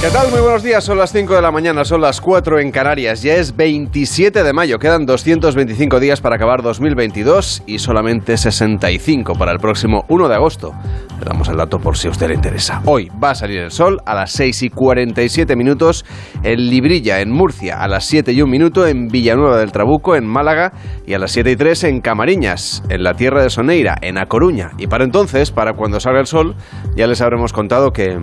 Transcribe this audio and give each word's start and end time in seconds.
¿Qué 0.00 0.08
tal? 0.08 0.30
Muy 0.30 0.40
buenos 0.40 0.62
días. 0.62 0.82
Son 0.82 0.96
las 0.96 1.12
5 1.12 1.34
de 1.34 1.42
la 1.42 1.50
mañana, 1.50 1.84
son 1.84 2.00
las 2.00 2.22
4 2.22 2.58
en 2.58 2.70
Canarias. 2.70 3.20
Ya 3.20 3.34
es 3.34 3.54
27 3.54 4.42
de 4.42 4.52
mayo. 4.54 4.78
Quedan 4.78 5.04
225 5.04 6.00
días 6.00 6.22
para 6.22 6.36
acabar 6.36 6.62
2022 6.62 7.64
y 7.66 7.80
solamente 7.80 8.38
65 8.38 9.34
para 9.34 9.52
el 9.52 9.58
próximo 9.58 10.06
1 10.08 10.28
de 10.30 10.34
agosto. 10.34 10.72
Le 11.18 11.26
damos 11.26 11.50
el 11.50 11.58
dato 11.58 11.80
por 11.80 11.98
si 11.98 12.08
a 12.08 12.12
usted 12.12 12.28
le 12.28 12.34
interesa. 12.36 12.80
Hoy 12.86 13.10
va 13.22 13.32
a 13.32 13.34
salir 13.34 13.58
el 13.58 13.70
sol 13.70 14.00
a 14.06 14.14
las 14.14 14.32
6 14.32 14.62
y 14.62 14.70
47 14.70 15.54
minutos 15.54 16.06
en 16.44 16.70
Librilla, 16.70 17.20
en 17.20 17.30
Murcia, 17.30 17.82
a 17.82 17.86
las 17.86 18.06
7 18.06 18.32
y 18.32 18.40
1 18.40 18.50
minuto 18.50 18.86
en 18.86 19.08
Villanueva 19.08 19.58
del 19.58 19.70
Trabuco, 19.70 20.16
en 20.16 20.24
Málaga, 20.26 20.72
y 21.06 21.12
a 21.12 21.18
las 21.18 21.32
7 21.32 21.50
y 21.50 21.56
3 21.56 21.84
en 21.84 22.00
Camariñas, 22.00 22.82
en 22.88 23.02
la 23.02 23.12
tierra 23.12 23.42
de 23.42 23.50
Soneira, 23.50 23.96
en 24.00 24.16
A 24.16 24.24
Coruña. 24.24 24.70
Y 24.78 24.86
para 24.86 25.04
entonces, 25.04 25.50
para 25.50 25.74
cuando 25.74 26.00
salga 26.00 26.20
el 26.20 26.26
sol, 26.26 26.56
ya 26.96 27.06
les 27.06 27.20
habremos 27.20 27.52
contado 27.52 27.90
que... 27.92 28.18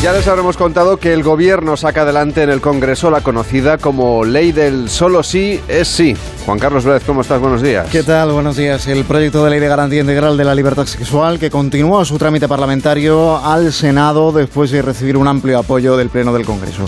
Ya 0.00 0.12
les 0.12 0.28
habremos 0.28 0.56
contado 0.56 0.98
que 0.98 1.12
el 1.12 1.24
gobierno 1.24 1.76
saca 1.76 2.02
adelante 2.02 2.44
en 2.44 2.50
el 2.50 2.60
Congreso 2.60 3.10
la 3.10 3.20
conocida 3.20 3.78
como 3.78 4.24
ley 4.24 4.52
del 4.52 4.88
solo 4.88 5.24
sí 5.24 5.60
es 5.66 5.88
sí. 5.88 6.16
Juan 6.46 6.60
Carlos 6.60 6.84
Vélez, 6.84 7.02
¿cómo 7.04 7.22
estás? 7.22 7.40
Buenos 7.40 7.62
días. 7.62 7.88
¿Qué 7.90 8.04
tal? 8.04 8.30
Buenos 8.30 8.56
días. 8.56 8.86
El 8.86 9.04
proyecto 9.04 9.44
de 9.44 9.50
ley 9.50 9.58
de 9.58 9.66
garantía 9.66 10.00
integral 10.00 10.36
de 10.36 10.44
la 10.44 10.54
libertad 10.54 10.86
sexual 10.86 11.40
que 11.40 11.50
continúa 11.50 12.04
su 12.04 12.16
trámite 12.16 12.46
parlamentario 12.46 13.44
al 13.44 13.72
Senado 13.72 14.30
después 14.30 14.70
de 14.70 14.82
recibir 14.82 15.16
un 15.16 15.26
amplio 15.26 15.58
apoyo 15.58 15.96
del 15.96 16.10
Pleno 16.10 16.32
del 16.32 16.46
Congreso. 16.46 16.84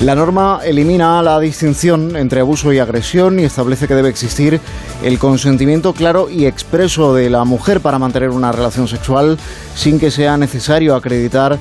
La 0.00 0.14
norma 0.14 0.60
elimina 0.64 1.22
la 1.22 1.38
distinción 1.40 2.16
entre 2.16 2.40
abuso 2.40 2.72
y 2.72 2.78
agresión 2.78 3.38
y 3.40 3.44
establece 3.44 3.86
que 3.86 3.94
debe 3.94 4.08
existir 4.08 4.58
el 5.02 5.18
consentimiento 5.18 5.92
claro 5.92 6.30
y 6.30 6.46
expreso 6.46 7.14
de 7.14 7.28
la 7.28 7.44
mujer 7.44 7.80
para 7.80 7.98
mantener 7.98 8.30
una 8.30 8.52
relación 8.52 8.88
sexual 8.88 9.38
sin 9.74 10.00
que 10.00 10.10
sea 10.10 10.38
necesario 10.38 10.94
acreditar 10.96 11.58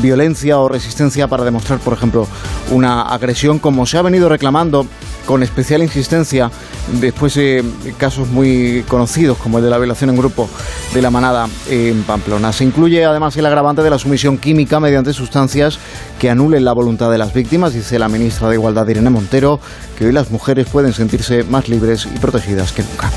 violencia 0.00 0.58
o 0.58 0.68
resistencia 0.68 1.28
para 1.28 1.44
demostrar, 1.44 1.78
por 1.80 1.92
ejemplo, 1.92 2.26
una 2.70 3.02
agresión, 3.02 3.58
como 3.58 3.86
se 3.86 3.98
ha 3.98 4.02
venido 4.02 4.28
reclamando 4.28 4.86
con 5.26 5.42
especial 5.42 5.82
insistencia 5.82 6.50
después 7.00 7.34
de 7.34 7.64
casos 7.98 8.28
muy 8.28 8.84
conocidos 8.88 9.36
como 9.38 9.58
el 9.58 9.64
de 9.64 9.70
la 9.70 9.78
violación 9.78 10.10
en 10.10 10.16
grupo 10.16 10.48
de 10.94 11.02
la 11.02 11.10
manada 11.10 11.48
en 11.68 12.02
Pamplona. 12.04 12.52
Se 12.52 12.64
incluye 12.64 13.04
además 13.04 13.36
el 13.36 13.44
agravante 13.44 13.82
de 13.82 13.90
la 13.90 13.98
sumisión 13.98 14.38
química 14.38 14.78
mediante 14.78 15.12
sustancias 15.12 15.78
que 16.20 16.30
anulen 16.30 16.64
la 16.64 16.72
voluntad 16.72 17.10
de 17.10 17.18
las 17.18 17.34
víctimas, 17.34 17.74
dice 17.74 17.98
la 17.98 18.08
ministra 18.08 18.48
de 18.48 18.54
Igualdad 18.54 18.88
Irene 18.88 19.10
Montero, 19.10 19.60
que 19.98 20.06
hoy 20.06 20.12
las 20.12 20.30
mujeres 20.30 20.68
pueden 20.68 20.92
sentirse 20.92 21.42
más 21.44 21.68
libres 21.68 22.06
y 22.06 22.18
protegidas 22.18 22.72
que 22.72 22.82
nunca. 22.82 23.10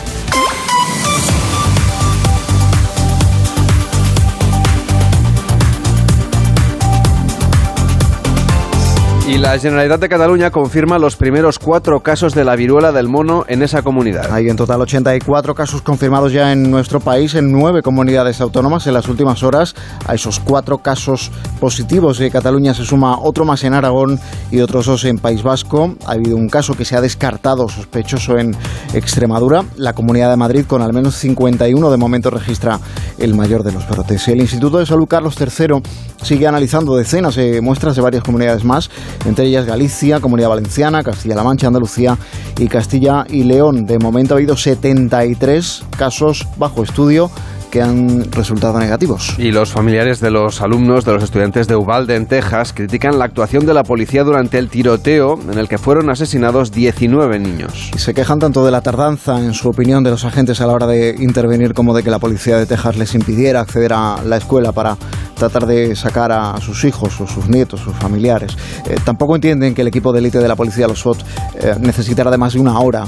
Y 9.29 9.37
la 9.37 9.59
Generalitat 9.59 10.01
de 10.01 10.09
Cataluña 10.09 10.49
confirma 10.49 10.97
los 10.97 11.15
primeros 11.15 11.59
cuatro 11.59 11.99
casos 11.99 12.33
de 12.33 12.43
la 12.43 12.55
viruela 12.55 12.91
del 12.91 13.07
mono 13.07 13.45
en 13.47 13.61
esa 13.61 13.83
comunidad. 13.83 14.33
Hay 14.33 14.49
en 14.49 14.55
total 14.55 14.81
84 14.81 15.53
casos 15.53 15.83
confirmados 15.83 16.33
ya 16.33 16.51
en 16.51 16.71
nuestro 16.71 16.99
país, 16.99 17.35
en 17.35 17.51
nueve 17.51 17.83
comunidades 17.83 18.41
autónomas 18.41 18.87
en 18.87 18.95
las 18.95 19.07
últimas 19.07 19.43
horas. 19.43 19.75
A 20.07 20.15
esos 20.15 20.39
cuatro 20.39 20.79
casos 20.79 21.31
positivos 21.59 22.17
de 22.17 22.31
Cataluña 22.31 22.73
se 22.73 22.83
suma 22.85 23.19
otro 23.19 23.45
más 23.45 23.63
en 23.63 23.75
Aragón 23.75 24.19
y 24.49 24.61
otros 24.61 24.87
dos 24.87 25.05
en 25.05 25.19
País 25.19 25.43
Vasco. 25.43 25.93
Ha 26.07 26.13
habido 26.13 26.35
un 26.35 26.49
caso 26.49 26.73
que 26.73 26.83
se 26.83 26.95
ha 26.95 27.01
descartado 27.01 27.69
sospechoso 27.69 28.35
en 28.39 28.55
Extremadura. 28.95 29.63
La 29.75 29.93
Comunidad 29.93 30.31
de 30.31 30.37
Madrid, 30.37 30.65
con 30.65 30.81
al 30.81 30.91
menos 30.91 31.13
51 31.13 31.91
de 31.91 31.97
momento, 31.97 32.31
registra 32.31 32.79
el 33.19 33.35
mayor 33.35 33.61
de 33.61 33.73
los 33.73 33.87
brotes. 33.87 34.27
El 34.27 34.39
Instituto 34.39 34.79
de 34.79 34.87
Salud 34.87 35.07
Carlos 35.07 35.35
III 35.39 35.83
sigue 36.23 36.47
analizando 36.47 36.95
decenas 36.95 37.35
de 37.35 37.61
muestras 37.61 37.95
de 37.95 38.01
varias 38.01 38.23
comunidades 38.23 38.63
más 38.63 38.89
entre 39.25 39.45
ellas 39.45 39.65
Galicia, 39.65 40.19
Comunidad 40.19 40.49
Valenciana, 40.49 41.03
Castilla-La 41.03 41.43
Mancha, 41.43 41.67
Andalucía 41.67 42.17
y 42.57 42.67
Castilla 42.67 43.25
y 43.29 43.43
León. 43.43 43.85
De 43.85 43.99
momento 43.99 44.33
ha 44.33 44.37
habido 44.37 44.55
73 44.55 45.83
casos 45.97 46.47
bajo 46.57 46.83
estudio 46.83 47.31
que 47.69 47.81
han 47.81 48.31
resultado 48.31 48.79
negativos. 48.79 49.35
Y 49.37 49.51
los 49.51 49.71
familiares 49.71 50.19
de 50.19 50.31
los 50.31 50.61
alumnos 50.61 51.05
de 51.05 51.13
los 51.13 51.23
estudiantes 51.23 51.67
de 51.67 51.75
Uvalde, 51.75 52.15
en 52.15 52.25
Texas, 52.25 52.73
critican 52.73 53.19
la 53.19 53.25
actuación 53.25 53.65
de 53.65 53.73
la 53.73 53.83
policía 53.83 54.23
durante 54.23 54.57
el 54.57 54.69
tiroteo 54.69 55.39
en 55.51 55.57
el 55.57 55.67
que 55.67 55.77
fueron 55.77 56.09
asesinados 56.09 56.71
19 56.71 57.39
niños. 57.39 57.91
Y 57.95 57.99
se 57.99 58.13
quejan 58.13 58.39
tanto 58.39 58.65
de 58.65 58.71
la 58.71 58.81
tardanza, 58.81 59.39
en 59.39 59.53
su 59.53 59.69
opinión, 59.69 60.03
de 60.03 60.09
los 60.09 60.25
agentes 60.25 60.61
a 60.61 60.67
la 60.67 60.73
hora 60.73 60.87
de 60.87 61.15
intervenir 61.19 61.73
como 61.73 61.95
de 61.95 62.03
que 62.03 62.09
la 62.09 62.19
policía 62.19 62.57
de 62.57 62.65
Texas 62.65 62.97
les 62.97 63.13
impidiera 63.15 63.61
acceder 63.61 63.93
a 63.93 64.23
la 64.23 64.37
escuela 64.37 64.71
para 64.71 64.97
tratar 65.39 65.65
de 65.65 65.95
sacar 65.95 66.31
a 66.31 66.59
sus 66.61 66.83
hijos 66.83 67.19
o 67.21 67.25
sus 67.25 67.47
nietos, 67.47 67.79
sus 67.79 67.95
familiares. 67.95 68.55
Eh, 68.85 68.97
tampoco 69.03 69.35
entienden 69.35 69.73
que 69.73 69.81
el 69.81 69.87
equipo 69.87 70.11
de 70.11 70.19
élite 70.19 70.37
de 70.37 70.47
la 70.47 70.55
policía, 70.55 70.87
los 70.87 70.99
SWAT, 70.99 71.17
eh, 71.55 71.75
necesitara 71.79 72.29
de 72.29 72.37
más 72.37 72.53
de 72.53 72.59
una 72.59 72.77
hora 72.79 73.05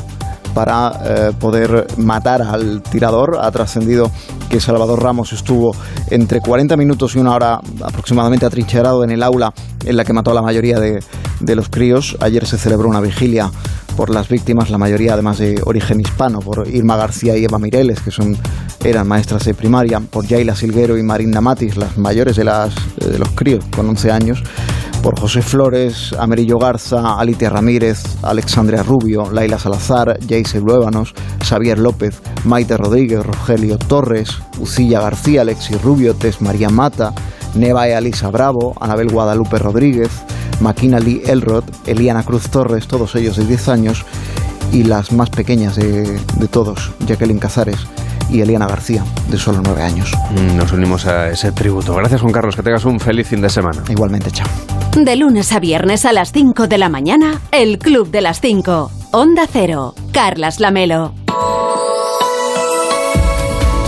para 0.54 0.92
eh, 1.04 1.32
poder 1.38 1.88
matar 1.98 2.42
al 2.42 2.82
tirador. 2.82 3.38
Ha 3.42 3.52
trascendido 3.52 4.10
que 4.50 4.60
Salvador 4.60 5.04
Ramos 5.04 5.34
estuvo 5.34 5.76
entre 6.10 6.40
40 6.42 6.76
minutos 6.78 7.16
y 7.16 7.20
una 7.20 7.36
hora 7.36 7.60
aproximadamente 7.84 8.46
atrincherado 8.46 9.04
en 9.04 9.12
el 9.12 9.24
aula 9.24 9.54
en 9.86 9.98
la 9.98 10.04
que 10.04 10.14
mató 10.14 10.32
a 10.32 10.34
la 10.34 10.42
mayoría 10.42 10.80
de, 10.80 11.04
de 11.40 11.56
los 11.56 11.70
críos. 11.70 12.18
Ayer 12.22 12.46
se 12.46 12.58
celebró 12.58 12.90
una 12.90 13.02
vigilia 13.02 13.52
por 13.96 14.10
las 14.10 14.30
víctimas, 14.30 14.70
la 14.70 14.78
mayoría 14.78 15.14
además 15.14 15.38
de 15.38 15.62
origen 15.66 16.00
hispano, 16.00 16.40
por 16.40 16.68
Irma 16.68 16.96
García 16.96 17.38
y 17.38 17.46
Eva 17.46 17.60
Mireles, 17.60 18.02
que 18.02 18.12
son, 18.12 18.38
eran 18.84 19.08
maestras 19.08 19.46
de 19.46 19.54
primaria, 19.54 20.00
por 20.00 20.26
Yaila 20.26 20.56
Silguero 20.56 20.98
y 20.98 21.04
Marinda 21.04 21.42
Matis, 21.42 21.78
las 21.78 21.98
mayores 21.98 22.36
de, 22.36 22.44
las, 22.44 22.74
de 22.98 23.20
los 23.20 23.30
críos, 23.32 23.64
con 23.76 23.88
11 23.90 24.12
años, 24.12 24.44
por 25.02 25.20
José 25.20 25.42
Flores, 25.42 26.14
Amerillo 26.20 26.60
Garza, 26.60 27.20
Alitia 27.20 27.50
Ramírez, 27.50 28.04
Alexandria 28.22 28.84
Rubio, 28.84 29.32
Laila 29.32 29.58
Salazar, 29.58 30.20
Jace 30.28 30.60
Luébanos, 30.60 31.14
Xavier 31.44 31.80
López, 31.80 32.22
Maite 32.46 32.78
Rodríguez, 32.78 33.26
Rogelio 33.26 33.78
Torres, 33.78 34.30
Ucilla 34.60 35.02
García, 35.02 35.42
Alexis 35.42 35.82
Rubio, 35.82 36.14
Tess 36.14 36.42
María 36.42 36.70
Mata, 36.70 37.14
Neva 37.56 37.90
y 37.90 37.94
Alisa 37.94 38.30
Bravo, 38.30 38.76
Anabel 38.80 39.10
Guadalupe 39.10 39.58
Rodríguez, 39.58 40.12
Maquina 40.62 41.00
Lee 41.00 41.22
Elrod, 41.26 41.64
Eliana 41.86 42.24
Cruz 42.24 42.50
Torres, 42.50 42.88
todos 42.88 43.16
ellos 43.16 43.36
de 43.36 43.46
10 43.46 43.68
años, 43.68 44.06
y 44.72 44.84
las 44.84 45.12
más 45.12 45.30
pequeñas 45.30 45.76
de, 45.76 46.20
de 46.38 46.48
todos, 46.48 46.92
Jacqueline 47.06 47.40
Cazares 47.40 47.80
y 48.32 48.42
Eliana 48.42 48.68
García, 48.68 49.04
de 49.30 49.38
solo 49.38 49.62
9 49.64 49.82
años. 49.82 50.12
Nos 50.56 50.72
unimos 50.72 51.06
a 51.06 51.30
ese 51.30 51.52
tributo. 51.52 51.94
Gracias, 51.96 52.22
Juan 52.22 52.34
Carlos. 52.34 52.56
Que 52.56 52.64
tengas 52.64 52.86
un 52.86 53.00
feliz 53.00 53.28
fin 53.28 53.42
de 53.42 53.50
semana. 53.50 53.84
Igualmente, 53.90 54.32
chao. 54.32 54.48
De 54.96 55.16
lunes 55.16 55.52
a 55.52 55.60
viernes 55.60 56.06
a 56.06 56.14
las 56.14 56.32
5 56.32 56.68
de 56.68 56.78
la 56.78 56.90
mañana, 56.90 57.42
El 57.52 57.78
Club 57.78 58.10
de 58.10 58.22
las 58.22 58.40
5. 58.42 58.92
Onda 59.12 59.48
Cero. 59.52 59.96
Carlas 60.14 60.60
Lamelo. 60.60 61.14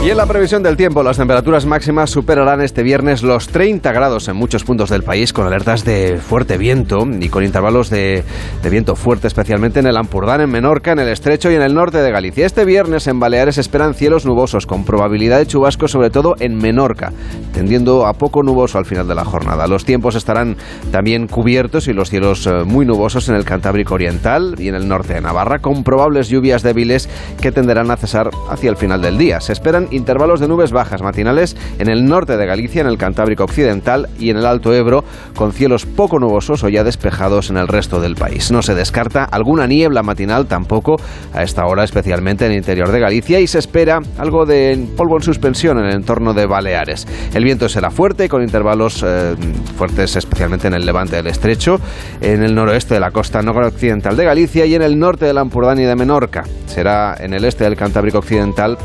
Y 0.04 0.10
en 0.10 0.18
la 0.18 0.26
previsión 0.26 0.64
del 0.64 0.76
tiempo, 0.76 1.02
las 1.02 1.16
temperaturas 1.16 1.66
máximas 1.66 2.10
superarán 2.10 2.60
este 2.60 2.84
viernes 2.84 3.24
los 3.24 3.48
30 3.48 3.90
grados 3.94 4.28
en 4.28 4.36
muchos 4.36 4.66
puntos 4.66 4.90
del 4.90 5.02
país, 5.02 5.32
con 5.32 5.48
alertas 5.48 5.86
de 5.86 6.18
fuerte 6.18 6.58
viento 6.58 7.08
y 7.22 7.30
con 7.30 7.42
intervalos 7.42 7.90
de, 7.90 8.26
viento 8.70 8.98
fuerte, 8.98 9.28
especialmente 9.28 9.80
en 9.80 9.88
el 9.88 9.96
Ampurdán, 9.96 10.42
en 10.42 10.50
Menorca, 10.50 10.92
en 10.92 11.00
el 11.00 11.08
Estrecho 11.08 11.50
y 11.50 11.56
en 11.56 11.62
el 11.62 11.74
norte 11.74 12.00
de 12.00 12.12
Galicia. 12.12 12.46
Este 12.46 12.66
viernes 12.66 13.08
en 13.08 13.18
Baleares 13.18 13.58
esperan 13.58 13.94
cielos 13.94 14.26
nubosos, 14.26 14.66
con 14.66 14.84
probabilidad 14.84 15.38
de 15.38 15.48
chubascos, 15.48 15.92
sobre 15.92 16.10
todo 16.10 16.36
en 16.38 16.58
Menorca, 16.58 17.14
tendiendo 17.54 18.06
a 18.06 18.12
poco 18.12 18.44
nuboso 18.44 18.80
al 18.80 18.86
final 18.86 19.08
de 19.08 19.16
la 19.16 19.24
jornada. 19.24 19.68
Los 19.68 19.86
tiempos 19.86 20.16
estarán 20.16 20.58
también 20.92 21.28
cubiertos 21.28 21.88
y 21.88 21.94
los 21.94 22.10
cielos 22.10 22.46
eh, 22.46 22.66
muy 22.66 22.86
nubosos 22.86 23.30
en 23.30 23.36
el 23.36 23.46
Cantábrico 23.46 23.94
Oriental 23.94 24.56
y 24.58 24.68
en 24.68 24.76
el 24.76 24.86
norte 24.86 25.14
de 25.14 25.22
Navarra, 25.22 25.60
con 25.60 25.86
probables 25.86 26.28
lluvias 26.28 26.62
débiles 26.62 27.08
que 27.40 27.54
tenderán 27.54 27.90
a 27.90 27.96
cesar 27.96 28.32
hacia 28.50 28.70
el 28.70 28.76
final 28.76 29.02
del 29.02 29.18
día. 29.18 29.40
Se 29.40 29.54
esperan 29.54 29.88
intervalos 29.96 30.40
de 30.40 30.48
nubes 30.48 30.72
bajas 30.72 31.02
matinales 31.02 31.56
en 31.80 31.90
el 31.90 32.06
norte 32.06 32.38
de 32.38 32.46
Galicia, 32.46 32.82
en 32.82 32.88
el 32.88 32.98
Cantábrico 32.98 33.44
Occidental 33.44 34.10
y 34.20 34.30
en 34.30 34.38
el 34.38 34.46
Alto 34.46 34.74
Ebro, 34.74 35.04
con 35.36 35.54
cielos 35.54 35.86
poco 35.86 36.20
nubosos 36.20 36.64
o 36.64 36.70
ya 36.70 36.84
despejados 36.84 37.50
en 37.50 37.58
el 37.58 37.68
resto 37.68 38.02
del 38.02 38.16
país. 38.16 38.52
No 38.52 38.62
se 38.62 38.76
descarta 38.76 39.24
alguna 39.24 39.68
niebla 39.68 40.04
matinal 40.04 40.48
tampoco 40.48 40.98
a 41.34 41.44
esta 41.44 41.66
hora, 41.66 41.84
especialmente 41.84 42.46
en 42.46 42.52
el 42.52 42.58
interior 42.58 42.92
de 42.92 43.00
Galicia, 43.00 43.40
y 43.40 43.48
se 43.48 43.60
espera 43.60 44.02
algo 44.18 44.46
de 44.46 44.88
polvo 44.98 45.18
en 45.18 45.24
suspensión 45.24 45.80
en 45.80 45.86
el 45.86 45.96
entorno 45.96 46.34
de 46.34 46.46
Baleares. 46.46 47.08
El 47.34 47.44
viento 47.44 47.70
será 47.70 47.92
fuerte, 47.92 48.30
con 48.30 48.42
intervalos 48.42 49.04
eh, 49.06 49.36
fuertes 49.78 50.16
especialmente 50.16 50.68
en 50.68 50.74
el 50.74 50.86
levante 50.86 51.16
del 51.16 51.28
estrecho, 51.28 51.80
en 52.22 52.44
el 52.44 52.56
noroeste 52.56 52.96
de 52.96 53.00
la 53.00 53.12
costa 53.12 53.42
noroccidental 53.42 54.16
de 54.16 54.26
Galicia 54.26 54.66
y 54.66 54.76
en 54.76 54.82
el 54.82 54.98
norte 54.98 55.26
de 55.26 55.34
la 55.34 55.44
y 55.44 55.82
de 55.84 55.96
Menorca. 55.96 56.44
Será 56.66 57.16
en 57.20 57.34
el 57.34 57.46
este 57.46 57.64
del 57.64 57.76
Cantábrico 57.76 58.20
Occidental, 58.20 58.78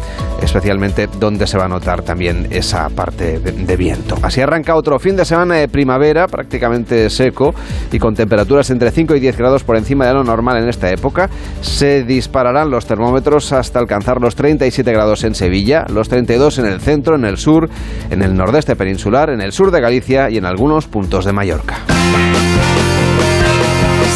especialmente 0.43 0.97
donde 1.06 1.46
se 1.46 1.56
va 1.56 1.66
a 1.66 1.68
notar 1.68 2.02
también 2.02 2.48
esa 2.50 2.88
parte 2.88 3.38
de, 3.38 3.52
de 3.52 3.76
viento. 3.76 4.16
Así 4.22 4.40
arranca 4.40 4.74
otro 4.74 4.98
fin 4.98 5.16
de 5.16 5.24
semana 5.24 5.56
de 5.56 5.68
primavera, 5.68 6.26
prácticamente 6.26 7.08
seco 7.10 7.54
y 7.92 7.98
con 7.98 8.14
temperaturas 8.14 8.70
entre 8.70 8.90
5 8.90 9.14
y 9.14 9.20
10 9.20 9.36
grados 9.36 9.64
por 9.64 9.76
encima 9.76 10.06
de 10.06 10.14
lo 10.14 10.24
normal 10.24 10.62
en 10.62 10.68
esta 10.68 10.90
época. 10.90 11.30
Se 11.60 12.04
dispararán 12.04 12.70
los 12.70 12.86
termómetros 12.86 13.52
hasta 13.52 13.78
alcanzar 13.78 14.20
los 14.20 14.34
37 14.34 14.92
grados 14.92 15.24
en 15.24 15.34
Sevilla, 15.34 15.84
los 15.92 16.08
32 16.08 16.58
en 16.58 16.66
el 16.66 16.80
centro, 16.80 17.14
en 17.14 17.24
el 17.24 17.36
sur, 17.38 17.68
en 18.10 18.22
el 18.22 18.36
nordeste 18.36 18.76
peninsular, 18.76 19.30
en 19.30 19.40
el 19.40 19.52
sur 19.52 19.70
de 19.70 19.80
Galicia 19.80 20.30
y 20.30 20.38
en 20.38 20.44
algunos 20.44 20.86
puntos 20.86 21.24
de 21.24 21.32
Mallorca. 21.32 21.78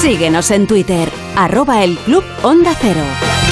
Síguenos 0.00 0.50
en 0.50 0.66
Twitter, 0.66 1.08
arroba 1.36 1.84
el 1.84 1.96
Club 1.98 2.24
Onda 2.42 2.72
Cero. 2.80 3.51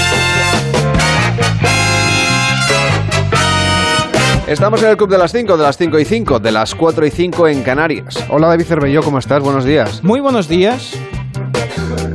Estamos 4.51 4.83
en 4.83 4.89
el 4.91 4.97
Club 4.97 5.11
de 5.11 5.19
las 5.19 5.31
5, 5.31 5.57
de 5.57 5.63
las 5.63 5.77
5 5.79 5.99
y 6.01 6.05
5, 6.05 6.39
de 6.41 6.51
las 6.51 6.75
4 6.75 7.07
y 7.07 7.11
5 7.11 7.49
en 7.49 7.63
Canarias. 7.63 8.17
Hola 8.31 8.49
David 8.49 8.65
Cervelló, 8.65 9.01
¿cómo 9.03 9.19
estás? 9.19 9.41
Buenos 9.43 9.65
días. 9.65 10.03
Muy 10.03 10.19
buenos 10.21 10.49
días. 10.49 10.91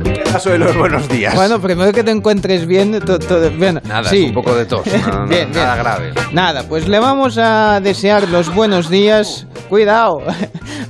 ¿Qué 0.04 0.22
caso 0.30 0.50
de 0.50 0.58
los 0.58 0.76
buenos 0.76 1.08
días? 1.08 1.34
Bueno, 1.34 1.60
primero 1.60 1.92
que 1.92 2.04
te 2.04 2.10
encuentres 2.10 2.66
bien. 2.66 3.00
to- 3.00 3.18
to- 3.18 3.50
bien. 3.50 3.80
Nada, 3.84 4.04
sí. 4.10 4.24
es 4.24 4.28
un 4.28 4.34
poco 4.34 4.54
de 4.54 4.66
tos. 4.66 4.82
no- 4.86 5.20
no- 5.22 5.26
Bien, 5.28 5.50
bien. 5.50 5.52
nada 5.64 5.76
grave. 5.76 6.12
Nada, 6.32 6.64
pues 6.68 6.86
le 6.88 6.98
vamos 6.98 7.38
a 7.38 7.80
desear 7.80 8.28
los 8.28 8.54
buenos 8.54 8.90
días. 8.90 9.46
Cuidado. 9.70 10.18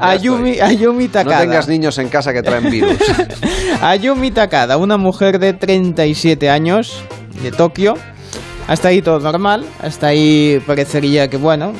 A 0.00 0.14
estoy. 0.16 0.26
Yumi, 0.26 0.58
a 0.60 0.72
Yumi 0.72 1.04
No 1.04 1.10
Takada. 1.12 1.40
tengas 1.43 1.69
niños 1.69 1.96
en 1.98 2.08
casa 2.08 2.32
que 2.32 2.43
traen 2.43 2.69
virus. 2.70 2.98
A 3.81 3.94
Yumi 3.94 4.31
Takada, 4.32 4.76
una 4.78 4.96
mujer 4.96 5.38
de 5.38 5.52
37 5.52 6.50
años 6.50 7.02
de 7.43 7.52
Tokio. 7.52 7.94
Hasta 8.69 8.89
ahí 8.89 9.01
todo 9.01 9.21
normal, 9.21 9.65
hasta 9.81 10.09
ahí 10.09 10.61
parecería 10.67 11.29
que, 11.31 11.37
bueno, 11.37 11.73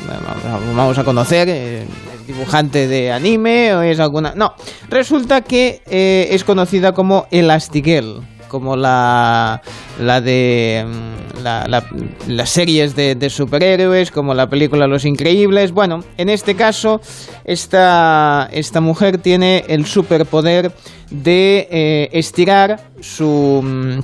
vamos 0.77 0.97
a 0.99 1.03
conocer, 1.05 1.49
eh, 1.49 1.83
es 1.83 2.27
dibujante 2.29 2.87
de 2.87 3.11
anime 3.11 3.75
o 3.75 3.83
es 3.83 3.99
alguna... 3.99 4.35
No, 4.37 4.55
resulta 4.88 5.41
que 5.41 5.83
eh, 5.87 6.29
es 6.31 6.44
conocida 6.44 6.93
como 6.93 7.27
Elastigirl, 7.33 8.21
como 8.47 8.77
la, 8.77 9.61
la 10.00 10.21
de 10.21 10.87
mm, 10.87 11.43
la- 11.43 11.67
la- 11.67 11.85
las 12.29 12.50
series 12.50 12.94
de, 12.94 13.31
superhéroes, 13.31 14.12
como 14.12 14.33
la 14.33 14.49
película 14.49 14.87
Los 14.87 15.05
Increíbles. 15.05 15.73
Bueno, 15.73 16.05
en 16.17 16.29
este 16.29 16.55
caso, 16.55 17.00
esta, 17.44 18.49
esta 18.53 18.81
mujer 18.81 19.19
tiene 19.19 19.65
el 19.67 19.87
superpoder 19.87 20.71
de 21.11 21.67
eh, 21.69 22.09
estirar 22.12 22.79
su... 23.00 24.00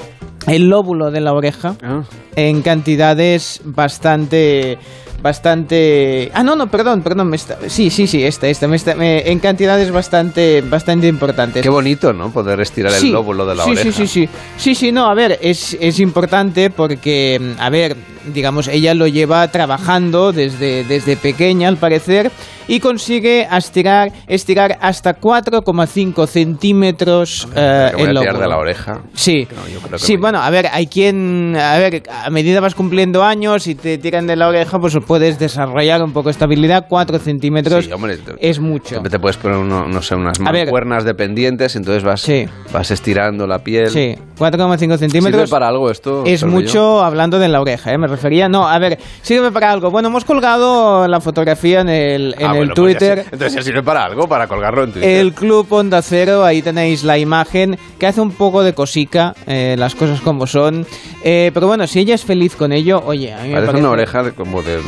el 0.47 0.69
lóbulo 0.69 1.11
de 1.11 1.21
la 1.21 1.33
oreja 1.33 1.77
Ah. 1.83 2.03
en 2.37 2.63
cantidades 2.63 3.61
bastante 3.65 4.79
bastante 5.23 6.31
ah 6.35 6.43
no 6.43 6.57
no 6.57 6.67
perdón 6.69 7.03
perdón 7.03 7.29
me 7.29 7.37
está- 7.37 7.57
sí 7.69 7.91
sí 7.91 8.07
sí 8.09 8.25
esta 8.25 8.49
esta 8.49 8.67
me 8.67 8.77
está- 8.77 8.95
me- 8.97 9.31
en 9.31 9.39
cantidades 9.39 9.91
bastante 9.93 10.63
bastante 10.63 11.07
importantes 11.07 11.63
Qué 11.63 11.69
bonito, 11.69 12.13
¿no? 12.13 12.31
Poder 12.31 12.61
estirar 12.61 12.93
Sí, 12.93 13.07
el 13.07 13.13
lóbulo 13.13 13.47
de 13.47 13.55
la 13.55 13.65
sí, 13.65 13.71
oreja. 13.71 13.85
Sí, 13.85 13.93
sí, 13.93 14.07
sí. 14.07 14.29
Sí, 14.57 14.75
sí, 14.75 14.93
no, 14.93 15.07
a 15.07 15.15
ver, 15.15 15.39
es, 15.41 15.77
es 15.81 16.01
importante 16.01 16.71
porque, 16.71 17.41
a 17.59 17.71
ver, 17.71 17.97
digamos, 18.33 18.69
ella 18.69 18.95
lo 18.95 19.07
lleva 19.07 19.47
trabajando 19.49 20.33
desde, 20.33 20.85
desde 20.85 21.17
pequeña, 21.17 21.69
al 21.69 21.77
parecer, 21.77 22.31
y 22.69 22.79
consigue 22.81 23.49
estirar, 23.51 24.13
estirar 24.29 24.79
hasta 24.81 25.19
4,5 25.21 26.27
centímetros 26.27 27.49
eh, 27.55 27.89
Que 27.91 27.97
voy 27.97 28.07
a 28.07 28.09
el 28.11 28.15
lóbulo. 28.15 28.39
de 28.39 28.49
la 28.49 28.57
oreja. 28.59 29.01
Sí, 29.15 29.47
No, 29.55 29.69
yo 29.69 29.81
creo 29.81 29.93
que 29.93 29.99
sí, 29.99 30.15
no. 30.15 30.21
bueno, 30.21 30.41
a 30.43 30.49
ver, 30.51 30.69
hay 30.73 30.87
quien, 30.87 31.57
a 31.57 31.77
ver, 31.79 32.03
a 32.25 32.31
medida 32.31 32.61
vas 32.61 32.75
cumpliendo 32.75 33.25
años 33.25 33.67
y 33.67 33.75
te 33.75 33.99
tiran 33.99 34.27
de 34.27 34.37
la 34.37 34.49
oreja, 34.49 34.79
pues 34.79 34.97
puedes 35.07 35.39
desarrollar 35.39 36.03
un 36.03 36.13
poco 36.13 36.29
de 36.29 36.33
estabilidad, 36.33 36.87
4 36.89 37.19
centímetros 37.19 37.85
Sí, 37.85 37.93
hombre, 37.93 38.17
te- 38.19 38.35
es 38.49 38.61
mucho. 38.61 39.03
Te 39.03 39.19
puedes 39.19 39.37
poner, 39.37 39.59
uno- 39.59 39.87
no 39.89 40.01
sé, 40.03 40.15
unas 40.15 40.39
mancuernas 40.39 41.05
dependientes, 41.05 41.75
entonces 41.77 42.05
vas, 42.05 42.21
Sí. 42.23 42.47
vas 42.73 42.91
estirando 42.91 43.47
la 43.47 43.59
piel. 43.59 43.91
Sí, 43.91 44.15
4,5 44.39 44.79
¿Sirve 44.79 44.99
centímetros. 44.99 45.51
para 45.51 45.69
algo 45.69 45.91
esto? 45.91 46.23
Es 46.27 46.45
mucho 46.45 47.03
hablando 47.03 47.39
de 47.39 47.49
la 47.49 47.61
oreja, 47.61 47.93
¿eh? 47.93 47.99
me 47.99 48.09
refería. 48.13 48.49
No, 48.49 48.69
a 48.69 48.79
ver, 48.79 48.99
sirve 49.23 49.51
para 49.51 49.73
algo. 49.73 49.91
Bueno, 49.91 50.09
hemos 50.09 50.25
colgado 50.25 51.09
la 51.09 51.21
fotografía 51.21 51.81
en 51.81 51.89
el, 51.89 52.35
en 52.39 52.47
Ah, 52.47 52.51
el 52.53 52.57
bueno, 52.59 52.75
pues 52.77 52.93
ya 52.95 52.99
Twitter. 53.01 53.19
Entonces 53.33 53.55
ya 53.55 53.63
sirve 53.63 53.83
para 53.83 54.05
algo, 54.05 54.29
para 54.29 54.47
colgarlo 54.47 54.85
en 54.85 54.93
Twitter. 54.93 55.11
El 55.21 55.33
Club 55.35 55.67
Onda 55.73 56.01
Cero, 56.03 56.45
ahí 56.45 56.63
tenéis 56.63 57.03
la 57.03 57.19
imagen 57.19 57.77
que 57.99 58.07
hace 58.07 58.21
un 58.21 58.31
poco 58.33 58.63
de 58.63 58.73
cosica, 58.75 59.35
eh, 59.47 59.75
las 59.79 59.95
cosas 59.97 60.21
como 60.21 60.47
son. 60.47 60.87
Eh, 61.25 61.51
pero 61.55 61.67
bueno, 61.67 61.87
si 61.87 61.99
ella 61.99 62.15
es 62.15 62.25
feliz 62.25 62.55
con 62.55 62.73
ello, 62.73 63.03
oye, 63.05 63.33
a 63.33 63.43
mí 63.43 63.49
me 63.49 63.55
Parece 63.55 63.67
parece 63.67 63.81
una 63.85 63.91
oreja 63.91 64.23
de- 64.23 64.33
como 64.33 64.63
de... 64.63 64.79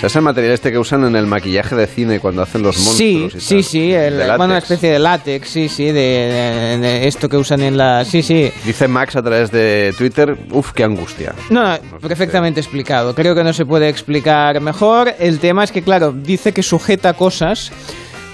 Sea, 0.00 0.06
es 0.06 0.16
el 0.16 0.22
material 0.22 0.54
este 0.54 0.72
que 0.72 0.78
usan 0.78 1.04
en 1.04 1.14
el 1.14 1.26
maquillaje 1.26 1.76
de 1.76 1.86
cine 1.86 2.20
cuando 2.20 2.40
hacen 2.40 2.62
los 2.62 2.78
monstruos 2.78 2.96
Sí, 2.96 3.36
y 3.36 3.40
sí, 3.40 3.54
tal. 3.56 3.64
sí, 3.64 3.92
el- 3.92 4.16
De 4.16 4.26
bueno, 4.28 4.44
una 4.46 4.58
especie 4.58 4.92
de 4.92 4.98
látex, 4.98 5.46
sí, 5.48 5.68
sí, 5.68 5.84
de, 5.86 5.92
de- 5.92 6.78
de 6.78 7.06
esto 7.06 7.28
que 7.28 7.36
usan 7.36 7.60
en 7.60 7.76
la... 7.76 8.02
Sí, 8.06 8.22
sí. 8.22 8.50
Dice 8.64 8.88
Max 8.88 9.16
a 9.16 9.22
través 9.22 9.50
de 9.50 9.94
Twitter, 9.98 10.38
uf, 10.52 10.72
qué 10.72 10.84
angustia. 10.84 11.34
No, 11.50 11.62
no, 11.76 11.78
perfectamente 12.00 12.60
explicado. 12.60 13.14
Creo 13.14 13.34
que 13.34 13.44
no 13.44 13.52
se 13.52 13.66
puede 13.66 13.90
explicar 13.90 14.58
mejor. 14.62 15.14
El 15.18 15.38
tema 15.38 15.64
es 15.64 15.70
que, 15.72 15.82
claro, 15.82 16.12
dice 16.12 16.52
que 16.54 16.62
sujeta 16.62 17.12
cosas 17.12 17.70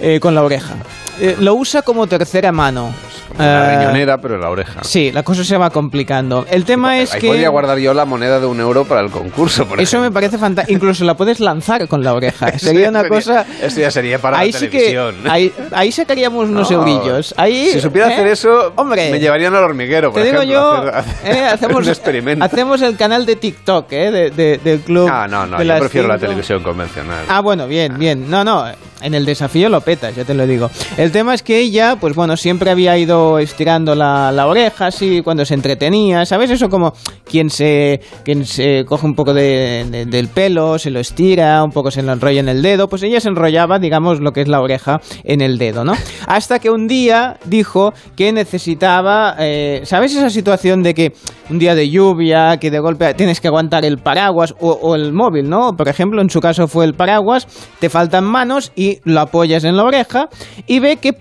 eh, 0.01 0.21
con 0.21 0.37
la 0.37 0.43
oreja. 0.45 0.75
Eh, 1.21 1.35
lo 1.41 1.55
usa 1.57 1.83
como 1.83 2.07
tercera 2.07 2.53
mano. 2.53 2.95
Eh, 3.39 3.77
riñonera, 3.79 4.19
pero 4.21 4.37
en 4.37 4.41
la 4.41 4.51
oreja. 4.51 4.83
Sí, 4.85 5.13
la 5.13 5.23
cosa 5.23 5.45
se 5.45 5.57
va 5.57 5.71
complicando. 5.71 6.47
El 6.51 6.65
tema 6.65 6.99
es 7.01 7.13
Ahí 7.13 7.21
que... 7.21 7.27
podría 7.29 7.49
guardar 7.51 7.79
yo 7.79 7.93
la 7.95 8.05
moneda 8.05 8.41
de 8.41 8.47
un 8.47 8.61
euro 8.61 8.85
para 8.85 9.01
el 9.03 9.11
concurso, 9.11 9.67
por 9.67 9.81
Eso 9.81 10.01
me 10.01 10.11
parece 10.11 10.39
fantástico. 10.39 10.75
Incluso 10.75 11.05
la 11.05 11.15
puedes 11.15 11.41
lanzar 11.41 11.87
con 11.89 12.03
la 12.03 12.15
oreja. 12.15 12.59
Sería 12.59 12.89
una 12.89 13.07
cosa... 13.09 13.45
Eso 13.63 13.81
ya 13.81 13.91
sería 13.91 14.19
para 14.19 14.39
ahí 14.39 14.53
la 14.53 14.59
sí 14.59 14.69
que 14.69 14.79
televisión. 14.79 15.17
ahí, 15.31 15.53
ahí 15.73 15.93
sacaríamos 15.93 16.49
unos 16.49 16.71
No. 16.71 16.79
eurillos. 16.79 17.35
Ahí, 17.37 17.71
si 17.73 17.81
supiera 17.81 18.09
¿eh? 18.11 18.15
hacer 18.15 18.27
eso, 18.29 18.73
hombre, 18.77 19.11
me 19.11 19.21
llevarían 19.21 19.55
al 19.55 19.65
hormiguero, 19.65 20.13
por 20.13 20.23
te 20.23 20.29
digo 20.29 20.43
ejemplo, 20.43 20.55
yo, 20.61 20.73
hacer- 20.73 20.95
a 20.95 20.99
hacer 21.01 21.37
eh, 21.37 21.45
hacemos, 21.47 21.83
un 21.85 21.89
experimento. 21.89 22.45
hacemos 22.45 22.83
el 22.83 22.97
canal 22.97 23.27
de 23.27 23.37
TikTok 23.37 23.93
eh, 23.93 24.11
de- 24.11 24.31
de- 24.31 24.59
del 24.59 24.81
club. 24.81 25.09
Ah, 25.13 25.27
no, 25.29 25.47
no, 25.47 25.59
de 25.59 25.67
yo 25.67 25.79
prefiero 25.79 26.09
la 26.09 26.19
televisión 26.19 26.63
convencional. 26.63 27.25
Ah, 27.29 27.41
bueno, 27.41 27.67
bien, 27.67 27.99
bien. 27.99 28.31
No, 28.31 28.45
no, 28.45 28.65
en 29.03 29.15
el 29.15 29.25
desafío 29.27 29.69
lo 29.69 29.81
petas, 29.83 30.15
ya 30.17 30.25
te 30.25 30.35
lo 30.35 30.47
digo. 30.47 30.71
El 30.97 31.13
tema 31.13 31.35
es 31.35 31.43
que 31.43 31.59
ella, 31.59 31.97
pues 32.01 32.15
bueno, 32.15 32.37
siempre 32.37 32.71
había 32.71 32.97
ido 32.97 33.26
estirando 33.39 33.95
la, 33.95 34.47
oreja, 34.47 34.87
así, 34.87 35.21
cuando 35.23 35.45
se 35.45 35.55
entretenía, 35.55 36.25
¿sabes? 36.25 36.51
Eso 36.51 36.69
como 36.69 36.93
quien 37.29 37.51
se, 37.51 38.01
quien 38.25 38.45
se 38.47 38.85
coge 38.87 39.07
un 39.07 39.15
poco 39.15 39.35
de- 39.35 39.85
de- 39.91 40.07
del 40.07 40.29
pelo, 40.29 40.79
se 40.79 40.91
lo 40.91 41.01
estira, 41.01 41.63
un 41.65 41.71
poco 41.71 41.91
se 41.91 42.03
lo 42.03 42.13
enrolla 42.13 42.41
en 42.41 42.49
el 42.49 42.63
dedo, 42.63 42.89
pues 42.89 43.03
ella 43.03 43.21
se 43.21 43.29
enrollaba, 43.29 43.79
digamos, 43.79 44.21
lo 44.21 44.33
que 44.33 44.43
es 44.43 44.49
la 44.49 44.61
oreja 44.61 45.01
en 45.25 45.41
el 45.41 45.59
dedo, 45.59 45.85
¿no? 45.85 45.93
Hasta 46.27 46.59
que 46.59 46.71
un 46.71 46.87
día 46.87 47.37
dijo 47.47 47.93
que 48.17 48.33
necesitaba, 48.33 49.35
eh, 49.39 49.81
¿sabes 49.85 50.15
esa 50.15 50.31
situación 50.31 50.83
de 50.83 50.95
que 50.95 51.13
un 51.51 51.59
día 51.59 51.75
de 51.75 51.89
lluvia, 51.91 52.57
que 52.59 52.71
de 52.71 52.79
golpe 52.79 53.15
tienes 53.15 53.41
que 53.41 53.49
aguantar 53.49 53.85
el 53.85 53.99
paraguas 53.99 54.55
o, 54.61 54.95
el 54.95 55.13
móvil, 55.13 55.49
¿no? 55.49 55.73
Por 55.77 55.89
ejemplo, 55.89 56.21
en 56.23 56.31
su 56.31 56.41
caso 56.41 56.69
fue 56.69 56.85
el 56.85 56.95
paraguas, 56.95 57.47
te 57.81 57.89
faltan 57.91 58.25
manos 58.25 58.73
y 58.77 58.99
lo 59.05 59.21
apoyas 59.21 59.65
en 59.65 59.77
la 59.77 59.85
oreja 59.85 60.29
y 60.67 60.79
ve 60.79 60.97
que- 60.97 61.17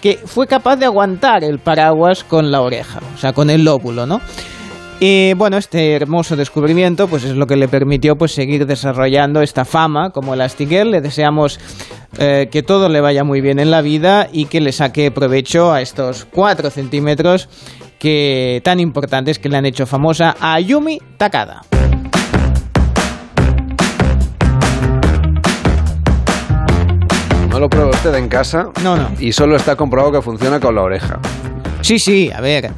que 0.00 0.18
fue 0.24 0.46
capaz 0.46 0.76
de 0.76 0.86
aguantar 0.86 1.43
el 1.44 1.58
paraguas 1.58 2.24
con 2.24 2.50
la 2.50 2.60
oreja, 2.60 3.00
o 3.14 3.18
sea, 3.18 3.32
con 3.32 3.50
el 3.50 3.64
lóbulo, 3.64 4.06
¿no? 4.06 4.20
Y 5.00 5.34
bueno, 5.34 5.56
este 5.56 5.92
hermoso 5.92 6.36
descubrimiento 6.36 7.08
pues 7.08 7.24
es 7.24 7.34
lo 7.34 7.46
que 7.46 7.56
le 7.56 7.68
permitió 7.68 8.16
pues 8.16 8.32
seguir 8.32 8.64
desarrollando 8.64 9.42
esta 9.42 9.64
fama 9.64 10.10
como 10.10 10.34
Elastigirl. 10.34 10.92
Le 10.92 11.00
deseamos 11.00 11.58
eh, 12.18 12.48
que 12.50 12.62
todo 12.62 12.88
le 12.88 13.00
vaya 13.00 13.24
muy 13.24 13.40
bien 13.40 13.58
en 13.58 13.70
la 13.70 13.82
vida 13.82 14.28
y 14.32 14.46
que 14.46 14.60
le 14.60 14.72
saque 14.72 15.10
provecho 15.10 15.72
a 15.72 15.82
estos 15.82 16.26
4 16.26 16.70
centímetros 16.70 17.48
que 17.98 18.60
tan 18.64 18.80
importantes 18.80 19.38
que 19.38 19.48
le 19.48 19.56
han 19.56 19.66
hecho 19.66 19.84
famosa 19.84 20.36
a 20.40 20.60
Yumi 20.60 21.00
Takada. 21.16 21.62
No 27.54 27.60
lo 27.60 27.68
pruebe 27.68 27.90
usted 27.90 28.12
en 28.16 28.28
casa 28.28 28.70
No, 28.82 28.96
no. 28.96 29.12
y 29.20 29.30
solo 29.30 29.54
está 29.54 29.76
comprobado 29.76 30.10
que 30.10 30.20
funciona 30.22 30.58
con 30.58 30.74
la 30.74 30.82
oreja. 30.82 31.20
Sí, 31.82 32.00
sí, 32.00 32.28
a 32.34 32.40
ver. 32.40 32.72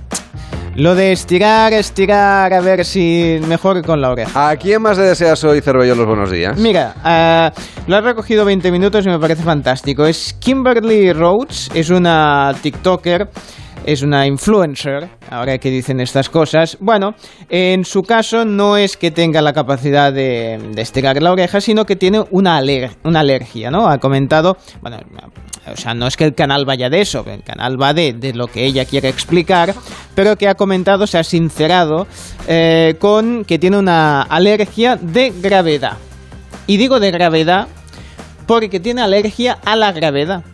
Lo 0.74 0.94
de 0.94 1.12
estirar, 1.12 1.72
estirar, 1.72 2.52
a 2.52 2.60
ver 2.60 2.84
si 2.84 3.38
mejor 3.48 3.82
con 3.86 4.02
la 4.02 4.10
oreja. 4.10 4.50
¿A 4.50 4.54
quién 4.56 4.82
más 4.82 4.98
le 4.98 5.04
deseas 5.04 5.42
hoy, 5.44 5.62
Cervello, 5.62 5.94
los 5.94 6.04
buenos 6.04 6.30
días? 6.30 6.58
Mira, 6.58 6.94
eh, 7.06 7.50
lo 7.86 7.96
has 7.96 8.04
recogido 8.04 8.44
20 8.44 8.70
minutos 8.70 9.06
y 9.06 9.08
me 9.08 9.18
parece 9.18 9.42
fantástico. 9.42 10.04
Es 10.04 10.34
Kimberly 10.38 11.10
Rhodes, 11.14 11.70
es 11.72 11.88
una 11.88 12.52
TikToker 12.60 13.30
es 13.84 14.02
una 14.02 14.26
influencer, 14.26 15.08
ahora 15.30 15.58
que 15.58 15.70
dicen 15.70 16.00
estas 16.00 16.28
cosas. 16.28 16.76
Bueno, 16.80 17.14
en 17.48 17.84
su 17.84 18.02
caso 18.02 18.44
no 18.44 18.76
es 18.76 18.96
que 18.96 19.10
tenga 19.10 19.42
la 19.42 19.52
capacidad 19.52 20.12
de, 20.12 20.72
estirar 20.76 21.22
la 21.22 21.32
oreja, 21.32 21.60
sino 21.60 21.84
que 21.84 21.96
tiene 21.96 22.24
una, 22.30 22.60
una 23.04 23.20
alergia, 23.20 23.70
¿no? 23.70 23.88
Ha 23.88 23.98
comentado, 23.98 24.56
bueno, 24.80 24.98
o 25.72 25.76
sea, 25.76 25.94
no 25.94 26.06
es 26.06 26.16
que 26.16 26.24
el 26.24 26.34
canal 26.34 26.64
vaya 26.64 26.90
de 26.90 27.00
eso, 27.00 27.24
el 27.26 27.42
canal 27.42 27.80
va 27.80 27.92
de, 27.94 28.12
de 28.12 28.32
lo 28.34 28.46
que 28.46 28.64
ella 28.64 28.84
quiere 28.84 29.08
explicar, 29.08 29.74
pero 30.14 30.36
que 30.36 30.48
ha 30.48 30.54
comentado, 30.54 31.06
se 31.06 31.18
ha 31.18 31.24
sincerado 31.24 32.06
eh, 32.48 32.96
con 32.98 33.44
que 33.44 33.58
tiene 33.58 33.78
una 33.78 34.22
alergia 34.22 34.96
de 34.96 35.32
gravedad. 35.40 35.96
Y 36.66 36.76
digo 36.76 36.98
de 36.98 37.10
gravedad 37.10 37.68
porque 38.46 38.80
tiene 38.80 39.02
alergia 39.02 39.58
a 39.64 39.76
la 39.76 39.92
gravedad 39.92 40.44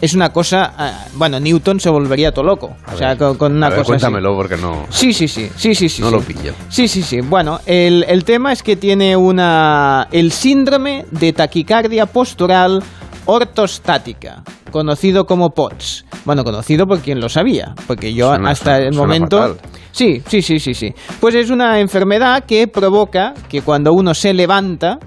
es 0.00 0.14
una 0.14 0.30
cosa. 0.30 0.72
Ah, 0.76 1.06
bueno, 1.14 1.40
Newton 1.40 1.80
se 1.80 1.90
volvería 1.90 2.32
todo 2.32 2.44
loco. 2.44 2.76
o 2.92 2.96
sea, 2.96 3.16
con, 3.16 3.56
una 3.56 3.70
cosa. 3.70 3.84
Cuéntamelo 3.84 4.34
porque 4.34 4.56
no. 4.56 4.86
Sí, 4.90 5.12
sí, 5.12 5.28
sí. 5.28 5.50
sí, 5.56 5.74
sí, 5.74 5.88
sí 5.88 6.02
no 6.02 6.10
lo 6.10 6.20
pillo. 6.20 6.52
Sí, 6.68 6.88
sí, 6.88 7.02
sí. 7.02 7.20
Bueno, 7.20 7.60
el, 7.66 8.04
el 8.08 8.24
tema 8.24 8.52
es 8.52 8.62
que 8.62 8.76
tiene 8.76 9.16
una. 9.16 10.08
El 10.12 10.32
síndrome 10.32 11.06
de 11.10 11.32
taquicardia 11.32 12.06
postural 12.06 12.82
ortostática, 13.26 14.42
conocido 14.70 15.24
como 15.24 15.50
POTS. 15.50 16.04
Bueno, 16.24 16.44
conocido 16.44 16.86
por 16.86 17.00
quien 17.00 17.20
lo 17.20 17.28
sabía, 17.28 17.74
porque 17.86 18.14
yo 18.14 18.32
hasta 18.32 18.78
el 18.78 18.94
momento... 18.94 19.56
Sí, 19.92 20.22
sí, 20.28 20.42
sí, 20.42 20.58
sí, 20.58 20.74
sí. 20.74 20.92
Pues 21.20 21.34
es 21.34 21.48
una 21.48 21.80
enfermedad 21.80 22.44
que 22.44 22.68
provoca 22.68 23.32
que 23.48 23.62
cuando 23.62 23.94
uno 23.94 24.12
se 24.12 24.34
levanta, 24.34 24.98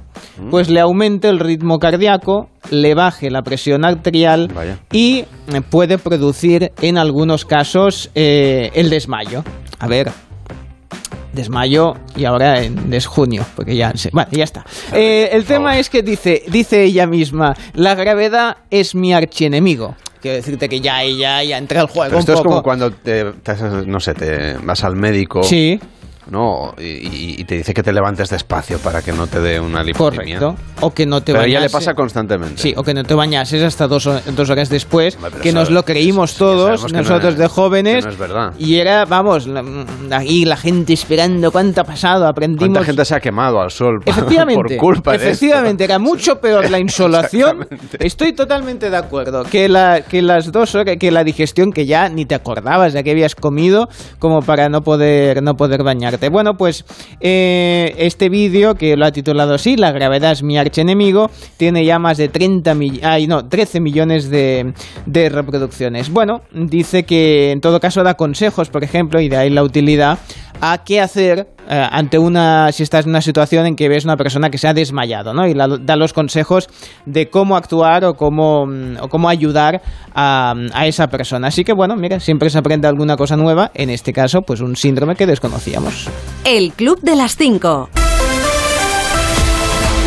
pues 0.49 0.69
le 0.69 0.79
aumente 0.79 1.29
el 1.29 1.39
ritmo 1.39 1.79
cardíaco, 1.79 2.49
le 2.71 2.93
baje 2.95 3.29
la 3.29 3.41
presión 3.41 3.85
arterial 3.85 4.49
y 4.91 5.19
eh, 5.19 5.25
puede 5.69 5.97
producir 5.97 6.71
en 6.81 6.97
algunos 6.97 7.45
casos 7.45 8.09
eh, 8.15 8.71
el 8.73 8.89
desmayo. 8.89 9.43
A 9.79 9.87
ver, 9.87 10.11
desmayo 11.33 11.93
y 12.15 12.25
ahora 12.25 12.61
en, 12.63 12.93
es 12.93 13.05
junio, 13.05 13.45
porque 13.55 13.75
ya, 13.75 13.93
bueno, 14.11 14.29
ya 14.31 14.43
está. 14.43 14.65
Eh, 14.93 15.29
el 15.31 15.45
tema 15.45 15.77
es 15.79 15.89
que 15.89 16.01
dice, 16.01 16.43
dice 16.47 16.83
ella 16.83 17.07
misma, 17.07 17.55
la 17.73 17.95
gravedad 17.95 18.57
es 18.69 18.95
mi 18.95 19.13
archienemigo. 19.13 19.95
Quiero 20.21 20.35
decirte 20.35 20.67
que 20.67 20.81
ya 20.81 21.01
ella 21.01 21.41
ya 21.43 21.57
entra 21.57 21.81
al 21.81 21.87
juego. 21.87 22.19
esto 22.19 22.33
es 22.33 22.41
como 22.41 22.61
cuando 22.61 22.91
te, 22.91 23.23
no 23.85 23.99
sé, 24.01 24.13
te 24.13 24.57
vas 24.57 24.83
al 24.83 24.97
médico. 24.97 25.43
Sí 25.43 25.79
¿no? 26.29 26.73
Y, 26.77 27.43
te 27.45 27.55
dice 27.55 27.73
que 27.73 27.83
te 27.83 27.91
levantes 27.93 28.29
despacio 28.29 28.79
para 28.79 29.01
que 29.01 29.11
no 29.11 29.27
te 29.27 29.39
dé 29.39 29.59
una 29.59 29.83
lipotimia. 29.83 30.39
Correcto. 30.39 30.61
O 30.81 30.91
que 30.91 31.05
no 31.05 31.21
te 31.21 31.33
Pero 31.33 31.45
ella 31.45 31.59
le 31.59 31.69
pasa 31.69 31.93
constantemente. 31.93 32.61
Sí, 32.61 32.73
o 32.77 32.83
que 32.83 32.93
no 32.93 33.03
te 33.03 33.13
bañases 33.13 33.63
hasta 33.63 33.87
dos, 33.87 34.07
dos 34.35 34.49
horas 34.49 34.69
después, 34.69 35.17
que 35.41 35.51
nos 35.51 35.69
lo 35.69 35.83
creímos 35.83 36.35
todos, 36.35 36.91
nosotros 36.91 37.37
de 37.37 37.47
jóvenes. 37.47 38.05
No 38.05 38.11
es 38.11 38.17
verdad. 38.17 38.53
Y 38.57 38.75
era, 38.75 39.05
vamos, 39.05 39.47
ahí 40.11 40.45
la 40.45 40.57
gente 40.57 40.93
esperando 40.93 41.51
cuánto 41.51 41.81
ha 41.81 41.83
pasado, 41.83 42.27
aprendimos... 42.27 42.69
¿Cuánta 42.69 42.85
gente 42.85 43.05
se 43.05 43.15
ha 43.15 43.19
quemado 43.19 43.59
al 43.59 43.71
sol 43.71 43.99
efectivamente, 44.05 44.77
por 44.77 44.77
culpa 44.77 45.15
Efectivamente, 45.15 45.83
era 45.83 45.99
mucho 45.99 46.39
peor 46.39 46.69
la 46.69 46.79
insolación. 46.89 47.67
Estoy 47.99 48.33
totalmente 48.33 48.89
de 48.89 48.97
acuerdo. 48.97 49.43
Que, 49.43 49.69
la, 49.69 50.01
que 50.01 50.21
las 50.21 50.51
dos 50.51 50.75
horas, 50.75 50.97
que 50.99 51.11
la 51.11 51.23
digestión, 51.23 51.71
que 51.71 51.85
ya 51.85 52.09
ni 52.09 52.25
te 52.25 52.35
acordabas 52.35 52.93
de 52.93 53.03
que 53.03 53.11
habías 53.11 53.35
comido, 53.35 53.87
como 54.19 54.41
para 54.41 54.69
no 54.69 54.81
poder, 54.81 55.41
no 55.43 55.55
poder 55.55 55.83
bañarte. 55.83 56.18
Bueno, 56.27 56.57
pues 56.57 56.83
eh, 57.21 57.95
este 57.97 58.27
vídeo, 58.27 58.75
que 58.75 58.97
lo 58.97 59.05
ha 59.05 59.11
titulado 59.11 59.53
así, 59.53 59.77
La 59.77 59.93
gravedad 59.93 60.33
es 60.33 60.43
mi 60.43 60.57
archienemigo, 60.57 61.31
tiene 61.55 61.85
ya 61.85 61.99
más 61.99 62.17
de 62.17 62.27
30 62.27 62.75
ay, 63.03 63.27
no, 63.27 63.47
13 63.47 63.79
millones 63.79 64.29
de, 64.29 64.73
de 65.05 65.29
reproducciones. 65.29 66.09
Bueno, 66.09 66.41
dice 66.51 67.03
que 67.03 67.51
en 67.51 67.61
todo 67.61 67.79
caso 67.79 68.03
da 68.03 68.15
consejos, 68.15 68.69
por 68.69 68.83
ejemplo, 68.83 69.21
y 69.21 69.29
de 69.29 69.37
ahí 69.37 69.49
la 69.49 69.63
utilidad 69.63 70.19
a 70.61 70.83
qué 70.83 70.99
hacer 70.99 71.47
eh, 71.69 71.87
ante 71.91 72.17
una 72.17 72.71
si 72.71 72.83
estás 72.83 73.05
en 73.05 73.11
una 73.11 73.21
situación 73.21 73.65
en 73.67 73.75
que 73.75 73.87
ves 73.87 74.03
una 74.03 74.17
persona 74.17 74.49
que 74.49 74.57
se 74.57 74.67
ha 74.67 74.73
desmayado, 74.73 75.33
¿no? 75.33 75.47
Y 75.47 75.53
da 75.53 75.95
los 75.95 76.13
consejos 76.13 76.67
de 77.05 77.29
cómo 77.29 77.55
actuar 77.55 78.05
o 78.05 78.15
cómo, 78.15 78.65
mm, 78.65 78.97
o 79.01 79.07
cómo 79.07 79.29
ayudar 79.29 79.81
a, 80.13 80.53
a, 80.73 80.87
esa 80.87 81.07
persona. 81.07 81.47
Así 81.47 81.63
que 81.63 81.73
bueno, 81.73 81.95
mira, 81.95 82.19
siempre 82.19 82.49
se 82.49 82.57
aprende 82.57 82.87
alguna 82.87 83.15
cosa 83.15 83.37
nueva, 83.37 83.71
en 83.75 83.89
este 83.89 84.13
caso, 84.13 84.41
pues 84.41 84.61
un 84.61 84.75
síndrome 84.75 85.15
que 85.15 85.27
desconocíamos. 85.27 86.09
El 86.43 86.73
Club 86.73 86.99
de 87.01 87.15
las 87.15 87.35
Cinco. 87.35 87.89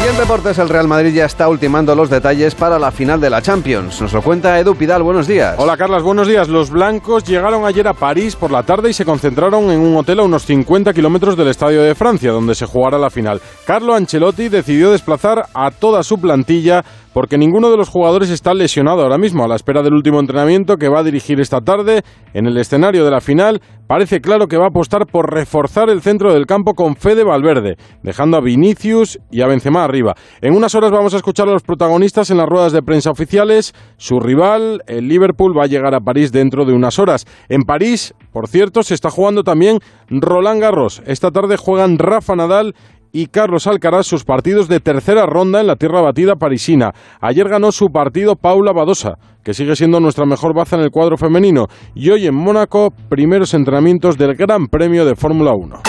Y 0.03 0.05
en 0.05 0.17
deportes 0.17 0.59
el 0.59 0.69
Real 0.69 0.89
Madrid 0.89 1.15
ya 1.15 1.27
está 1.27 1.49
ultimando 1.49 1.95
los 1.95 2.11
detalles 2.11 2.57
para 2.57 2.77
la 2.77 2.91
final 2.91 3.21
de 3.21 3.31
la 3.31 3.41
Champions. 3.41 4.01
Nos 4.01 4.13
lo 4.13 4.21
cuenta 4.21 4.59
Edu 4.59 4.75
Pidal, 4.75 5.01
buenos 5.05 5.29
días. 5.29 5.55
Hola 5.59 5.77
Carlas, 5.77 6.03
buenos 6.03 6.27
días. 6.27 6.49
Los 6.49 6.71
blancos 6.71 7.23
llegaron 7.23 7.65
ayer 7.65 7.87
a 7.87 7.95
París 7.95 8.35
por 8.35 8.51
la 8.51 8.65
tarde 8.65 8.91
y 8.91 8.95
se 8.95 9.05
concentraron 9.05 9.71
en 9.71 9.79
un 9.79 9.97
hotel 9.97 10.19
a 10.19 10.25
unos 10.25 10.45
50 10.45 10.93
kilómetros 10.93 11.37
del 11.37 11.47
Estadio 11.47 11.85
de 11.85 11.95
Francia, 11.95 12.33
donde 12.33 12.57
se 12.57 12.67
jugará 12.67 12.99
la 12.99 13.11
final. 13.11 13.41
Carlo 13.65 13.95
Ancelotti 13.95 14.49
decidió 14.49 14.91
desplazar 14.91 15.47
a 15.55 15.71
toda 15.71 16.03
su 16.03 16.21
plantilla 16.21 16.85
porque 17.13 17.39
ninguno 17.39 17.71
de 17.71 17.77
los 17.77 17.89
jugadores 17.89 18.31
está 18.31 18.55
lesionado 18.55 19.03
ahora 19.03 19.19
mismo. 19.19 19.45
A 19.45 19.49
la 19.49 19.57
espera 19.57 19.83
del 19.83 19.95
último 19.95 20.21
entrenamiento 20.21 20.77
que 20.77 20.89
va 20.89 21.01
a 21.01 21.05
dirigir 21.05 21.41
esta 21.41 21.61
tarde 21.61 22.03
en 22.35 22.47
el 22.47 22.57
escenario 22.57 23.05
de 23.05 23.11
la 23.11 23.21
final, 23.21 23.61
parece 23.87 24.21
claro 24.21 24.49
que 24.49 24.57
va 24.57 24.65
a 24.65 24.69
apostar 24.69 25.07
por 25.07 25.33
reforzar 25.33 25.91
el 25.91 26.01
centro 26.01 26.33
del 26.33 26.47
campo 26.47 26.75
con 26.75 26.97
Fede 26.97 27.25
Valverde, 27.25 27.77
dejando 28.03 28.37
a 28.37 28.41
Vinicius 28.41 29.19
y 29.31 29.43
a 29.43 29.47
Benzema 29.47 29.85
arriba. 29.85 30.15
En 30.41 30.55
unas 30.55 30.75
horas 30.75 30.91
vamos 30.91 31.15
a 31.15 31.19
escuchar 31.19 31.49
a 31.49 31.53
los 31.53 31.63
protagonistas 31.63 32.31
en 32.31 32.39
las 32.39 32.49
ruedas 32.49 32.73
de 32.73 32.83
prensa 32.83 33.11
oficiales. 33.11 33.75
Su 33.97 34.21
rival, 34.21 34.83
el 34.87 35.09
Liverpool, 35.09 35.57
va 35.57 35.65
a 35.65 35.69
llegar 35.69 35.95
a 35.95 36.01
París 36.01 36.33
dentro 36.33 36.65
de 36.65 36.73
unas 36.73 36.99
horas. 36.99 37.27
En 37.49 37.63
París, 37.63 38.15
por 38.33 38.49
cierto, 38.49 38.83
se 38.83 38.95
está 38.95 39.11
jugando 39.11 39.45
también 39.45 39.79
Roland 40.09 40.61
Garros. 40.61 41.03
Esta 41.07 41.31
tarde 41.31 41.57
juegan 41.57 41.99
Rafa 41.99 42.35
Nadal 42.37 42.75
y 43.13 43.27
Carlos 43.27 43.67
Alcaraz 43.67 44.07
sus 44.07 44.25
partidos 44.25 44.69
de 44.69 44.81
tercera 44.81 45.27
ronda 45.27 45.61
en 45.61 45.67
la 45.67 45.77
tierra 45.77 46.01
batida 46.01 46.37
parisina. 46.37 46.95
Ayer 47.21 47.49
ganó 47.49 47.71
su 47.71 47.91
partido 47.91 48.37
Paula 48.37 48.73
Badosa, 48.73 49.19
que 49.45 49.55
sigue 49.55 49.77
siendo 49.77 50.01
nuestra 50.01 50.25
mejor 50.25 50.55
baza 50.55 50.77
en 50.77 50.83
el 50.83 50.91
cuadro 50.91 51.17
femenino. 51.17 51.69
Y 51.95 52.11
hoy 52.11 52.27
en 52.27 52.35
Mónaco, 52.35 52.93
primeros 53.09 53.55
entrenamientos 53.55 54.17
del 54.17 54.35
Gran 54.35 54.69
Premio 54.69 55.05
de 55.05 55.15
Fórmula 55.15 55.53
1. 55.53 55.83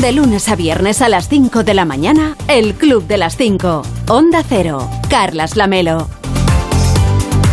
De 0.00 0.12
lunes 0.12 0.48
a 0.48 0.54
viernes 0.54 1.00
a 1.02 1.08
las 1.08 1.28
5 1.28 1.64
de 1.64 1.74
la 1.74 1.84
mañana, 1.84 2.36
el 2.46 2.74
Club 2.74 3.06
de 3.06 3.16
las 3.16 3.36
5. 3.36 3.82
Onda 4.08 4.42
Cero. 4.46 4.88
Carlas 5.08 5.56
Lamelo. 5.56 6.17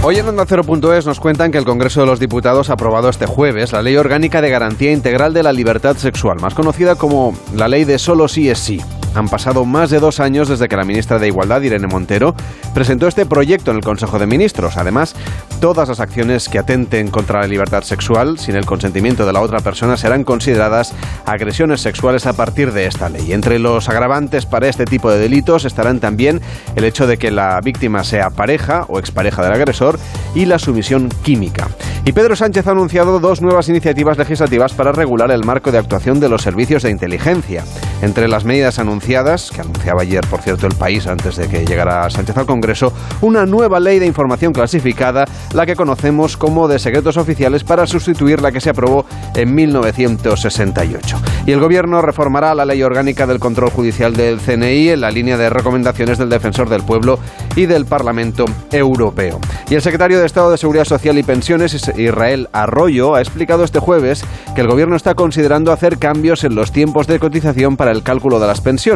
Hoy 0.07 0.19
en 0.19 0.27
Onda 0.27 0.45
Cero.es 0.47 1.07
nos 1.07 1.19
cuentan 1.19 1.51
que 1.51 1.57
el 1.57 1.65
Congreso 1.65 2.01
de 2.01 2.05
los 2.05 2.19
Diputados 2.19 2.69
ha 2.69 2.74
aprobado 2.74 3.09
este 3.09 3.25
jueves 3.25 3.71
la 3.71 3.81
Ley 3.81 3.97
Orgánica 3.97 4.39
de 4.39 4.51
Garantía 4.51 4.91
Integral 4.91 5.33
de 5.33 5.41
la 5.41 5.51
Libertad 5.51 5.97
Sexual, 5.97 6.39
más 6.39 6.53
conocida 6.53 6.93
como 6.93 7.35
la 7.55 7.67
Ley 7.67 7.85
de 7.85 7.97
Solo 7.97 8.27
Sí 8.27 8.47
es 8.47 8.59
Sí. 8.59 8.79
Han 9.15 9.29
pasado 9.29 9.63
más 9.63 9.89
de 9.89 10.01
dos 10.01 10.19
años 10.19 10.50
desde 10.50 10.67
que 10.67 10.75
la 10.75 10.84
ministra 10.84 11.19
de 11.19 11.27
Igualdad, 11.27 11.62
Irene 11.62 11.88
Montero, 11.88 12.36
presentó 12.74 13.07
este 13.07 13.25
proyecto 13.25 13.72
en 13.72 13.77
el 13.77 13.84
Consejo 13.84 14.19
de 14.19 14.27
Ministros. 14.27 14.75
Además, 14.75 15.15
todas 15.62 15.88
las 15.88 16.01
acciones 16.01 16.50
que 16.50 16.60
atenten 16.60 17.10
contra 17.10 17.39
la 17.39 17.48
libertad 17.48 17.84
sexual 17.84 18.38
sin 18.38 18.57
el 18.57 18.65
consentimiento 18.65 19.25
de 19.25 19.31
la 19.31 19.39
otra 19.39 19.62
persona 19.62 19.95
serán 19.95 20.25
consideradas 20.25 20.93
agresiones 21.25 21.79
sexuales 21.79 22.25
a 22.25 22.34
partir 22.34 22.74
de 22.74 22.88
esta 22.88 23.07
ley. 23.07 23.31
Entre 23.31 23.57
los 23.57 23.88
agravantes 23.88 24.45
para 24.45 24.67
este 24.67 24.84
tipo 24.84 25.10
de 25.10 25.19
delitos 25.19 25.63
estarán 25.63 26.01
también 26.01 26.41
el 26.75 26.84
hecho 26.84 27.07
de 27.07 27.17
que 27.17 27.31
la 27.31 27.62
víctima 27.62 28.03
sea 28.03 28.31
pareja 28.31 28.86
o 28.89 29.00
expareja 29.00 29.43
del 29.43 29.53
agresor 29.53 29.98
y 30.34 30.45
la 30.45 30.60
sumisión 30.60 31.07
química. 31.24 31.69
Y 32.03 32.12
Pedro 32.12 32.36
Sánchez 32.36 32.67
ha 32.67 32.72
anunciado 32.72 33.19
dos 33.19 33.41
nuevas 33.41 33.69
iniciativas 33.69 34.17
legislativas 34.17 34.74
para 34.74 34.91
regular 34.91 35.31
el 35.31 35.45
marco 35.45 35.72
de 35.72 35.77
actuación 35.77 36.19
de 36.19 36.29
los 36.29 36.43
servicios 36.43 36.84
de 36.84 36.91
inteligencia. 36.91 37.63
Entre 38.01 38.27
las 38.27 38.43
medidas 38.43 38.77
anunciadas 38.77 39.04
que 39.05 39.62
anunciaba 39.62 40.01
ayer, 40.01 40.25
por 40.27 40.41
cierto, 40.41 40.65
el 40.65 40.74
país 40.74 41.05
antes 41.05 41.35
de 41.35 41.47
que 41.47 41.63
llegara 41.63 42.09
Sánchez 42.09 42.38
al 42.38 42.47
Congreso, 42.47 42.91
una 43.21 43.45
nueva 43.45 43.79
ley 43.79 44.00
de 44.00 44.07
información 44.07 44.51
clasificada, 44.51 45.25
la 45.53 45.67
que 45.67 45.75
conocemos 45.75 46.38
como 46.38 46.67
de 46.67 46.79
secretos 46.79 47.15
oficiales, 47.15 47.63
para 47.63 47.85
sustituir 47.85 48.41
la 48.41 48.51
que 48.51 48.59
se 48.59 48.71
aprobó 48.71 49.05
en 49.35 49.53
1968. 49.53 51.17
Y 51.45 51.51
el 51.51 51.59
Gobierno 51.59 52.01
reformará 52.01 52.55
la 52.55 52.65
ley 52.65 52.81
orgánica 52.81 53.27
del 53.27 53.39
control 53.39 53.69
judicial 53.69 54.15
del 54.15 54.39
CNI 54.39 54.89
en 54.89 55.01
la 55.01 55.12
línea 55.12 55.38
de 55.38 55.51
recomendaciones 55.51 56.17
del 56.17 56.29
Defensor 56.29 56.67
del 56.67 56.81
Pueblo 56.81 57.19
y 57.55 57.67
del 57.67 57.85
Parlamento 57.85 58.45
Europeo. 58.71 59.39
Y 59.69 59.75
el 59.75 59.83
secretario 59.83 60.19
de 60.19 60.25
Estado 60.25 60.50
de 60.50 60.57
Seguridad 60.57 60.85
Social 60.85 61.19
y 61.19 61.24
Pensiones, 61.24 61.75
Israel 61.95 62.50
Arroyo, 62.53 63.13
ha 63.13 63.21
explicado 63.21 63.63
este 63.63 63.79
jueves 63.79 64.25
que 64.55 64.62
el 64.62 64.67
Gobierno 64.67 64.95
está 64.95 65.13
considerando 65.13 65.71
hacer 65.71 66.00
cambios 66.00 66.43
en 66.43 66.55
los 66.55 66.71
tiempos 66.71 67.05
de 67.05 67.19
cotización 67.19 67.77
para 67.77 67.91
el 67.91 68.01
cálculo 68.01 68.39
de 68.39 68.47
las 68.47 68.62
pensiones. 68.62 68.94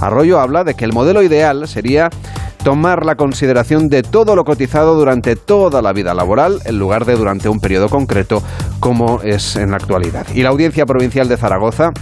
Arroyo 0.00 0.40
habla 0.40 0.64
de 0.64 0.74
que 0.74 0.84
el 0.84 0.92
modelo 0.92 1.22
ideal 1.22 1.66
sería 1.66 2.10
tomar 2.62 3.06
la 3.06 3.16
consideración 3.16 3.88
de 3.88 4.02
todo 4.02 4.36
lo 4.36 4.44
cotizado 4.44 4.94
durante 4.94 5.34
toda 5.36 5.80
la 5.80 5.92
vida 5.92 6.12
laboral 6.14 6.60
en 6.64 6.78
lugar 6.78 7.06
de 7.06 7.16
durante 7.16 7.48
un 7.48 7.60
periodo 7.60 7.88
concreto 7.88 8.42
como 8.80 9.22
es 9.22 9.56
en 9.56 9.70
la 9.70 9.76
actualidad. 9.78 10.26
Y 10.34 10.42
la 10.42 10.50
Audiencia 10.50 10.84
Provincial 10.84 11.28
de 11.28 11.36
Zaragoza 11.36 11.92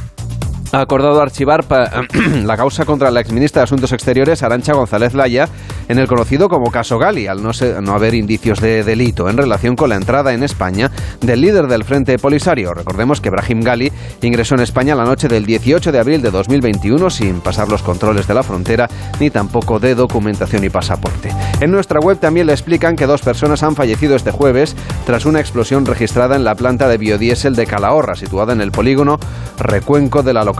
ha 0.72 0.80
acordado 0.80 1.20
archivar 1.22 1.64
la 2.44 2.56
causa 2.56 2.84
contra 2.84 3.10
la 3.10 3.20
exministra 3.20 3.60
de 3.60 3.64
Asuntos 3.64 3.92
Exteriores, 3.92 4.42
Arancha 4.42 4.74
González 4.74 5.14
Laya, 5.14 5.48
en 5.88 5.98
el 5.98 6.06
conocido 6.06 6.48
como 6.48 6.70
caso 6.70 6.98
Gali, 6.98 7.26
al 7.26 7.42
no, 7.42 7.52
no, 7.82 7.94
haber 7.94 8.14
indicios 8.14 8.60
de 8.60 8.84
delito 8.84 9.28
en 9.28 9.38
relación 9.38 9.76
con 9.76 9.88
la 9.88 9.96
entrada 9.96 10.34
en 10.34 10.42
España 10.42 10.90
del 11.20 11.40
líder 11.40 11.66
del 11.68 11.84
Frente 11.84 12.18
Polisario. 12.18 12.74
Recordemos 12.74 13.20
que 13.20 13.30
Brahim 13.30 13.62
Gali 13.62 13.90
ingresó 14.20 14.54
en 14.54 14.60
España 14.60 14.94
la 14.94 15.04
noche 15.04 15.28
del 15.28 15.46
18 15.46 15.90
de 15.90 15.98
abril 15.98 16.20
de 16.20 16.30
2021 16.30 17.08
sin 17.10 17.40
pasar 17.40 17.68
los 17.68 17.82
controles 17.82 18.26
de 18.26 18.34
la 18.34 18.42
frontera 18.42 18.88
ni 19.20 19.30
tampoco 19.30 19.78
de 19.78 19.94
documentación 19.94 20.64
y 20.64 20.68
pasaporte. 20.68 21.32
En 21.60 21.70
nuestra 21.70 22.00
web 22.00 22.18
también 22.18 22.46
le 22.46 22.52
explican 22.52 22.96
que 22.96 23.06
dos 23.06 23.22
personas 23.22 23.62
han 23.62 23.76
fallecido 23.76 24.16
este 24.16 24.30
jueves 24.30 24.76
tras 25.06 25.24
una 25.24 25.40
explosión 25.40 25.86
registrada 25.86 26.36
en 26.36 26.44
la 26.44 26.54
planta 26.54 26.88
de 26.88 26.98
biodiesel 26.98 27.56
de 27.56 27.66
Calahorra, 27.66 28.14
situada 28.14 28.52
en 28.52 28.60
el 28.60 28.70
polígono 28.70 29.18
Recuenco 29.58 30.22
de 30.22 30.34
la 30.34 30.44
localidad 30.44 30.57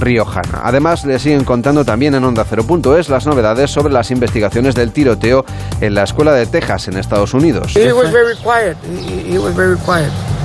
riojana. 0.00 0.60
Además, 0.62 1.04
le 1.04 1.18
siguen 1.18 1.44
contando 1.44 1.84
también 1.84 2.14
en 2.14 2.24
Onda 2.24 2.44
0.es 2.44 3.08
las 3.08 3.26
novedades 3.26 3.70
sobre 3.70 3.92
las 3.92 4.10
investigaciones 4.10 4.74
del 4.74 4.92
tiroteo 4.92 5.44
en 5.80 5.94
la 5.94 6.04
escuela 6.04 6.32
de 6.32 6.46
Texas, 6.46 6.88
en 6.88 6.96
Estados 6.96 7.34
Unidos. 7.34 7.74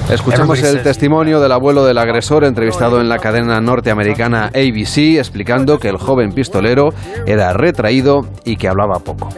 Escuchamos 0.10 0.62
el 0.62 0.84
testimonio 0.84 1.40
del 1.40 1.52
abuelo 1.52 1.84
del 1.84 1.98
agresor 1.98 2.44
entrevistado 2.44 3.02
en 3.02 3.10
la 3.10 3.18
cadena 3.18 3.60
norteamericana 3.60 4.52
ABC 4.54 5.18
explicando 5.18 5.80
que 5.80 5.90
el 5.90 5.98
joven 5.98 6.32
pistolero 6.32 6.94
era 7.26 7.54
retraído 7.54 8.28
y 8.44 8.56
que 8.58 8.68
hablaba 8.68 9.00
poco. 9.00 9.30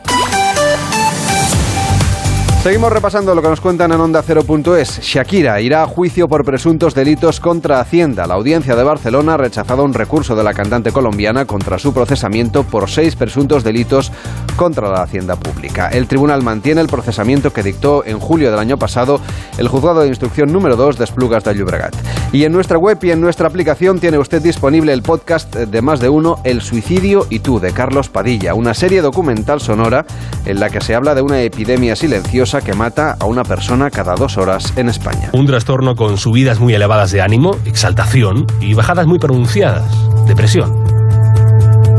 Seguimos 2.68 2.92
repasando 2.92 3.34
lo 3.34 3.42
que 3.42 3.48
nos 3.48 3.62
cuentan 3.62 3.94
en 3.94 4.02
Onda 4.02 4.22
0.es. 4.22 5.00
Shakira 5.00 5.62
irá 5.62 5.84
a 5.84 5.88
juicio 5.88 6.28
por 6.28 6.44
presuntos 6.44 6.94
delitos 6.94 7.40
contra 7.40 7.80
Hacienda. 7.80 8.28
La 8.28 8.34
audiencia 8.34 8.76
de 8.76 8.84
Barcelona 8.84 9.36
ha 9.36 9.38
rechazado 9.38 9.86
un 9.86 9.94
recurso 9.94 10.36
de 10.36 10.44
la 10.44 10.54
cantante 10.54 10.92
colombiana 10.92 11.46
contra 11.46 11.80
su 11.80 11.94
procesamiento 11.94 12.66
por 12.66 12.90
seis 12.90 13.16
presuntos 13.16 13.64
delitos 13.64 14.12
contra 14.58 14.90
la 14.90 15.02
Hacienda 15.02 15.38
Pública. 15.38 15.88
El 15.88 16.08
tribunal 16.08 16.44
mantiene 16.44 16.82
el 16.82 16.88
procesamiento 16.88 17.54
que 17.54 17.64
dictó 17.64 18.04
en 18.06 18.20
julio 18.20 18.52
del 18.52 18.60
año 18.60 18.78
pasado 18.78 19.22
el 19.58 19.70
juzgado 19.70 20.02
de 20.02 20.10
instrucción 20.10 20.52
número 20.52 20.76
2 20.76 20.98
de 20.98 21.06
Esplugas 21.06 21.46
de 21.46 21.56
Llobregat. 21.56 21.96
Y 22.34 22.44
en 22.44 22.52
nuestra 22.52 22.78
web 22.78 23.00
y 23.02 23.12
en 23.12 23.22
nuestra 23.22 23.48
aplicación 23.48 24.02
tiene 24.02 24.18
usted 24.18 24.42
disponible 24.42 24.92
el 24.92 25.04
podcast 25.04 25.56
de 25.56 25.82
más 25.82 26.02
de 26.02 26.10
uno, 26.10 26.42
El 26.44 26.62
suicidio 26.62 27.28
y 27.30 27.40
tú, 27.40 27.62
de 27.62 27.72
Carlos 27.72 28.10
Padilla, 28.10 28.56
una 28.56 28.74
serie 28.74 29.02
documental 29.02 29.62
sonora 29.62 30.06
en 30.46 30.60
la 30.60 30.70
que 30.70 30.82
se 30.82 30.96
habla 30.96 31.16
de 31.16 31.22
una 31.22 31.42
epidemia 31.42 31.96
silenciosa 31.96 32.57
que 32.62 32.74
mata 32.74 33.16
a 33.20 33.26
una 33.26 33.44
persona 33.44 33.90
cada 33.90 34.16
dos 34.16 34.38
horas 34.38 34.74
en 34.76 34.90
España. 34.90 35.30
Un 35.34 35.46
trastorno 35.46 35.96
con 35.96 36.18
subidas 36.18 36.60
muy 36.60 36.74
elevadas 36.74 37.12
de 37.12 37.22
ánimo, 37.22 37.58
exaltación 37.66 38.46
y 38.60 38.74
bajadas 38.74 39.08
muy 39.08 39.20
pronunciadas, 39.20 39.86
depresión. 40.28 40.88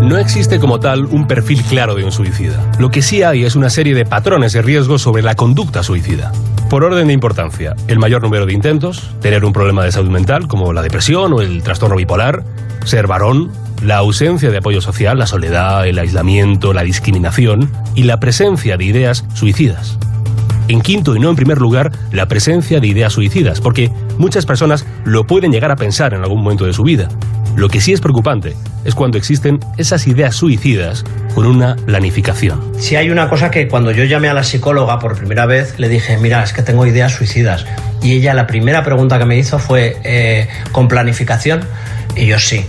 No 0.03 0.17
existe 0.17 0.61
como 0.61 0.79
tal 0.79 1.07
un 1.07 1.27
perfil 1.27 1.63
claro 1.65 1.95
de 1.95 2.05
un 2.05 2.13
suicida. 2.13 2.71
Lo 2.79 2.91
que 2.91 3.03
sí 3.03 3.23
hay 3.23 3.45
es 3.45 3.57
una 3.57 3.69
serie 3.69 3.95
de 3.95 4.07
patrones 4.07 4.53
de 4.53 4.63
riesgo 4.63 4.99
sobre 4.99 5.23
la 5.23 5.35
conducta 5.35 5.83
suicida. 5.83 6.33
Por 6.71 6.85
orden 6.85 7.09
de 7.09 7.13
importancia, 7.13 7.75
el 7.89 7.99
mayor 7.99 8.23
número 8.23 8.47
de 8.47 8.53
intentos, 8.53 9.11
tener 9.21 9.45
un 9.45 9.53
problema 9.53 9.85
de 9.85 9.93
salud 9.93 10.11
mental 10.11 10.47
como 10.47 10.73
la 10.73 10.83
depresión 10.83 11.33
o 11.33 11.41
el 11.41 11.63
trastorno 11.63 11.97
bipolar, 11.97 12.45
ser 12.85 13.07
varón, 13.07 13.51
la 13.83 13.97
ausencia 13.97 14.51
de 14.51 14.59
apoyo 14.59 14.81
social, 14.81 15.19
la 15.19 15.27
soledad, 15.27 15.87
el 15.87 15.99
aislamiento, 15.99 16.73
la 16.73 16.83
discriminación 16.83 17.71
y 17.95 18.05
la 18.05 18.21
presencia 18.21 18.77
de 18.77 18.85
ideas 18.85 19.25
suicidas. 19.35 19.99
En 20.69 20.83
quinto 20.83 21.17
y 21.17 21.19
no 21.19 21.31
en 21.31 21.37
primer 21.37 21.59
lugar, 21.59 21.91
la 22.13 22.29
presencia 22.29 22.79
de 22.79 22.87
ideas 22.87 23.15
suicidas, 23.15 23.61
porque 23.61 23.91
muchas 24.19 24.45
personas 24.45 24.85
lo 25.05 25.27
pueden 25.27 25.51
llegar 25.51 25.71
a 25.71 25.77
pensar 25.77 26.13
en 26.13 26.21
algún 26.21 26.43
momento 26.43 26.67
de 26.67 26.75
su 26.75 26.83
vida. 26.83 27.09
Lo 27.57 27.71
que 27.71 27.81
sí 27.81 27.95
es 27.95 28.03
preocupante 28.03 28.55
es 28.85 28.95
cuando 28.95 29.17
existen 29.17 29.61
esas 29.79 30.07
ideas 30.07 30.37
suicidas 30.37 31.05
con 31.35 31.47
una 31.47 31.75
planificación. 31.75 32.61
Si 32.79 32.97
hay 32.97 33.09
una 33.09 33.31
cosa 33.31 33.51
que 33.51 33.67
cuando 33.67 33.93
yo 33.93 34.05
llamé 34.05 34.29
a 34.29 34.35
la 34.35 34.45
psicóloga 34.45 34.99
por 34.99 35.17
primera 35.17 35.47
vez, 35.47 35.79
le 35.79 35.89
dije, 35.89 36.19
mira, 36.19 36.43
es 36.45 36.53
que 36.53 36.63
tengo 36.63 36.85
ideas 36.85 37.13
suicidas. 37.13 37.65
Y 38.03 38.13
ella 38.13 38.35
la 38.35 38.47
primera 38.47 38.85
pregunta 38.85 39.19
que 39.19 39.25
me 39.25 39.39
hizo 39.39 39.59
fue, 39.59 39.97
eh, 40.05 40.49
¿con 40.71 40.87
planificación? 40.87 41.63
Y 42.15 42.27
yo 42.27 42.39
sí. 42.39 42.65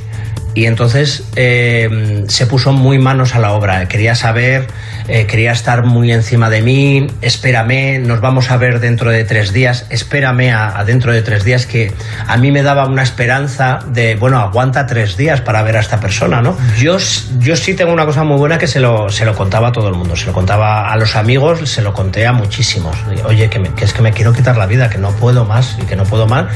Y 0.55 0.65
entonces 0.65 1.23
eh, 1.35 2.25
se 2.27 2.47
puso 2.47 2.73
muy 2.73 2.99
manos 2.99 3.35
a 3.35 3.39
la 3.39 3.53
obra. 3.53 3.87
Quería 3.87 4.15
saber, 4.15 4.67
eh, 5.07 5.25
quería 5.25 5.51
estar 5.51 5.85
muy 5.85 6.11
encima 6.11 6.49
de 6.49 6.61
mí. 6.61 7.07
Espérame, 7.21 7.99
nos 8.05 8.19
vamos 8.19 8.51
a 8.51 8.57
ver 8.57 8.79
dentro 8.79 9.11
de 9.11 9.23
tres 9.23 9.53
días. 9.53 9.85
Espérame 9.89 10.51
a, 10.51 10.83
dentro 10.83 11.13
de 11.13 11.21
tres 11.21 11.43
días, 11.43 11.65
que 11.65 11.93
a 12.27 12.37
mí 12.37 12.51
me 12.51 12.63
daba 12.63 12.87
una 12.87 13.03
esperanza 13.03 13.79
de, 13.87 14.15
bueno, 14.15 14.39
aguanta 14.39 14.87
tres 14.87 15.17
días 15.17 15.41
para 15.41 15.61
ver 15.61 15.77
a 15.77 15.79
esta 15.79 15.99
persona, 15.99 16.41
¿no? 16.41 16.57
Yo, 16.77 16.97
yo 17.39 17.55
sí 17.55 17.75
tengo 17.75 17.93
una 17.93 18.05
cosa 18.05 18.23
muy 18.23 18.37
buena 18.37 18.57
que 18.57 18.67
se 18.67 18.79
lo, 18.79 19.09
se 19.09 19.25
lo 19.25 19.35
contaba 19.35 19.69
a 19.69 19.71
todo 19.71 19.87
el 19.87 19.95
mundo. 19.95 20.15
Se 20.15 20.25
lo 20.25 20.33
contaba 20.33 20.91
a 20.91 20.97
los 20.97 21.15
amigos, 21.15 21.69
se 21.69 21.81
lo 21.81 21.93
conté 21.93 22.25
a 22.25 22.33
muchísimos. 22.33 22.97
Oye, 23.25 23.49
que, 23.49 23.61
que 23.61 23.85
es 23.85 23.93
que 23.93 24.01
me 24.01 24.11
quiero 24.11 24.33
quitar 24.33 24.57
la 24.57 24.65
vida, 24.65 24.89
que 24.89 24.97
no 24.97 25.11
puedo 25.11 25.45
más 25.45 25.77
y 25.81 25.85
que 25.85 25.95
no 25.95 26.03
puedo 26.03 26.27
más. 26.27 26.47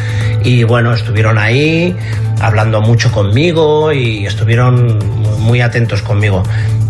Y 0.44 0.64
bueno, 0.64 0.94
estuvieron 0.94 1.38
ahí 1.38 1.96
hablando 2.42 2.82
mucho 2.82 3.12
conmigo 3.12 3.93
y 3.94 4.26
estuvieron 4.26 5.00
muy 5.40 5.62
atentos 5.62 6.02
conmigo. 6.02 6.44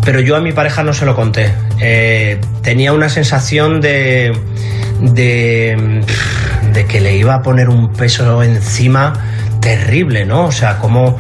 Pero 0.04 0.20
yo 0.20 0.36
a 0.36 0.42
mi 0.42 0.52
pareja 0.52 0.84
no 0.84 0.94
se 0.94 1.06
lo 1.06 1.16
conté. 1.16 1.54
Eh, 1.80 2.40
tenía 2.62 2.94
una 2.94 3.10
sensación 3.10 3.82
de, 3.82 4.38
de, 5.00 6.02
de 6.74 6.86
que 6.86 7.00
le 7.00 7.16
iba 7.18 7.36
a 7.36 7.42
poner 7.42 7.70
un 7.70 7.94
peso 7.94 8.44
encima 8.44 9.14
terrible, 9.62 10.26
¿no? 10.26 10.46
O 10.46 10.52
sea, 10.52 10.78
como 10.78 11.18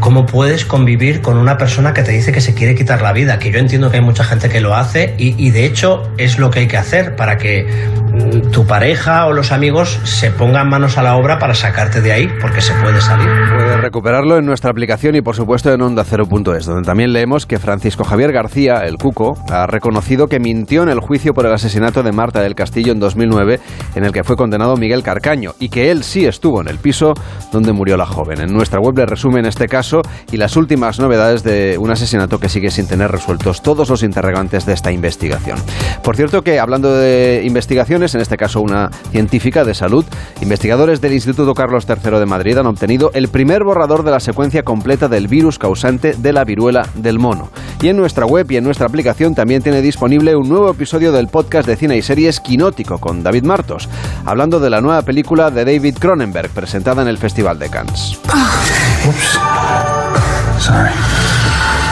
¿Cómo 0.00 0.26
puedes 0.26 0.64
convivir 0.64 1.20
con 1.22 1.36
una 1.38 1.58
persona 1.58 1.92
que 1.92 2.02
te 2.02 2.12
dice 2.12 2.32
que 2.32 2.40
se 2.40 2.54
quiere 2.54 2.74
quitar 2.74 3.02
la 3.02 3.12
vida? 3.12 3.38
Que 3.38 3.50
yo 3.50 3.58
entiendo 3.58 3.90
que 3.90 3.96
hay 3.96 4.04
mucha 4.04 4.22
gente 4.22 4.48
que 4.48 4.60
lo 4.60 4.74
hace 4.76 5.14
y, 5.18 5.34
y, 5.44 5.50
de 5.50 5.66
hecho 5.66 6.02
es 6.18 6.38
lo 6.38 6.50
que 6.50 6.60
hay 6.60 6.68
que 6.68 6.76
hacer 6.76 7.16
para 7.16 7.36
que 7.36 7.64
mm, 7.64 8.50
tu 8.52 8.64
pareja 8.64 9.26
o 9.26 9.32
los 9.32 9.50
amigos 9.50 9.98
se 10.04 10.30
pongan 10.30 10.68
manos 10.68 10.98
a 10.98 11.02
la 11.02 11.16
obra 11.16 11.38
para 11.38 11.54
sacarte 11.54 12.00
de 12.00 12.12
ahí 12.12 12.28
porque 12.40 12.60
se 12.60 12.72
puede 12.74 13.00
salir. 13.00 13.26
Puedes 13.26 13.80
recuperarlo 13.80 14.38
en 14.38 14.46
nuestra 14.46 14.70
aplicación 14.70 15.16
y 15.16 15.20
por 15.20 15.34
supuesto 15.34 15.72
en 15.72 15.82
Onda 15.82 16.04
0.es, 16.04 16.66
donde 16.66 16.86
también 16.86 17.12
leemos 17.12 17.46
que 17.46 17.58
Francisco 17.58 18.04
Javier 18.04 18.30
García, 18.30 18.82
el 18.84 18.98
Cuco, 18.98 19.36
ha 19.50 19.66
reconocido 19.66 20.28
que 20.28 20.38
mintió 20.38 20.84
en 20.84 20.90
el 20.90 21.00
juicio 21.00 21.34
por 21.34 21.44
el 21.44 21.52
asesinato 21.52 22.04
de 22.04 22.12
Marta 22.12 22.40
del 22.40 22.54
Castillo 22.54 22.92
en 22.92 23.00
2009, 23.00 23.58
en 23.96 24.04
el 24.04 24.12
que 24.12 24.22
fue 24.22 24.36
condenado 24.36 24.76
Miguel 24.76 25.02
Carcaño, 25.02 25.54
y 25.58 25.70
que 25.70 25.90
él 25.90 26.04
sí 26.04 26.24
estuvo 26.24 26.60
en 26.60 26.68
el 26.68 26.78
piso 26.78 27.14
donde 27.52 27.72
murió 27.72 27.96
la 27.96 28.06
joven. 28.06 28.40
En 28.40 28.52
nuestra 28.52 28.80
web 28.80 28.96
le 28.96 29.06
resumen 29.06 29.44
este 29.44 29.66
caso 29.66 29.87
y 30.30 30.36
las 30.36 30.56
últimas 30.56 30.98
novedades 30.98 31.42
de 31.42 31.76
un 31.78 31.90
asesinato 31.90 32.38
que 32.38 32.48
sigue 32.48 32.70
sin 32.70 32.86
tener 32.86 33.10
resueltos 33.10 33.62
todos 33.62 33.88
los 33.88 34.02
interrogantes 34.02 34.66
de 34.66 34.72
esta 34.72 34.92
investigación. 34.92 35.58
Por 36.02 36.16
cierto 36.16 36.42
que 36.42 36.60
hablando 36.60 36.94
de 36.94 37.42
investigaciones, 37.44 38.14
en 38.14 38.20
este 38.20 38.36
caso 38.36 38.60
una 38.60 38.90
científica 39.10 39.64
de 39.64 39.74
salud, 39.74 40.04
investigadores 40.40 41.00
del 41.00 41.14
Instituto 41.14 41.54
Carlos 41.54 41.86
III 41.88 42.18
de 42.18 42.26
Madrid 42.26 42.58
han 42.58 42.66
obtenido 42.66 43.10
el 43.14 43.28
primer 43.28 43.64
borrador 43.64 44.04
de 44.04 44.10
la 44.10 44.20
secuencia 44.20 44.62
completa 44.62 45.08
del 45.08 45.28
virus 45.28 45.58
causante 45.58 46.14
de 46.16 46.32
la 46.32 46.44
viruela 46.44 46.86
del 46.94 47.18
mono. 47.18 47.50
Y 47.80 47.88
en 47.88 47.96
nuestra 47.96 48.26
web 48.26 48.50
y 48.50 48.56
en 48.56 48.64
nuestra 48.64 48.86
aplicación 48.86 49.34
también 49.34 49.62
tiene 49.62 49.82
disponible 49.82 50.34
un 50.34 50.48
nuevo 50.48 50.70
episodio 50.70 51.12
del 51.12 51.28
podcast 51.28 51.66
de 51.66 51.76
cine 51.76 51.96
y 51.96 52.02
series 52.02 52.40
Quinótico 52.40 52.98
con 52.98 53.22
David 53.22 53.44
Martos, 53.44 53.88
hablando 54.24 54.60
de 54.60 54.70
la 54.70 54.80
nueva 54.80 55.02
película 55.02 55.50
de 55.50 55.64
David 55.64 55.96
Cronenberg 55.98 56.50
presentada 56.50 57.02
en 57.02 57.08
el 57.08 57.18
Festival 57.18 57.58
de 57.58 57.68
Cannes. 57.68 58.18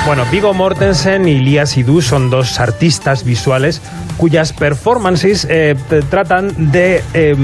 Bueno, 0.06 0.24
Vigo 0.30 0.54
Mortensen 0.54 1.26
y 1.26 1.38
Lia 1.40 1.66
Sidhu 1.66 2.00
son 2.00 2.30
dos 2.30 2.60
artistas 2.60 3.24
visuales 3.24 3.82
cuyas 4.16 4.52
performances 4.52 5.46
eh, 5.50 5.74
tratan 6.08 6.70
de, 6.70 7.02
eh, 7.12 7.36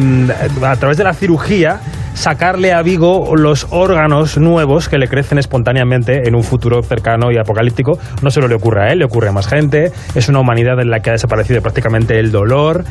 a 0.64 0.76
través 0.76 0.96
de 0.96 1.04
la 1.04 1.12
cirugía, 1.12 1.80
sacarle 2.14 2.72
a 2.72 2.82
Vigo 2.82 3.34
los 3.36 3.66
órganos 3.70 4.38
nuevos 4.38 4.88
que 4.88 4.98
le 4.98 5.08
crecen 5.08 5.38
espontáneamente 5.38 6.28
en 6.28 6.34
un 6.34 6.42
futuro 6.42 6.82
cercano 6.82 7.30
y 7.32 7.38
apocalíptico. 7.38 7.98
No 8.22 8.30
solo 8.30 8.48
le 8.48 8.54
ocurre 8.54 8.82
a 8.82 8.92
él, 8.92 9.00
le 9.00 9.04
ocurre 9.04 9.28
a 9.28 9.32
más 9.32 9.46
gente. 9.46 9.92
Es 10.14 10.28
una 10.28 10.40
humanidad 10.40 10.80
en 10.80 10.90
la 10.90 11.00
que 11.00 11.10
ha 11.10 11.12
desaparecido 11.12 11.60
prácticamente 11.62 12.18
el 12.18 12.30
dolor. 12.32 12.84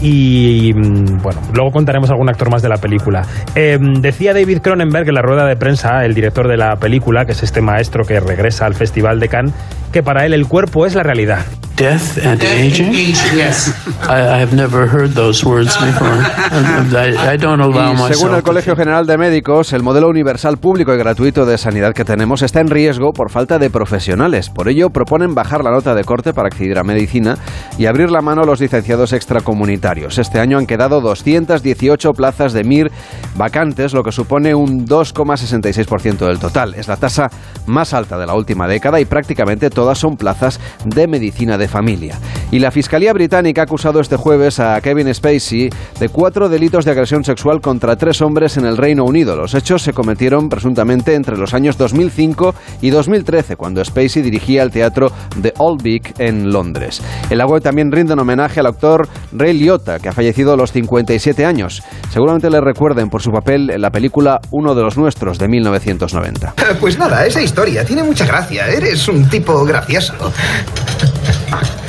Y 0.00 0.72
mm, 0.74 1.22
bueno, 1.22 1.40
luego 1.52 1.70
contaremos 1.72 2.10
algún 2.10 2.28
actor 2.28 2.50
más 2.50 2.62
de 2.62 2.68
la 2.68 2.76
película. 2.76 3.26
Eh, 3.54 3.78
decía 3.80 4.32
David 4.32 4.58
Cronenberg 4.58 5.08
en 5.08 5.14
la 5.14 5.22
rueda 5.22 5.44
de 5.46 5.56
prensa, 5.56 6.04
el 6.04 6.14
director 6.14 6.46
de 6.46 6.56
la 6.56 6.76
película, 6.76 7.24
que 7.24 7.32
es 7.32 7.42
este 7.42 7.60
maestro 7.60 8.04
que 8.04 8.20
regresa 8.20 8.66
al 8.66 8.74
Festival 8.74 9.18
de 9.18 9.28
Cannes, 9.28 9.54
que 9.92 10.02
para 10.02 10.26
él 10.26 10.32
el 10.34 10.46
cuerpo 10.46 10.86
es 10.86 10.94
la 10.94 11.02
realidad 11.02 11.44
Death 11.78 12.18
and 12.26 12.42
aging? 12.42 12.92
yes. 12.92 13.72
I, 14.02 14.18
I 14.18 14.40
have 14.40 14.52
never 14.52 14.88
heard 14.88 15.12
those 15.12 15.46
words 15.46 15.76
before. 15.76 16.10
I, 16.10 17.34
I 17.34 17.36
don't 17.36 17.60
allow 17.60 17.92
myself. 17.92 18.16
según 18.16 18.34
el 18.34 18.42
Colegio 18.42 18.74
General 18.74 19.06
de 19.06 19.16
Médicos, 19.16 19.72
el 19.72 19.84
modelo 19.84 20.08
universal 20.08 20.56
público 20.58 20.92
y 20.92 20.98
gratuito 20.98 21.46
de 21.46 21.56
sanidad 21.56 21.94
que 21.94 22.04
tenemos 22.04 22.42
está 22.42 22.60
en 22.60 22.68
riesgo 22.68 23.12
por 23.12 23.30
falta 23.30 23.60
de 23.60 23.70
profesionales. 23.70 24.50
Por 24.50 24.68
ello, 24.68 24.90
proponen 24.90 25.36
bajar 25.36 25.62
la 25.62 25.70
nota 25.70 25.94
de 25.94 26.02
corte 26.02 26.32
para 26.32 26.48
acceder 26.48 26.78
a 26.78 26.82
medicina 26.82 27.36
y 27.78 27.86
abrir 27.86 28.10
la 28.10 28.22
mano 28.22 28.42
a 28.42 28.44
los 28.46 28.60
licenciados 28.60 29.12
extracomunitarios. 29.12 30.18
Este 30.18 30.40
año 30.40 30.58
han 30.58 30.66
quedado 30.66 31.00
218 31.00 32.10
plazas 32.10 32.52
de 32.54 32.64
MIR 32.64 32.90
vacantes, 33.36 33.94
lo 33.94 34.02
que 34.02 34.10
supone 34.10 34.52
un 34.52 34.84
2,66% 34.84 36.26
del 36.26 36.40
total. 36.40 36.74
Es 36.74 36.88
la 36.88 36.96
tasa 36.96 37.28
más 37.66 37.94
alta 37.94 38.18
de 38.18 38.26
la 38.26 38.34
última 38.34 38.66
década 38.66 38.98
y 38.98 39.04
prácticamente 39.04 39.70
todas 39.78 39.98
son 39.98 40.16
plazas 40.16 40.58
de 40.84 41.06
medicina 41.06 41.56
de 41.56 41.68
familia. 41.68 42.18
Y 42.50 42.58
la 42.58 42.72
Fiscalía 42.72 43.12
Británica 43.12 43.60
ha 43.60 43.64
acusado 43.64 44.00
este 44.00 44.16
jueves 44.16 44.58
a 44.58 44.80
Kevin 44.80 45.14
Spacey 45.14 45.70
de 46.00 46.08
cuatro 46.08 46.48
delitos 46.48 46.84
de 46.84 46.90
agresión 46.90 47.22
sexual 47.22 47.60
contra 47.60 47.94
tres 47.94 48.20
hombres 48.20 48.56
en 48.56 48.64
el 48.64 48.76
Reino 48.76 49.04
Unido. 49.04 49.36
Los 49.36 49.54
hechos 49.54 49.82
se 49.82 49.92
cometieron 49.92 50.48
presuntamente 50.48 51.14
entre 51.14 51.36
los 51.36 51.54
años 51.54 51.78
2005 51.78 52.56
y 52.80 52.90
2013, 52.90 53.54
cuando 53.54 53.84
Spacey 53.84 54.20
dirigía 54.20 54.64
el 54.64 54.72
teatro 54.72 55.12
The 55.40 55.54
Old 55.58 55.80
Vic 55.80 56.18
en 56.18 56.50
Londres. 56.50 57.00
La 57.30 57.46
web 57.46 57.62
también 57.62 57.92
rinden 57.92 58.18
homenaje 58.18 58.58
al 58.58 58.66
actor 58.66 59.08
Ray 59.30 59.56
Liotta, 59.56 60.00
que 60.00 60.08
ha 60.08 60.12
fallecido 60.12 60.54
a 60.54 60.56
los 60.56 60.72
57 60.72 61.44
años. 61.44 61.84
Seguramente 62.10 62.50
le 62.50 62.60
recuerden 62.60 63.10
por 63.10 63.22
su 63.22 63.30
papel 63.30 63.70
en 63.70 63.80
la 63.80 63.90
película 63.90 64.40
Uno 64.50 64.74
de 64.74 64.82
los 64.82 64.96
nuestros 64.98 65.38
de 65.38 65.46
1990. 65.46 66.54
Pues 66.80 66.98
nada, 66.98 67.24
esa 67.24 67.40
historia 67.40 67.84
tiene 67.84 68.02
mucha 68.02 68.26
gracia. 68.26 68.66
Eres 68.66 69.06
un 69.06 69.28
tipo 69.28 69.67
gracioso. 69.68 70.14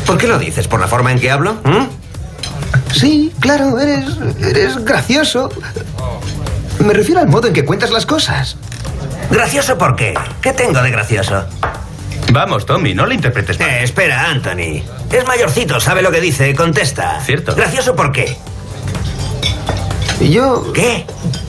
¿Por 0.06 0.18
qué 0.18 0.28
lo 0.28 0.38
dices? 0.38 0.68
¿Por 0.68 0.80
la 0.80 0.88
forma 0.88 1.12
en 1.12 1.20
que 1.20 1.32
hablo? 1.32 1.56
¿Mm? 1.64 1.88
Sí, 2.94 3.34
claro, 3.40 3.80
eres, 3.80 4.06
eres 4.42 4.84
gracioso. 4.84 5.50
Me 6.80 6.94
refiero 6.94 7.22
al 7.22 7.28
modo 7.28 7.48
en 7.48 7.54
que 7.54 7.66
cuentas 7.66 7.92
las 7.92 8.06
cosas. 8.06 8.58
¿Gracioso 9.32 9.78
por 9.78 9.96
qué? 9.96 10.14
¿Qué 10.42 10.54
tengo 10.54 10.82
de 10.82 10.92
gracioso? 10.92 11.46
Vamos, 12.32 12.66
Tommy, 12.66 12.94
no 12.94 13.06
le 13.06 13.16
interpretes 13.16 13.60
mal. 13.60 13.70
Eh, 13.70 13.84
espera, 13.84 14.30
Anthony. 14.30 14.82
Es 15.12 15.26
mayorcito, 15.28 15.80
sabe 15.80 16.02
lo 16.02 16.12
que 16.12 16.22
dice, 16.22 16.54
contesta. 16.56 17.20
Cierto. 17.22 17.56
¿Gracioso 17.56 17.96
por 17.96 18.12
qué? 18.12 18.38
Y 20.20 20.32
yo... 20.32 20.72
¿Qué? 20.74 21.06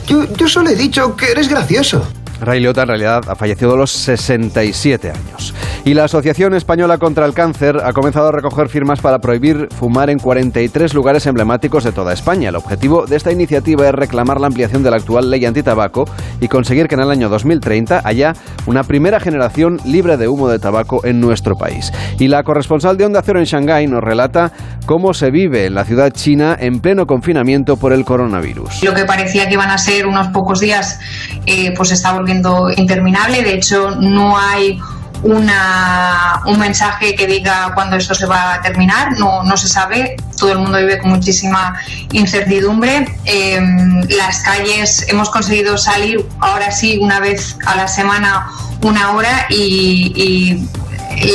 Yo, 0.07 0.31
yo 0.35 0.47
solo 0.47 0.69
he 0.69 0.75
dicho 0.75 1.15
que 1.15 1.31
eres 1.31 1.47
gracioso. 1.49 2.07
Ray 2.41 2.59
Liotta 2.59 2.81
en 2.81 2.87
realidad 2.87 3.21
ha 3.27 3.35
fallecido 3.35 3.75
a 3.75 3.77
los 3.77 3.91
67 3.91 5.11
años. 5.11 5.53
Y 5.85 5.93
la 5.93 6.05
Asociación 6.05 6.55
Española 6.55 6.97
contra 6.97 7.25
el 7.25 7.33
Cáncer 7.33 7.77
ha 7.83 7.93
comenzado 7.93 8.29
a 8.29 8.31
recoger 8.31 8.67
firmas 8.67 8.99
para 8.99 9.19
prohibir 9.19 9.67
fumar 9.71 10.09
en 10.09 10.17
43 10.17 10.93
lugares 10.93 11.25
emblemáticos 11.27 11.83
de 11.83 11.91
toda 11.91 12.13
España. 12.13 12.49
El 12.49 12.55
objetivo 12.55 13.05
de 13.05 13.15
esta 13.15 13.31
iniciativa 13.31 13.87
es 13.87 13.93
reclamar 13.93 14.39
la 14.39 14.47
ampliación 14.47 14.83
de 14.83 14.89
la 14.89 14.97
actual 14.97 15.29
ley 15.29 15.45
antitabaco 15.45 16.05
y 16.39 16.47
conseguir 16.47 16.87
que 16.87 16.95
en 16.95 17.01
el 17.01 17.11
año 17.11 17.29
2030 17.29 18.01
haya 18.03 18.33
una 18.65 18.83
primera 18.83 19.19
generación 19.19 19.79
libre 19.85 20.17
de 20.17 20.27
humo 20.27 20.49
de 20.49 20.59
tabaco 20.59 21.05
en 21.05 21.19
nuestro 21.19 21.55
país. 21.55 21.91
Y 22.19 22.27
la 22.27 22.43
corresponsal 22.43 22.97
de 22.97 23.05
Onda 23.05 23.21
Cero 23.23 23.39
en 23.39 23.45
Shanghái 23.45 23.87
nos 23.87 24.01
relata 24.01 24.51
cómo 24.85 25.13
se 25.13 25.29
vive 25.29 25.65
en 25.65 25.75
la 25.75 25.85
ciudad 25.85 26.11
china 26.11 26.57
en 26.59 26.79
pleno 26.79 27.05
confinamiento 27.05 27.77
por 27.77 27.93
el 27.93 28.03
coronavirus. 28.03 28.83
Lo 28.83 28.93
que 28.93 29.05
parecía 29.05 29.47
que 29.47 29.53
iban 29.53 29.69
a 29.69 29.77
ser 29.77 30.07
unos 30.07 30.27
pocos 30.29 30.59
días, 30.59 30.99
eh, 31.45 31.73
pues 31.75 31.91
está 31.91 32.13
volviendo 32.13 32.30
interminable. 32.31 33.43
De 33.43 33.53
hecho, 33.53 33.91
no 33.91 34.37
hay 34.37 34.79
una, 35.23 36.41
un 36.45 36.59
mensaje 36.59 37.15
que 37.15 37.27
diga 37.27 37.71
cuándo 37.75 37.95
esto 37.95 38.15
se 38.15 38.25
va 38.25 38.55
a 38.55 38.61
terminar, 38.61 39.17
no, 39.19 39.43
no 39.43 39.55
se 39.55 39.67
sabe, 39.67 40.15
todo 40.37 40.53
el 40.53 40.57
mundo 40.59 40.79
vive 40.79 40.99
con 40.99 41.11
muchísima 41.11 41.75
incertidumbre. 42.11 43.05
Eh, 43.25 43.61
las 44.09 44.41
calles 44.41 45.05
hemos 45.07 45.29
conseguido 45.29 45.77
salir 45.77 46.25
ahora 46.39 46.71
sí 46.71 46.97
una 46.99 47.19
vez 47.19 47.57
a 47.65 47.75
la 47.75 47.87
semana, 47.87 48.47
una 48.81 49.11
hora 49.11 49.47
y, 49.49 50.67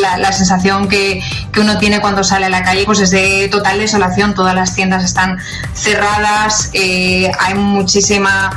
la, 0.01 0.17
la, 0.17 0.33
sensación 0.33 0.89
que, 0.89 1.23
que, 1.53 1.61
uno 1.61 1.79
tiene 1.79 2.01
cuando 2.01 2.25
sale 2.25 2.47
a 2.47 2.49
la 2.49 2.63
calle 2.63 2.85
pues 2.87 3.01
es 3.01 3.11
de 3.11 3.49
total 3.51 3.79
desolación, 3.79 4.35
todas 4.35 4.55
las 4.55 4.75
tiendas 4.75 5.05
están 5.05 5.39
cerradas, 5.75 6.71
eh, 6.73 7.31
hay 7.39 7.55
muchísima 7.55 8.51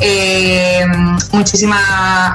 eh, 0.00 0.84
muchísima 1.32 2.34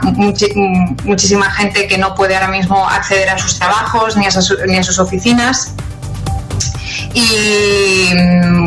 muchísima 1.03 1.51
gente 1.51 1.87
que 1.87 1.97
no 1.97 2.15
puede 2.15 2.35
ahora 2.35 2.47
mismo 2.47 2.87
acceder 2.87 3.29
a 3.29 3.37
sus 3.37 3.59
trabajos 3.59 4.15
ni 4.15 4.25
a 4.25 4.31
sus, 4.31 4.55
ni 4.67 4.77
a 4.77 4.83
sus 4.83 4.99
oficinas. 4.99 5.73
Y 7.13 8.09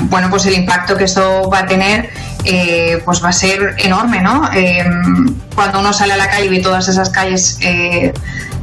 bueno 0.04 0.28
pues 0.30 0.46
el 0.46 0.54
impacto 0.54 0.96
que 0.96 1.04
esto 1.04 1.48
va 1.50 1.60
a 1.60 1.66
tener 1.66 2.10
eh, 2.44 3.00
pues 3.04 3.22
va 3.22 3.28
a 3.28 3.32
ser 3.32 3.76
enorme 3.78 4.20
no 4.20 4.50
eh, 4.54 4.84
cuando 5.54 5.80
uno 5.80 5.92
sale 5.92 6.14
a 6.14 6.16
la 6.16 6.28
calle 6.28 6.46
y 6.46 6.48
ve 6.48 6.60
todas 6.60 6.88
esas 6.88 7.10
calles 7.10 7.58
eh, 7.60 8.12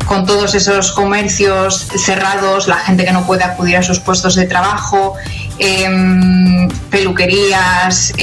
con 0.06 0.26
todos 0.26 0.56
esos 0.56 0.92
comercios 0.92 1.88
cerrados 1.96 2.68
la 2.68 2.78
gente 2.78 3.06
que 3.06 3.12
no 3.12 3.26
puede 3.26 3.44
acudir 3.44 3.78
a 3.78 3.84
sus 3.84 4.00
puestos 4.00 4.36
de 4.36 4.46
trabajo 4.46 5.16
peluquerías 6.90 8.14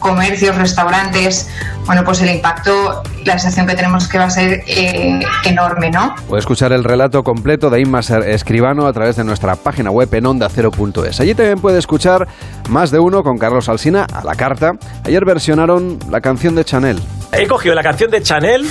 comercios, 0.00 0.56
restaurantes, 0.56 1.48
bueno, 1.86 2.04
pues 2.04 2.20
el 2.20 2.30
impacto, 2.30 3.02
la 3.24 3.38
sensación 3.38 3.66
que 3.66 3.74
tenemos 3.74 4.04
es 4.04 4.08
que 4.10 4.18
va 4.18 4.24
a 4.24 4.30
ser 4.30 4.62
eh, 4.66 5.20
enorme, 5.44 5.90
¿no? 5.90 6.14
Puede 6.28 6.40
escuchar 6.40 6.72
el 6.72 6.84
relato 6.84 7.22
completo 7.24 7.70
de 7.70 7.80
Inma 7.80 8.00
Escribano 8.00 8.86
a 8.86 8.92
través 8.92 9.16
de 9.16 9.24
nuestra 9.24 9.56
página 9.56 9.90
web 9.90 10.12
en 10.12 10.24
onda0.es. 10.24 11.20
Allí 11.20 11.34
también 11.34 11.60
puede 11.60 11.78
escuchar 11.78 12.28
más 12.68 12.90
de 12.90 12.98
uno 12.98 13.22
con 13.22 13.38
Carlos 13.38 13.68
Alsina 13.68 14.06
a 14.12 14.22
la 14.22 14.34
carta. 14.34 14.72
Ayer 15.04 15.24
versionaron 15.24 15.98
la 16.10 16.20
canción 16.20 16.54
de 16.54 16.64
Chanel. 16.64 17.00
He 17.32 17.46
cogido 17.46 17.74
la 17.74 17.82
canción 17.82 18.10
de 18.10 18.22
Chanel 18.22 18.66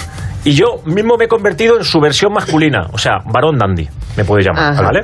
y 0.47 0.53
yo 0.53 0.77
mismo 0.85 1.17
me 1.17 1.25
he 1.25 1.27
convertido 1.27 1.77
en 1.77 1.83
su 1.83 1.99
versión 1.99 2.31
masculina, 2.31 2.87
o 2.93 2.97
sea, 2.97 3.17
varón 3.25 3.57
dandy, 3.57 3.85
me 4.15 4.23
puede 4.23 4.45
llamar, 4.45 4.71
Ajá. 4.71 4.81
¿vale? 4.81 5.01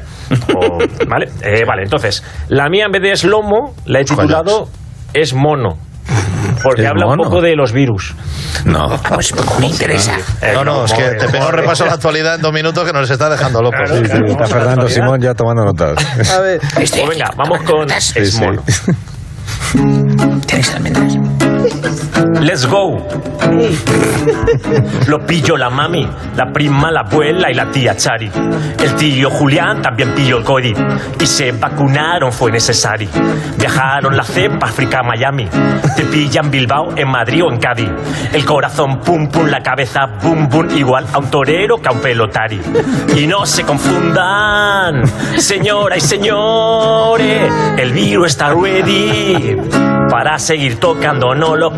O, 0.55 0.77
¿Vale? 1.05 1.27
Eh, 1.41 1.65
vale, 1.67 1.83
entonces, 1.83 2.23
la 2.47 2.69
mía 2.69 2.85
en 2.85 2.93
vez 2.93 3.01
de 3.01 3.11
es 3.11 3.25
lomo, 3.25 3.75
la 3.85 3.99
he 3.99 4.05
titulado 4.05 4.69
es 5.13 5.33
mono. 5.33 5.77
Porque 6.63 6.87
habla 6.87 7.07
mono? 7.07 7.23
un 7.23 7.29
poco 7.29 7.41
de 7.41 7.57
los 7.57 7.73
virus. 7.73 8.15
No. 8.63 8.97
Pues 9.13 9.33
me 9.59 9.67
interesa. 9.67 10.17
Eh, 10.41 10.53
no, 10.53 10.63
no, 10.63 10.85
es 10.85 10.93
que 10.93 11.09
te 11.09 11.27
pego 11.27 11.47
un 11.47 11.53
repaso 11.53 11.83
a 11.83 11.87
la 11.87 11.93
actualidad 11.95 12.35
en 12.35 12.41
dos 12.41 12.53
minutos 12.53 12.85
que 12.85 12.93
nos 12.93 13.09
está 13.09 13.29
dejando 13.29 13.61
locos. 13.61 13.81
Claro, 13.83 13.97
sí, 13.97 14.11
sí, 14.11 14.17
está 14.25 14.45
Fernando 14.45 14.87
Simón 14.87 15.19
ya 15.19 15.33
tomando 15.33 15.65
notas. 15.65 16.31
A 16.31 16.39
ver. 16.39 16.61
Pues 16.73 16.93
venga, 17.05 17.29
vamos 17.35 17.63
con 17.63 17.91
es 17.91 18.39
mono. 18.39 18.63
Tienes 20.47 20.73
almendras. 20.73 21.42
Let's 22.41 22.65
go. 22.65 23.05
Lo 25.07 25.19
pillo 25.25 25.57
la 25.57 25.69
mami, 25.69 26.07
la 26.35 26.45
prima, 26.51 26.91
la 26.91 27.01
abuela 27.01 27.51
y 27.51 27.53
la 27.53 27.69
tía 27.71 27.95
Chari. 27.95 28.31
El 28.79 28.95
tío 28.95 29.29
Julián 29.29 29.81
también 29.81 30.13
pilló 30.13 30.37
el 30.37 30.43
COVID 30.43 30.77
y 31.19 31.25
se 31.25 31.51
vacunaron, 31.51 32.31
fue 32.31 32.51
necesario. 32.51 33.09
Viajaron 33.57 34.15
la 34.15 34.23
cepa 34.23 34.67
África 34.67 34.99
a 34.99 35.03
Miami. 35.03 35.47
Te 35.95 36.03
pillan 36.05 36.49
Bilbao, 36.49 36.95
en 36.95 37.09
Madrid 37.09 37.43
o 37.43 37.51
en 37.51 37.59
Cádiz. 37.59 37.89
El 38.31 38.45
corazón 38.45 38.99
pum 38.99 39.27
pum, 39.27 39.47
la 39.47 39.61
cabeza 39.61 40.05
bum 40.21 40.47
bum, 40.49 40.67
igual 40.75 41.05
a 41.11 41.19
un 41.19 41.29
torero 41.29 41.77
que 41.77 41.89
a 41.89 41.91
un 41.91 41.99
pelotari. 41.99 42.61
Y 43.15 43.27
no 43.27 43.45
se 43.45 43.63
confundan, 43.63 45.03
señoras 45.37 45.97
y 45.97 46.01
señores, 46.01 47.51
el 47.77 47.91
virus 47.93 48.27
está 48.27 48.53
ready 48.53 49.57
para 50.09 50.37
seguir 50.37 50.79
tocando, 50.79 51.33
no 51.33 51.55
los 51.55 51.72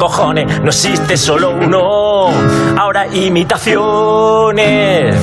no 0.61 0.69
existe 0.69 1.17
solo 1.17 1.51
uno, 1.51 2.29
ahora 2.77 3.07
imitaciones. 3.07 5.15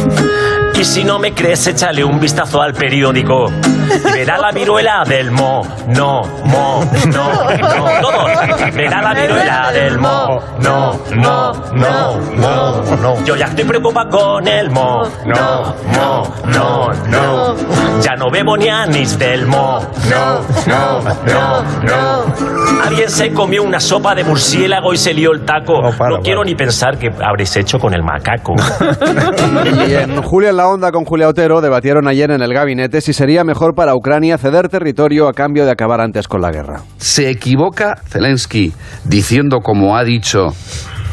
Y 0.75 0.85
si 0.85 1.05
no 1.05 1.19
me 1.19 1.33
crees, 1.33 1.67
échale 1.67 2.03
un 2.03 2.19
vistazo 2.19 2.61
al 2.61 2.73
periódico 2.73 3.47
y 4.09 4.13
verá 4.13 4.39
la 4.39 4.51
viruela 4.53 5.05
del 5.05 5.31
mo, 5.31 5.63
no, 5.89 6.23
mo, 6.45 6.85
no, 7.09 7.45
no, 7.57 8.01
todos. 8.01 8.75
Verá 8.75 9.03
la 9.03 9.15
viruela 9.15 9.73
del 9.73 9.99
mo, 9.99 10.41
no, 10.61 10.99
no, 11.15 11.53
no, 11.75 12.21
no, 12.35 12.97
no. 12.97 13.25
Yo 13.25 13.37
ya 13.37 13.47
estoy 13.47 13.65
preocupado 13.65 14.11
con 14.11 14.49
el 14.49 14.71
mo, 14.71 15.03
no, 15.27 15.75
mo, 15.93 16.35
no, 16.47 16.93
no. 17.09 17.57
Ya 18.01 18.17
no 18.17 18.31
bebo 18.31 18.57
ni 18.57 18.69
anís 18.69 19.19
del 19.19 19.47
mo, 19.47 19.81
no, 20.11 20.41
no, 20.67 21.01
no, 21.01 21.63
no. 21.83 22.83
Alguien 22.85 23.11
se 23.11 23.33
comió 23.33 23.63
una 23.63 23.79
sopa 23.79 24.15
de 24.15 24.25
murciélago 24.25 24.93
y 24.93 24.97
se 24.97 25.13
lió 25.13 25.33
el 25.33 25.45
taco. 25.45 25.83
No, 25.83 25.91
para, 25.97 26.17
no 26.17 26.23
quiero 26.23 26.41
para. 26.41 26.51
ni 26.51 26.55
pensar 26.57 26.99
qué 26.99 27.11
habréis 27.23 27.55
hecho 27.57 27.79
con 27.79 27.95
el 27.95 28.03
macaco. 28.03 28.55
y 29.87 29.95
en 29.95 30.23
Julia 30.23 30.53
la 30.63 30.69
Onda 30.69 30.93
con 30.93 31.05
Julia 31.05 31.29
Otero 31.29 31.61
debatieron 31.61 32.07
ayer 32.07 32.31
en 32.31 32.41
el 32.41 32.55
gabinete 32.55 33.01
si 33.01 33.13
sería 33.13 33.43
mejor 33.43 33.75
para 33.75 33.97
Ucrania 33.97 34.39
ceder 34.39 34.69
territorio 34.69 35.27
a 35.27 35.33
cambio 35.33 35.65
de 35.65 35.73
acabar 35.73 36.01
antes 36.01 36.29
con 36.29 36.41
la 36.41 36.53
guerra. 36.53 36.83
Se 36.99 37.29
equivoca 37.31 38.01
Zelensky 38.07 38.73
diciendo, 39.05 39.59
como 39.59 39.97
ha 39.97 40.05
dicho, 40.05 40.55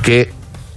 que 0.04 0.32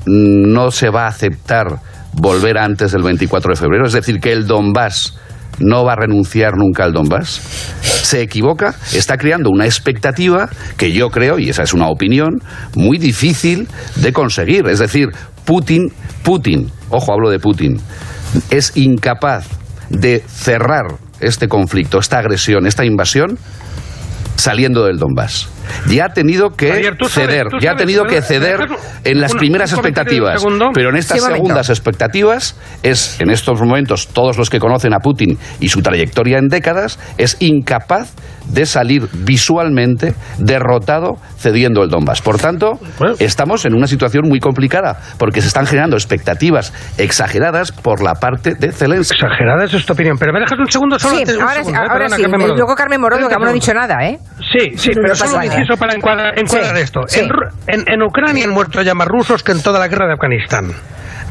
no 0.06 0.70
se 0.70 0.88
va 0.88 1.04
a 1.04 1.08
aceptar 1.08 1.80
volver 2.14 2.56
antes 2.56 2.92
del 2.92 3.02
24 3.02 3.52
de 3.52 3.61
febrero. 3.61 3.85
Es 3.85 3.92
decir, 3.92 4.20
que 4.20 4.32
el 4.32 4.46
Donbass 4.46 5.18
no 5.58 5.85
va 5.85 5.92
a 5.92 5.96
renunciar 5.96 6.56
nunca 6.56 6.85
al 6.85 6.94
Donbass? 6.94 7.42
Se 7.82 8.22
equivoca, 8.22 8.74
está 8.94 9.18
creando 9.18 9.50
una 9.50 9.66
expectativa 9.66 10.48
que 10.78 10.92
yo 10.92 11.11
creo, 11.11 11.38
y 11.38 11.50
esa 11.50 11.62
es 11.62 11.74
una 11.74 11.88
opinión, 11.88 12.40
muy 12.74 12.96
difícil 12.96 13.68
de 13.96 14.14
conseguir. 14.14 14.66
Es 14.66 14.78
decir, 14.78 15.08
Putin, 15.44 15.92
Putin, 16.22 16.70
ojo, 16.88 17.12
hablo 17.12 17.28
de 17.28 17.38
Putin, 17.38 17.78
es 18.51 18.77
incapaz 18.77 19.47
de 19.88 20.25
cerrar 20.27 20.97
este 21.21 21.49
conflicto, 21.49 21.99
esta 21.99 22.18
agresión, 22.18 22.66
esta 22.66 22.85
invasión, 22.85 23.38
saliendo 24.37 24.85
del 24.85 24.99
Donbass. 24.99 25.49
Ya 25.88 26.07
ha 26.07 26.09
tenido 26.12 26.51
que 26.51 26.70
Javier, 26.70 26.96
tú 26.96 27.09
sabes- 27.09 27.31
ceder, 27.31 27.46
tú 27.48 27.59
ya 27.61 27.72
ha 27.72 27.77
tenido 27.77 28.05
que 28.05 28.16
¿me 28.16 28.22
ceder 28.22 28.68
en 29.05 29.20
las 29.20 29.33
un- 29.33 29.38
primeras 29.38 29.72
un 29.72 29.79
un 29.79 29.85
expectativas. 29.87 30.44
Pero 30.75 30.90
en 30.90 30.96
estas 30.96 31.18
Sí, 31.20 31.25
un 31.27 31.33
segundas 31.35 31.70
expectativas 31.70 32.57
es, 32.83 33.20
en 33.20 33.31
estos 33.31 33.61
momentos, 33.61 34.09
todos 34.09 34.38
los 34.38 34.51
que 34.51 34.59
conocen 34.59 34.94
a 34.94 34.98
Putin 34.98 35.38
y 35.61 35.68
su 35.68 35.83
trayectoria 35.83 36.38
en 36.38 36.48
décadas, 36.48 36.98
es 37.18 37.37
incapaz 37.40 38.12
de 38.48 38.66
salir 38.66 39.09
visualmente 39.12 40.14
derrotado 40.38 41.14
cediendo 41.38 41.83
el 41.83 41.90
Donbass. 41.90 42.22
Por 42.22 42.38
tanto, 42.38 42.72
estamos 43.18 43.64
en 43.64 43.75
una 43.75 43.87
situación 43.87 44.29
muy 44.29 44.40
complicada 44.40 44.98
porque 45.18 45.40
se 45.40 45.48
están 45.48 45.66
generando 45.66 45.96
expectativas 45.96 46.72
exageradas 46.98 47.72
por 47.72 48.03
la 48.03 48.14
parte 48.14 48.55
de 48.55 48.72
Zelensky. 48.72 49.14
Exageradas 49.14 49.72
es 49.75 49.87
tu 49.87 49.92
opinión, 49.92 50.16
pero 50.18 50.33
me 50.33 50.40
dejas 50.40 50.59
un 50.59 50.70
segundo 50.70 50.98
solo. 50.98 51.14
Sí, 51.14 51.20
antes- 51.20 51.37
un 51.37 51.42
ahora, 51.42 51.53
sí, 51.55 51.59
segundo, 51.61 51.79
eh, 51.79 51.83
ahora 51.83 51.94
perdona, 51.94 52.16
sí. 52.16 52.22
Carmen 52.22 52.40
Morodo. 52.40 52.57
Luego 52.57 52.75
Carmen 52.75 53.01
Morodo, 53.01 53.29
que 53.29 53.37
no 53.37 53.48
ha 53.48 53.53
dicho 53.53 53.75
nada, 53.75 53.96
¿eh? 54.07 54.18
Sí, 54.53 54.72
sí, 54.77 54.90
pero 54.94 55.09
pasa 55.11 55.27
solo 55.27 55.38
un. 55.38 55.42
Inciso 55.60 55.76
para 55.76 55.94
encuadrar, 55.94 56.38
encuadrar 56.38 56.76
Sí, 56.76 56.82
esto. 56.82 57.00
sí. 57.08 57.20
En, 57.20 57.30
en- 57.66 57.84
en 57.92 58.02
Ucrania 58.02 58.44
han 58.44 58.50
muerto 58.50 58.82
ya 58.82 58.94
más 58.94 59.08
rusos 59.08 59.42
que 59.42 59.52
en 59.52 59.62
toda 59.62 59.78
la 59.78 59.88
guerra 59.88 60.06
de 60.06 60.12
Afganistán. 60.14 60.72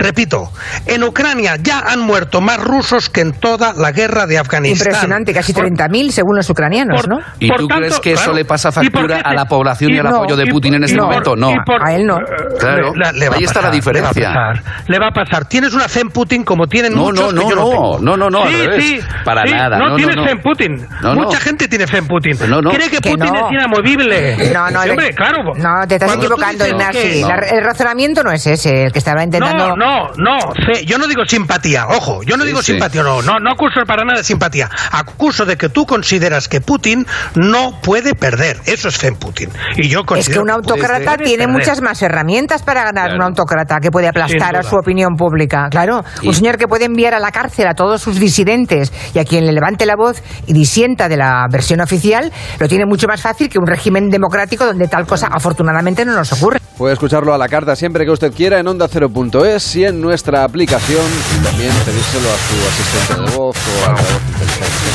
Repito, 0.01 0.51
en 0.85 1.03
Ucrania 1.03 1.57
ya 1.61 1.79
han 1.79 1.99
muerto 2.01 2.41
más 2.41 2.61
rusos 2.63 3.09
que 3.09 3.21
en 3.21 3.33
toda 3.33 3.73
la 3.73 3.91
guerra 3.91 4.25
de 4.25 4.37
Afganistán. 4.39 4.87
Impresionante, 4.87 5.33
casi 5.33 5.53
30.000 5.53 6.09
según 6.11 6.35
los 6.35 6.49
ucranianos, 6.49 7.07
¿no? 7.07 7.19
¿Y 7.39 7.49
tú 7.55 7.67
crees 7.67 7.99
que 7.99 8.13
eso 8.13 8.33
le 8.33 8.45
pasa 8.45 8.71
factura 8.71 9.21
a 9.23 9.33
la 9.33 9.45
población 9.45 9.91
y, 9.91 9.99
al 9.99 10.07
apoyo 10.07 10.35
de 10.35 10.47
Putin 10.47 10.75
en 10.75 10.83
este 10.83 10.99
momento? 10.99 11.35
No. 11.35 11.49
A 11.83 11.93
él 11.93 12.05
no. 12.05 12.17
Claro, 12.59 12.93
Le- 12.95 13.13
le 13.19 13.29
va 13.29 13.35
a 13.35 13.37
ahí 13.37 13.43
está 13.43 13.61
la 13.61 13.67
pasar, 13.67 13.71
diferencia. 13.73 14.29
Le 14.29 14.35
va, 14.35 14.49
a 14.49 14.53
pasar, 14.53 14.83
le 14.87 14.99
va 14.99 15.07
a 15.07 15.11
pasar. 15.11 15.45
Tienes 15.45 15.73
una 15.73 15.87
fe 15.87 16.01
en 16.01 16.09
Putin 16.09 16.43
como 16.43 16.67
tienen 16.67 16.93
No, 16.93 17.03
muchos 17.05 17.33
no, 17.33 17.41
que 17.43 17.49
yo 17.49 17.55
no, 17.55 17.69
tengo. 17.69 17.99
no, 18.01 18.17
no, 18.17 18.29
no, 18.29 18.43
al 18.43 18.49
Sí, 18.49 18.55
revés. 18.67 18.83
sí, 18.85 18.99
Para 19.25 19.43
sí, 19.45 19.53
nada, 19.53 19.77
No, 19.77 19.95
tienes 19.95 20.15
no. 20.15 20.25
fe 20.25 20.31
en 20.31 20.39
Putin. 20.41 20.87
No, 21.01 21.15
no. 21.15 21.21
Mucha 21.23 21.39
gente 21.39 21.67
tiene 21.67 21.87
fe 21.87 21.97
en 21.97 22.07
Putin. 22.07 22.37
No, 22.49 22.61
no. 22.61 22.71
Cree 22.71 22.89
que, 22.89 22.97
Que 22.97 23.11
Putin 23.11 23.35
es 23.35 23.51
inamovible. 23.51 24.51
No, 24.53 24.69
no, 24.71 24.81
hombre, 24.81 25.13
claro. 25.13 25.43
No, 25.55 25.87
te 25.87 25.95
estás 25.95 26.15
equivocando, 26.15 26.67
Ignasi. 26.67 27.23
el 27.51 27.63
razonamiento 27.63 28.23
no 28.23 28.31
es 28.31 28.45
ese, 28.47 28.85
el 28.85 28.91
que 28.91 28.99
estaba 28.99 29.23
intentando... 29.23 29.75
No, 29.91 30.07
no, 30.17 30.39
fe. 30.65 30.85
Yo 30.85 30.97
no 30.97 31.07
digo 31.07 31.23
simpatía, 31.25 31.87
ojo, 31.87 32.23
yo 32.23 32.37
no 32.37 32.43
Sí, 32.43 32.47
digo 32.49 32.61
sí. 32.61 32.71
simpatía, 32.73 33.03
no, 33.03 33.21
no, 33.21 33.39
no 33.39 33.51
acuso 33.51 33.81
para 33.85 34.03
nada 34.03 34.19
de 34.19 34.23
simpatía. 34.23 34.69
Acuso 34.91 35.45
de 35.45 35.57
que 35.57 35.69
tú 35.69 35.85
consideras 35.85 36.47
que 36.47 36.61
Putin 36.61 37.05
no 37.35 37.79
puede 37.81 38.15
perder. 38.15 38.57
Eso 38.65 38.87
es 38.87 38.97
fe 38.97 39.07
en 39.07 39.15
Putin. 39.15 39.49
Y 39.77 39.89
yo 39.89 39.99
Es 40.01 40.05
considero 40.05 40.41
que 40.41 40.43
un 40.43 40.49
autócrata 40.51 41.17
tiene 41.17 41.45
perder. 41.45 41.49
muchas 41.49 41.81
más 41.81 42.01
herramientas 42.01 42.63
para 42.63 42.83
ganar 42.83 43.05
Claro. 43.09 43.15
un 43.17 43.21
autócrata 43.23 43.77
que 43.81 43.91
puede 43.91 44.07
aplastar 44.07 44.55
a 44.55 44.63
su 44.63 44.75
opinión 44.75 45.15
pública. 45.15 45.67
Claro, 45.69 46.03
un 46.23 46.33
señor 46.33 46.57
que 46.57 46.67
puede 46.67 46.85
enviar 46.85 47.13
a 47.13 47.19
la 47.19 47.31
cárcel 47.31 47.67
a 47.67 47.73
todos 47.73 48.01
sus 48.01 48.19
disidentes 48.19 48.91
y 49.13 49.19
a 49.19 49.25
quien 49.25 49.45
le 49.45 49.51
levante 49.51 49.85
la 49.85 49.95
voz 49.95 50.21
y 50.47 50.53
disienta 50.53 51.09
de 51.09 51.17
la 51.17 51.45
versión 51.51 51.81
oficial, 51.81 52.31
lo 52.59 52.67
tiene 52.67 52.85
mucho 52.85 53.07
más 53.07 53.21
fácil 53.21 53.49
que 53.49 53.57
un 53.59 53.67
régimen 53.67 54.09
democrático 54.09 54.65
donde 54.65 54.87
tal 54.87 55.05
cosa 55.05 55.27
afortunadamente 55.31 56.05
no 56.05 56.13
nos 56.13 56.31
ocurre. 56.33 56.59
Puede 56.77 56.93
escucharlo 56.93 57.33
a 57.33 57.37
la 57.37 57.47
carta 57.47 57.75
siempre 57.75 58.05
que 58.05 58.11
usted 58.11 58.31
quiera 58.33 58.59
en 58.59 58.65
onda0.es 58.65 59.61
y 59.81 59.85
en 59.85 59.99
nuestra 60.01 60.43
aplicación. 60.43 61.01
Y 61.39 61.43
también 61.43 61.71
pedírselo 61.85 62.29
a 62.29 62.37
su 62.37 62.55
asistente 62.67 63.31
de 63.31 63.37
voz 63.37 63.55
o 63.57 63.85
a 63.85 63.93
la 63.93 64.01
voz 64.01 64.21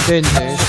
inteligente. 0.06 0.62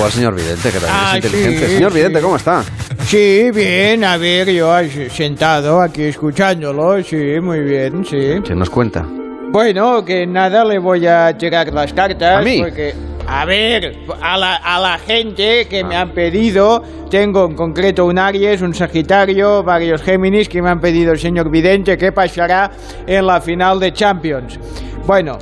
O 0.00 0.04
al 0.04 0.12
señor 0.12 0.34
Vidente, 0.34 0.70
que 0.70 0.78
también 0.78 0.90
Ah, 0.94 1.18
es 1.18 1.24
inteligente. 1.24 1.66
sí, 1.66 1.74
señor 1.74 1.92
Vidente. 1.92 2.20
¿cómo 2.20 2.36
está? 2.36 2.64
Sí, 3.06 3.50
bien, 3.54 4.04
a 4.04 4.16
ver, 4.16 4.50
yo 4.50 4.72
sentado 5.14 5.80
aquí 5.80 6.02
escuchándolo, 6.04 7.02
sí, 7.02 7.40
muy 7.40 7.60
bien, 7.60 8.04
sí. 8.04 8.40
¿Qué 8.44 8.54
nos 8.54 8.70
cuenta? 8.70 9.04
Bueno, 9.50 10.04
que 10.04 10.26
nada, 10.26 10.64
le 10.64 10.78
voy 10.78 11.06
a 11.06 11.36
tirar 11.36 11.72
las 11.72 11.92
cartas. 11.94 12.38
¿A 12.38 12.42
mí? 12.42 12.60
Porque, 12.62 12.94
a 13.30 13.44
ver, 13.44 14.06
a 14.22 14.38
la, 14.38 14.56
a 14.56 14.80
la 14.80 14.96
gente 14.96 15.66
que 15.68 15.84
me 15.84 15.94
han 15.94 16.12
pedido, 16.12 16.82
tengo 17.10 17.44
en 17.44 17.54
concreto 17.54 18.06
un 18.06 18.18
Aries, 18.18 18.62
un 18.62 18.72
Sagitario, 18.72 19.62
varios 19.62 20.02
Géminis 20.02 20.48
que 20.48 20.62
me 20.62 20.70
han 20.70 20.80
pedido 20.80 21.12
el 21.12 21.18
señor 21.18 21.50
Vidente 21.50 21.98
qué 21.98 22.10
pasará 22.10 22.70
en 23.06 23.26
la 23.26 23.38
final 23.42 23.80
de 23.80 23.92
Champions. 23.92 24.58
Bueno, 25.06 25.36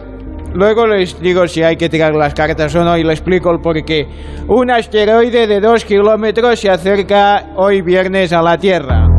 luego 0.52 0.84
les 0.88 1.20
digo 1.20 1.46
si 1.46 1.62
hay 1.62 1.76
que 1.76 1.88
tirar 1.88 2.12
las 2.16 2.34
cartas 2.34 2.74
o 2.74 2.82
no 2.82 2.98
y 2.98 3.04
le 3.04 3.12
explico 3.12 3.52
el 3.52 3.60
porqué. 3.60 4.08
Un 4.48 4.68
asteroide 4.72 5.46
de 5.46 5.60
dos 5.60 5.84
kilómetros 5.84 6.58
se 6.58 6.68
acerca 6.68 7.52
hoy 7.54 7.82
viernes 7.82 8.32
a 8.32 8.42
la 8.42 8.58
Tierra. 8.58 9.15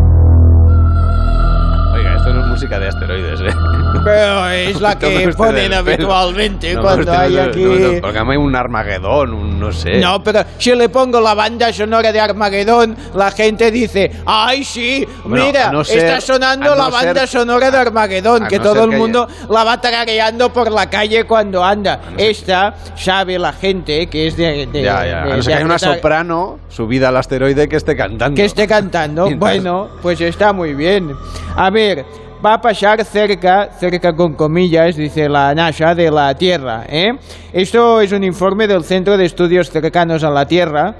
Música 2.58 2.80
de 2.80 2.88
asteroides, 2.88 3.40
¿eh? 3.42 3.56
Pero 4.04 4.50
es 4.50 4.82
la 4.82 4.98
que 5.00 5.30
ponen 5.38 5.72
habitualmente 5.74 6.74
No, 6.74 6.82
cuando 6.82 7.12
hay 7.12 7.38
aquí... 7.38 7.64
no, 8.02 8.32
hay 8.32 8.38
un 8.38 8.56
Armagedón, 8.56 9.32
un 9.34 9.60
no 9.60 9.72
sé. 9.72 10.00
No, 10.00 10.24
pero 10.24 10.44
si 10.58 10.74
le 10.74 10.90
pongo 10.90 11.22
la 11.22 11.36
banda 11.36 11.72
sonora 11.72 12.12
de 12.12 12.20
Armagedón, 12.20 12.98
la 13.14 13.30
gente 13.30 13.70
dice, 13.70 14.12
¡ay, 14.26 14.64
sí! 14.64 15.08
Bueno, 15.24 15.46
mira, 15.46 15.84
ser- 15.84 15.98
está 16.00 16.20
sonando 16.22 16.74
la 16.74 16.90
banda 16.90 17.28
ser- 17.28 17.28
sonora 17.28 17.70
de 17.70 17.78
Armagedón, 17.78 18.48
que 18.48 18.60
todo 18.60 18.86
el 18.86 18.90
que 18.90 18.98
mundo 18.98 19.28
la 19.52 19.64
va 19.64 19.80
tarareando 19.80 20.52
por 20.52 20.72
la 20.72 20.90
calle 20.90 21.26
cuando 21.26 21.64
anda. 21.64 22.00
Esta 22.18 22.74
sabe 22.96 23.38
la 23.38 23.54
gente 23.54 24.08
que 24.08 24.26
es 24.28 24.36
de... 24.36 24.66
de- 24.66 24.82
Ya, 24.82 25.06
ya. 25.06 25.26
de- 25.26 25.32
A 25.34 25.36
no 25.38 25.44
ser 25.44 25.52
que 25.52 25.54
haya 25.58 25.66
una 25.66 25.78
soprano 25.78 26.60
subida 26.70 27.10
al 27.10 27.18
asteroide 27.18 27.70
que 27.70 27.76
esté 27.76 27.96
cantando. 27.96 28.36
que 28.36 28.46
esté 28.46 28.68
cantando. 28.68 29.30
Bueno, 29.38 29.90
pues 30.02 30.20
está 30.22 30.52
muy 30.54 30.74
bien. 30.74 31.12
A 31.56 31.70
ver, 31.70 32.06
va 32.46 32.56
a 32.56 32.62
pasar 32.62 33.04
cerca, 33.04 33.70
cerca 33.72 34.14
con 34.14 34.34
comillas, 34.34 34.96
dice 34.96 35.28
la 35.28 35.54
NASA, 35.54 35.94
de 35.96 36.12
la 36.12 36.34
Tierra. 36.36 36.86
¿eh? 36.88 37.12
Esto 37.52 38.02
es 38.02 38.12
un 38.12 38.24
informe 38.24 38.68
del 38.68 38.84
Centro 38.84 39.18
de 39.18 39.26
Estudios 39.26 39.70
Cercanos 39.70 40.24
a 40.24 40.30
la 40.30 40.46
Tierra. 40.46 40.96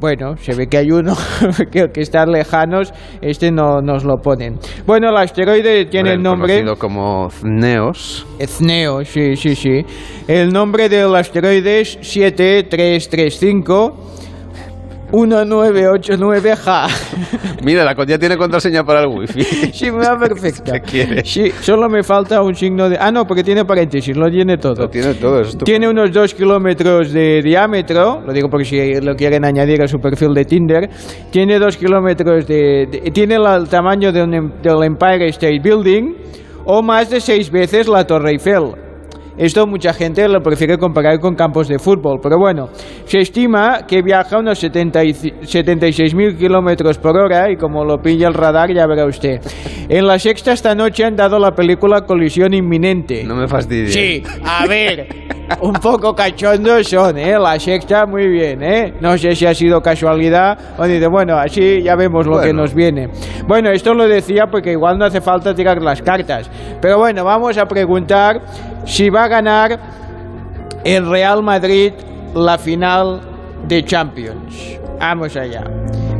Bueno, 0.00 0.36
se 0.36 0.54
ve 0.54 0.68
que 0.68 0.78
hay 0.78 0.92
uno 0.92 1.16
que, 1.72 1.90
que 1.92 2.00
están 2.00 2.30
lejanos, 2.30 2.94
este 3.20 3.50
no 3.50 3.80
nos 3.80 4.04
lo 4.04 4.18
ponen. 4.18 4.56
Bueno, 4.86 5.10
el 5.10 5.16
asteroide 5.16 5.86
tiene 5.86 6.12
el 6.12 6.22
nombre... 6.22 6.62
Conocido 6.62 6.78
como 6.78 7.28
Neos. 7.42 8.24
Ethneo, 8.38 9.04
sí, 9.04 9.34
sí, 9.34 9.56
sí. 9.56 9.84
El 10.28 10.50
nombre 10.50 10.88
del 10.88 11.16
asteroide 11.16 11.80
es 11.80 11.98
7335 12.00 14.17
1989J. 15.12 16.88
Mira, 17.64 17.84
la 17.84 17.94
ya 18.06 18.18
tiene 18.18 18.36
contraseña 18.36 18.84
para 18.84 19.00
el 19.02 19.08
wifi. 19.08 19.42
Sí, 19.72 19.90
me 19.90 19.98
va 20.06 20.16
perfecta. 20.18 20.72
¿Qué 20.72 20.80
quiere? 20.80 21.24
Sí, 21.24 21.50
solo 21.60 21.88
me 21.88 22.02
falta 22.02 22.42
un 22.42 22.54
signo 22.54 22.88
de... 22.88 22.96
Ah, 22.98 23.10
no, 23.12 23.24
porque 23.26 23.42
tiene 23.44 23.64
paréntesis, 23.64 24.16
lo 24.16 24.30
tiene 24.30 24.56
todo. 24.58 24.82
Lo 24.82 24.88
tiene 24.88 25.14
todo. 25.14 25.40
es 25.40 25.56
Tiene 25.58 25.88
unos 25.88 26.12
2 26.12 26.34
kilómetros 26.34 27.12
de 27.12 27.42
diámetro, 27.42 28.20
lo 28.26 28.32
digo 28.32 28.48
porque 28.48 28.64
si 28.64 29.00
lo 29.00 29.14
quieren 29.14 29.44
añadir 29.44 29.82
a 29.82 29.88
su 29.88 29.98
perfil 29.98 30.34
de 30.34 30.44
Tinder. 30.44 30.88
Tiene 31.30 31.58
2 31.58 31.76
kilómetros 31.76 32.46
de, 32.46 32.86
de- 32.90 33.10
Tiene 33.12 33.38
la- 33.38 33.56
el 33.56 33.68
tamaño 33.68 34.12
de 34.12 34.22
un 34.22 34.34
em- 34.34 34.52
del 34.62 34.82
Empire 34.84 35.26
State 35.28 35.60
Building 35.62 36.14
o 36.64 36.82
más 36.82 37.10
de 37.10 37.20
6 37.20 37.50
veces 37.50 37.88
la 37.88 38.06
Torre 38.06 38.32
Eiffel. 38.32 38.87
Esto 39.38 39.66
mucha 39.66 39.92
gente 39.92 40.28
lo 40.28 40.40
prefiere 40.40 40.76
comparar 40.76 41.20
con 41.20 41.34
campos 41.36 41.68
de 41.68 41.78
fútbol, 41.78 42.18
pero 42.22 42.36
bueno, 42.38 42.68
se 43.04 43.20
estima 43.20 43.86
que 43.86 44.02
viaja 44.02 44.38
unos 44.38 44.58
70 44.58 45.04
y 45.04 45.08
ci- 45.12 45.34
76.000 45.40 46.36
kilómetros 46.36 46.98
por 46.98 47.16
hora 47.16 47.50
y 47.50 47.56
como 47.56 47.84
lo 47.84 47.98
pilla 47.98 48.28
el 48.28 48.34
radar 48.34 48.72
ya 48.74 48.86
verá 48.86 49.06
usted. 49.06 49.40
En 49.88 50.06
la 50.06 50.18
sexta 50.18 50.52
esta 50.52 50.74
noche 50.74 51.04
han 51.04 51.14
dado 51.16 51.38
la 51.38 51.52
película 51.52 52.02
Colisión 52.02 52.52
Inminente. 52.52 53.22
No 53.24 53.36
me 53.36 53.46
fastidies. 53.46 53.92
Sí, 53.94 54.22
a 54.44 54.66
ver, 54.66 55.06
un 55.62 55.72
poco 55.74 56.14
cachondos 56.14 56.88
son, 56.88 57.16
¿eh? 57.16 57.38
La 57.38 57.58
sexta 57.58 58.06
muy 58.06 58.26
bien, 58.28 58.62
¿eh? 58.62 58.92
No 59.00 59.16
sé 59.16 59.34
si 59.36 59.46
ha 59.46 59.54
sido 59.54 59.80
casualidad 59.80 60.58
o 60.78 60.84
dice, 60.84 61.06
bueno, 61.08 61.36
así 61.38 61.80
ya 61.82 61.94
vemos 61.94 62.26
lo 62.26 62.40
que 62.40 62.52
nos 62.52 62.74
viene. 62.74 63.08
Bueno, 63.46 63.70
esto 63.70 63.94
lo 63.94 64.06
decía 64.08 64.46
porque 64.50 64.72
igual 64.72 64.98
no 64.98 65.04
hace 65.06 65.20
falta 65.20 65.54
tirar 65.54 65.80
las 65.80 66.02
cartas. 66.02 66.50
Pero 66.82 66.98
bueno, 66.98 67.24
vamos 67.24 67.56
a 67.56 67.64
preguntar 67.66 68.40
si 68.84 69.10
va 69.10 69.28
ganar 69.28 69.78
el 70.84 71.08
Real 71.08 71.42
Madrid 71.42 71.92
la 72.34 72.58
final 72.58 73.20
de 73.66 73.84
Champions. 73.84 74.78
Vamos 75.00 75.36
allá. 75.36 75.64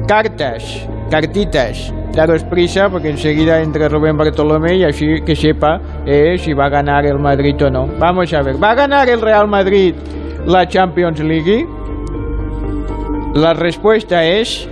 Cartas, 0.07 0.87
cartitas. 1.11 1.93
Daros 2.13 2.43
prisa 2.45 2.89
porque 2.89 3.11
enseguida 3.11 3.61
entra 3.61 3.89
Rubén 3.89 4.17
Bartolomé 4.17 4.77
y 4.77 4.85
así 4.85 5.21
que 5.25 5.37
sepa 5.37 5.81
eh, 6.05 6.37
si 6.39 6.53
va 6.53 6.67
a 6.67 6.69
ganar 6.69 7.07
el 7.07 7.19
Madrid 7.19 7.55
o 7.63 7.71
no. 7.71 7.87
Vamos 7.99 8.33
a 8.33 8.43
ver, 8.43 8.61
¿va 8.63 8.73
a 8.73 8.75
ganar 8.75 9.09
el 9.09 9.21
Real 9.21 9.47
Madrid 9.47 9.95
la 10.47 10.67
Champions 10.67 11.21
League? 11.21 11.67
La 13.35 13.55
respuesta 13.55 14.25
es 14.25 14.69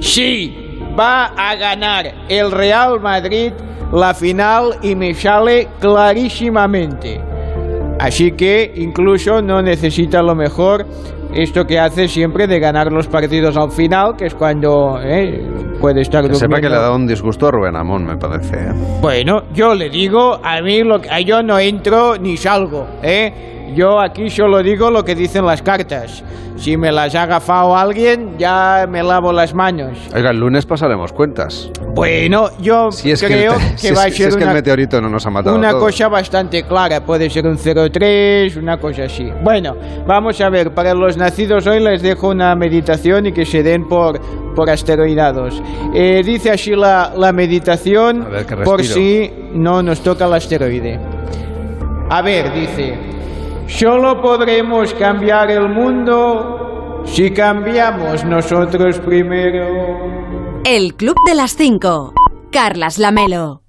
sí, 0.00 0.59
va 0.98 1.26
a 1.36 1.54
ganar 1.56 2.06
el 2.28 2.50
Real 2.50 3.00
Madrid 3.00 3.52
la 3.92 4.14
final 4.14 4.76
y 4.82 4.94
me 4.94 5.14
sale 5.14 5.68
clarísimamente. 5.80 7.20
Así 7.98 8.32
que 8.32 8.72
incluso 8.76 9.42
no 9.42 9.60
necesita 9.62 10.22
lo 10.22 10.34
mejor 10.34 10.86
esto 11.34 11.64
que 11.64 11.78
hace 11.78 12.08
siempre 12.08 12.46
de 12.46 12.58
ganar 12.58 12.90
los 12.92 13.06
partidos 13.06 13.56
al 13.56 13.70
final, 13.70 14.16
que 14.16 14.26
es 14.26 14.34
cuando 14.34 14.98
eh, 15.02 15.46
puede 15.80 16.00
estar 16.00 16.26
Que 16.26 16.34
sepa 16.34 16.60
que 16.60 16.68
le 16.68 16.76
ha 16.76 16.80
dado 16.80 16.96
un 16.96 17.06
disgusto 17.06 17.46
a 17.48 17.50
Rubén 17.50 17.76
Amón, 17.76 18.04
me 18.06 18.16
parece. 18.16 18.56
¿eh? 18.56 18.72
Bueno, 19.00 19.42
yo 19.52 19.74
le 19.74 19.90
digo, 19.90 20.40
a 20.42 20.60
mí 20.62 20.82
lo, 20.82 21.00
que- 21.00 21.10
a 21.10 21.20
yo 21.20 21.42
no 21.42 21.58
entro 21.58 22.16
ni 22.16 22.36
salgo, 22.36 22.86
¿eh? 23.02 23.59
Yo 23.74 24.00
aquí 24.00 24.30
solo 24.30 24.62
digo 24.62 24.90
lo 24.90 25.04
que 25.04 25.14
dicen 25.14 25.44
las 25.46 25.62
cartas. 25.62 26.22
Si 26.56 26.76
me 26.76 26.92
las 26.92 27.14
ha 27.14 27.22
agafado 27.22 27.74
alguien, 27.74 28.36
ya 28.38 28.86
me 28.88 29.02
lavo 29.02 29.32
las 29.32 29.54
manos. 29.54 29.96
Oiga, 30.14 30.30
el 30.30 30.38
lunes 30.38 30.66
pasaremos 30.66 31.10
cuentas. 31.12 31.70
Bueno, 31.94 32.50
yo 32.60 32.90
Si 32.92 33.10
es 33.10 33.22
creo 33.22 33.54
que, 33.54 33.58
que, 33.58 33.66
el, 33.72 33.78
si 33.78 33.90
va 33.92 33.92
es- 33.92 33.98
a 33.98 34.10
si 34.10 34.16
ser 34.18 34.28
es 34.28 34.36
que 34.36 34.42
una, 34.42 34.52
el 34.52 34.56
meteorito 34.58 35.00
no 35.00 35.08
nos 35.08 35.24
ha 35.26 35.30
matado. 35.30 35.56
una 35.56 35.72
cosa 35.72 36.08
bastante 36.08 36.64
clara. 36.64 37.00
Puede 37.04 37.30
ser 37.30 37.46
un 37.46 37.56
03, 37.56 38.56
una 38.56 38.76
cosa 38.78 39.04
así. 39.04 39.30
Bueno, 39.42 39.74
vamos 40.06 40.38
a 40.42 40.50
ver, 40.50 40.74
para 40.74 40.92
los 40.92 41.16
nacidos 41.16 41.66
hoy 41.66 41.80
les 41.80 42.02
dejo 42.02 42.28
una 42.28 42.54
meditación 42.54 43.26
y 43.26 43.32
que 43.32 43.46
se 43.46 43.62
den 43.62 43.88
por, 43.88 44.20
por 44.54 44.68
asteroidados. 44.68 45.62
Eh, 45.94 46.20
dice 46.24 46.50
así 46.50 46.72
la, 46.76 47.12
la 47.16 47.32
meditación 47.32 48.26
ver, 48.30 48.44
que 48.44 48.56
por 48.56 48.82
si 48.84 49.30
no 49.54 49.82
nos 49.82 50.00
toca 50.02 50.26
el 50.26 50.34
asteroide. 50.34 50.98
A 52.10 52.22
ver, 52.22 52.52
dice, 52.52 52.98
solo 53.70 54.20
podremos 54.20 54.92
cambiar 54.94 55.50
el 55.50 55.68
mundo 55.68 57.02
si 57.06 57.30
cambiamos 57.30 58.24
nosotros 58.24 58.98
primero. 58.98 60.60
El 60.64 60.94
Club 60.94 61.16
de 61.26 61.34
las 61.34 61.56
5. 61.56 62.12
Carlas 62.50 62.98
Lamelo. 62.98 63.62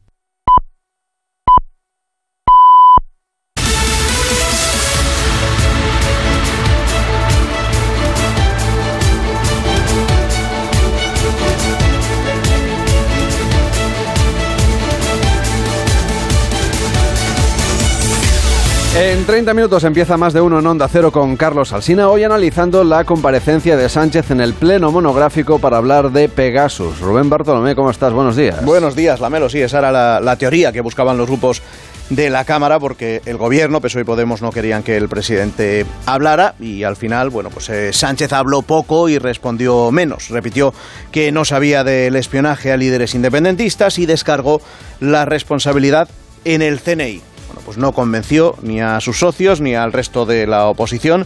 En 19.01 19.25
30 19.25 19.55
minutos 19.55 19.83
empieza 19.83 20.15
más 20.15 20.31
de 20.31 20.41
uno 20.41 20.59
en 20.59 20.67
Onda 20.67 20.87
Cero 20.87 21.11
con 21.11 21.35
Carlos 21.35 21.73
Alsina, 21.73 22.07
hoy 22.07 22.23
analizando 22.23 22.83
la 22.83 23.03
comparecencia 23.03 23.75
de 23.75 23.89
Sánchez 23.89 24.29
en 24.29 24.41
el 24.41 24.53
pleno 24.53 24.91
monográfico 24.91 25.57
para 25.57 25.77
hablar 25.77 26.11
de 26.11 26.29
Pegasus. 26.29 26.99
Rubén 26.99 27.27
Bartolomé, 27.27 27.73
¿cómo 27.73 27.89
estás? 27.89 28.13
Buenos 28.13 28.35
días. 28.35 28.63
Buenos 28.63 28.95
días, 28.95 29.19
Lamelo. 29.19 29.49
Sí, 29.49 29.59
esa 29.59 29.79
era 29.79 29.91
la, 29.91 30.19
la 30.19 30.35
teoría 30.35 30.71
que 30.71 30.81
buscaban 30.81 31.17
los 31.17 31.25
grupos 31.25 31.63
de 32.11 32.29
la 32.29 32.45
Cámara 32.45 32.79
porque 32.79 33.23
el 33.25 33.37
gobierno, 33.37 33.81
PSOE 33.81 34.01
y 34.01 34.05
Podemos, 34.05 34.43
no 34.43 34.51
querían 34.51 34.83
que 34.83 34.97
el 34.97 35.09
presidente 35.09 35.83
hablara 36.05 36.53
y 36.59 36.83
al 36.83 36.95
final, 36.95 37.31
bueno, 37.31 37.49
pues 37.49 37.69
eh, 37.69 37.93
Sánchez 37.93 38.31
habló 38.33 38.61
poco 38.61 39.09
y 39.09 39.17
respondió 39.17 39.89
menos. 39.89 40.29
Repitió 40.29 40.75
que 41.11 41.31
no 41.31 41.43
sabía 41.43 41.83
del 41.83 42.15
espionaje 42.17 42.71
a 42.71 42.77
líderes 42.77 43.15
independentistas 43.15 43.97
y 43.97 44.05
descargó 44.05 44.61
la 44.99 45.25
responsabilidad 45.25 46.07
en 46.45 46.61
el 46.61 46.79
CNI. 46.79 47.30
Pues 47.65 47.77
no 47.77 47.91
convenció 47.91 48.55
ni 48.61 48.81
a 48.81 48.99
sus 49.01 49.19
socios 49.19 49.61
ni 49.61 49.75
al 49.75 49.93
resto 49.93 50.25
de 50.25 50.47
la 50.47 50.67
oposición. 50.67 51.25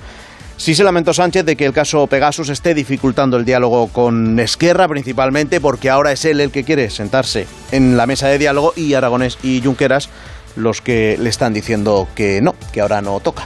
Sí 0.58 0.74
se 0.74 0.86
lamentó 0.86 1.14
Sánchez 1.14 1.46
de 1.46 1.58
que 1.58 1.66
el 1.66 1.74
caso 1.74 2.08
Pegasus 2.08 2.50
esté 2.50 2.74
dificultando 2.74 3.36
el 3.36 3.44
diálogo 3.44 3.88
con 3.90 4.40
Esquerra, 4.40 4.88
principalmente 4.88 5.60
porque 5.60 5.90
ahora 5.90 6.14
es 6.14 6.24
él 6.24 6.40
el 6.40 6.52
que 6.52 6.64
quiere 6.64 6.90
sentarse 6.90 7.46
en 7.72 7.98
la 7.98 8.08
mesa 8.08 8.28
de 8.30 8.38
diálogo 8.38 8.74
y 8.76 8.94
Aragonés 8.94 9.38
y 9.44 9.62
Junqueras 9.62 10.10
los 10.56 10.82
que 10.82 11.18
le 11.20 11.30
están 11.30 11.54
diciendo 11.54 12.08
que 12.16 12.42
no, 12.42 12.56
que 12.72 12.80
ahora 12.80 13.02
no 13.02 13.20
toca. 13.20 13.46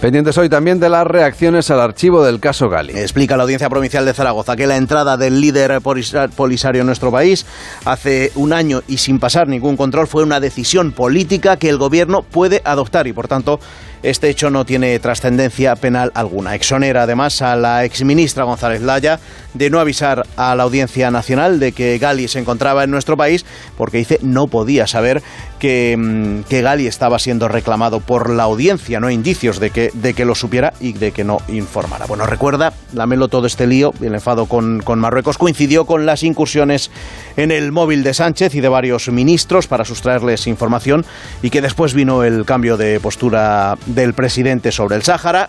Pendientes 0.00 0.36
hoy 0.36 0.50
también 0.50 0.80
de 0.80 0.90
las 0.90 1.06
reacciones 1.06 1.70
al 1.70 1.80
archivo 1.80 2.22
del 2.22 2.38
caso 2.38 2.68
Gali. 2.68 2.92
Explica 2.92 3.38
la 3.38 3.44
Audiencia 3.44 3.70
Provincial 3.70 4.04
de 4.04 4.12
Zaragoza 4.12 4.54
que 4.54 4.66
la 4.66 4.76
entrada 4.76 5.16
del 5.16 5.40
líder 5.40 5.80
polisa- 5.80 6.28
polisario 6.28 6.82
en 6.82 6.86
nuestro 6.86 7.10
país 7.10 7.46
hace 7.86 8.30
un 8.34 8.52
año 8.52 8.82
y 8.86 8.98
sin 8.98 9.18
pasar 9.18 9.48
ningún 9.48 9.78
control 9.78 10.06
fue 10.06 10.22
una 10.22 10.40
decisión 10.40 10.92
política 10.92 11.56
que 11.56 11.70
el 11.70 11.78
gobierno 11.78 12.20
puede 12.22 12.60
adoptar 12.66 13.06
y 13.06 13.14
por 13.14 13.28
tanto 13.28 13.60
este 14.02 14.28
hecho 14.28 14.50
no 14.50 14.66
tiene 14.66 14.98
trascendencia 14.98 15.74
penal 15.76 16.12
alguna. 16.14 16.54
Exonera 16.54 17.04
además 17.04 17.40
a 17.40 17.56
la 17.56 17.84
exministra 17.84 18.44
González 18.44 18.82
Laya 18.82 19.18
de 19.54 19.70
no 19.70 19.80
avisar 19.80 20.26
a 20.36 20.54
la 20.54 20.64
Audiencia 20.64 21.10
Nacional 21.10 21.58
de 21.58 21.72
que 21.72 21.98
Gali 21.98 22.28
se 22.28 22.38
encontraba 22.38 22.84
en 22.84 22.90
nuestro 22.90 23.16
país 23.16 23.44
porque 23.76 23.98
dice 23.98 24.18
no 24.22 24.48
podía 24.48 24.86
saber 24.86 25.22
que, 25.58 25.96
mm, 25.96 26.42
que 26.48 26.62
Gali 26.62 26.86
estaba 26.86 27.18
siendo 27.18 27.48
reclamado 27.48 28.00
por 28.00 28.30
la 28.30 28.42
audiencia, 28.42 29.00
no 29.00 29.06
hay 29.06 29.14
indicios 29.14 29.60
de 29.60 29.70
que, 29.70 29.90
de 29.94 30.14
que 30.14 30.24
lo 30.24 30.34
supiera 30.34 30.74
y 30.80 30.92
de 30.92 31.12
que 31.12 31.24
no 31.24 31.38
informara. 31.48 32.06
Bueno, 32.06 32.26
recuerda, 32.26 32.72
Lamelo, 32.92 33.28
todo 33.28 33.46
este 33.46 33.66
lío, 33.66 33.94
el 34.00 34.14
enfado 34.14 34.46
con, 34.46 34.82
con 34.82 34.98
Marruecos 34.98 35.38
coincidió 35.38 35.86
con 35.86 36.06
las 36.06 36.22
incursiones 36.22 36.90
en 37.36 37.50
el 37.50 37.72
móvil 37.72 38.02
de 38.02 38.14
Sánchez 38.14 38.54
y 38.54 38.60
de 38.60 38.68
varios 38.68 39.08
ministros 39.08 39.66
para 39.66 39.84
sustraerles 39.84 40.46
información 40.46 41.04
y 41.42 41.50
que 41.50 41.62
después 41.62 41.94
vino 41.94 42.24
el 42.24 42.44
cambio 42.44 42.76
de 42.76 43.00
postura 43.00 43.78
del 43.86 44.14
presidente 44.14 44.72
sobre 44.72 44.96
el 44.96 45.02
Sáhara. 45.02 45.48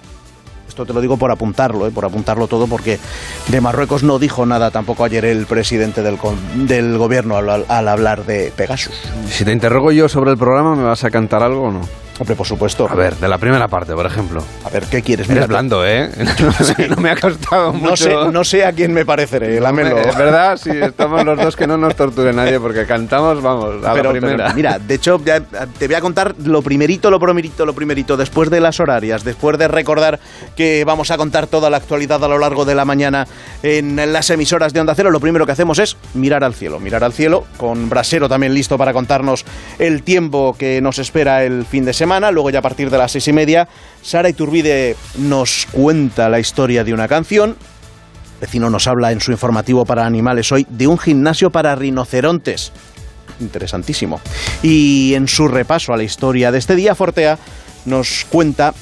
Esto 0.68 0.86
te 0.86 0.94
lo 0.94 1.02
digo 1.02 1.18
por 1.18 1.32
apuntarlo, 1.32 1.88
¿eh? 1.88 1.92
por 1.92 2.06
apuntarlo 2.06 2.48
todo, 2.48 2.68
porque 2.68 3.00
de 3.48 3.62
Marruecos 3.62 4.04
no 4.04 4.20
dijo 4.20 4.46
nada 4.46 4.72
tampoco 4.72 5.04
ayer 5.04 5.26
el 5.26 5.46
presidente 5.46 6.02
del, 6.02 6.18
del 6.68 6.98
gobierno 6.98 7.38
al, 7.38 7.66
al 7.68 7.88
hablar 7.88 8.26
de 8.26 8.52
Pegasus. 8.56 8.96
Si 9.30 9.46
te 9.46 9.52
interrogo 9.52 9.92
yo 9.92 10.10
sobre 10.10 10.32
el 10.32 10.38
programa, 10.38 10.76
¿me 10.76 10.84
vas 10.84 11.04
a 11.04 11.12
cantar 11.12 11.44
algo 11.44 11.64
o 11.64 11.72
no? 11.72 11.82
Hombre, 12.18 12.36
por 12.36 12.48
supuesto. 12.48 12.88
A 12.90 12.96
ver, 12.96 13.16
de 13.18 13.28
la 13.28 13.38
primera 13.38 13.68
parte, 13.68 13.94
por 13.94 14.06
ejemplo. 14.06 14.42
A 14.64 14.70
ver, 14.70 14.84
¿qué 14.86 15.02
quieres? 15.02 15.26
Eres 15.28 15.36
Mira, 15.44 15.48
blando, 15.48 15.86
¿eh? 15.86 16.10
no 16.90 16.96
me 16.98 17.10
ha 17.10 17.16
costado 17.18 17.74
mucho. 17.74 17.90
No 17.90 17.96
sé, 17.98 18.16
no 18.32 18.44
sé 18.46 18.66
a 18.66 18.72
quién 18.72 18.94
me 18.94 19.06
pareceré, 19.06 19.60
Lamelo. 19.60 19.98
Es 20.00 20.16
verdad, 20.16 20.56
sí, 20.58 20.70
estamos 20.72 21.26
los 21.26 21.38
dos 21.38 21.56
que 21.58 21.68
no 21.68 21.76
nos 21.78 21.94
torture 21.96 22.32
nadie 22.32 22.58
porque 22.60 22.86
cantamos, 22.86 23.42
vamos, 23.42 23.84
a 23.86 23.92
Pero- 23.94 24.14
la 24.14 24.20
primera. 24.20 24.38
pero 24.46 24.56
mira, 24.56 24.80
de 24.80 24.96
hecho, 24.96 25.20
ya 25.26 25.42
te 25.42 25.88
voy 25.88 25.96
a 25.96 26.02
contar 26.02 26.36
lo 26.46 26.62
primerito, 26.62 27.12
lo 27.12 27.20
primerito, 27.20 27.66
lo 27.66 27.74
primerito, 27.74 28.16
después 28.16 28.50
de 28.50 28.62
las 28.62 28.80
horarias, 28.80 29.26
después 29.26 29.58
de 29.58 29.68
recordar 29.68 30.20
que 30.56 30.86
vamos 30.86 31.12
a 31.12 31.18
contar 31.18 31.48
toda 31.48 31.70
la 31.70 31.78
actualidad 31.78 32.24
a 32.24 32.28
lo 32.30 32.38
largo 32.38 32.64
de 32.64 32.76
la 32.76 32.86
mañana 32.86 33.28
en 33.62 33.98
las 34.14 34.30
emisoras 34.30 34.72
de 34.72 34.80
Onda 34.80 34.96
Cero, 34.96 35.12
lo 35.12 35.20
primero 35.20 35.46
que 35.46 35.52
hacemos 35.52 35.80
es 35.80 35.98
mirar 36.14 36.46
al 36.46 36.54
cielo, 36.54 36.80
mirar 36.80 37.04
al 37.04 37.12
cielo, 37.12 37.44
con 37.58 37.90
Brasero 37.90 38.30
también 38.30 38.54
listo 38.54 38.78
para 38.78 38.94
contarnos 38.94 39.44
el 39.80 40.02
tiempo 40.04 40.56
que 40.58 40.80
nos 40.82 40.98
espera 40.98 41.44
el 41.44 41.66
fin 41.66 41.84
de 41.84 41.92
semana, 41.92 42.05
luego 42.32 42.50
ya 42.50 42.60
a 42.60 42.62
partir 42.62 42.90
de 42.90 42.98
las 42.98 43.12
seis 43.12 43.28
y 43.28 43.34
media, 43.34 43.68
Sara 44.02 44.30
Iturbide 44.30 44.96
nos 45.18 45.68
cuenta 45.72 46.30
la 46.30 46.40
historia 46.40 46.84
de 46.84 46.94
una 46.94 47.08
canción, 47.08 47.56
Vecino 48.40 48.70
nos 48.70 48.88
habla 48.88 49.12
en 49.12 49.22
su 49.22 49.32
informativo 49.32 49.86
para 49.86 50.06
animales 50.06 50.52
hoy 50.52 50.68
de 50.70 50.88
un 50.88 50.98
gimnasio 50.98 51.50
para 51.50 51.76
rinocerontes. 51.76 52.72
Interesantísimo. 53.40 54.22
Y 54.62 55.14
en 55.16 55.28
su 55.28 55.48
repaso 55.48 55.94
a 55.94 55.98
la 55.98 56.04
historia 56.04 56.52
de 56.52 56.58
este 56.58 56.76
día, 56.76 56.96
Fortea 56.96 57.38
nos 57.86 58.26
cuenta 58.30 58.74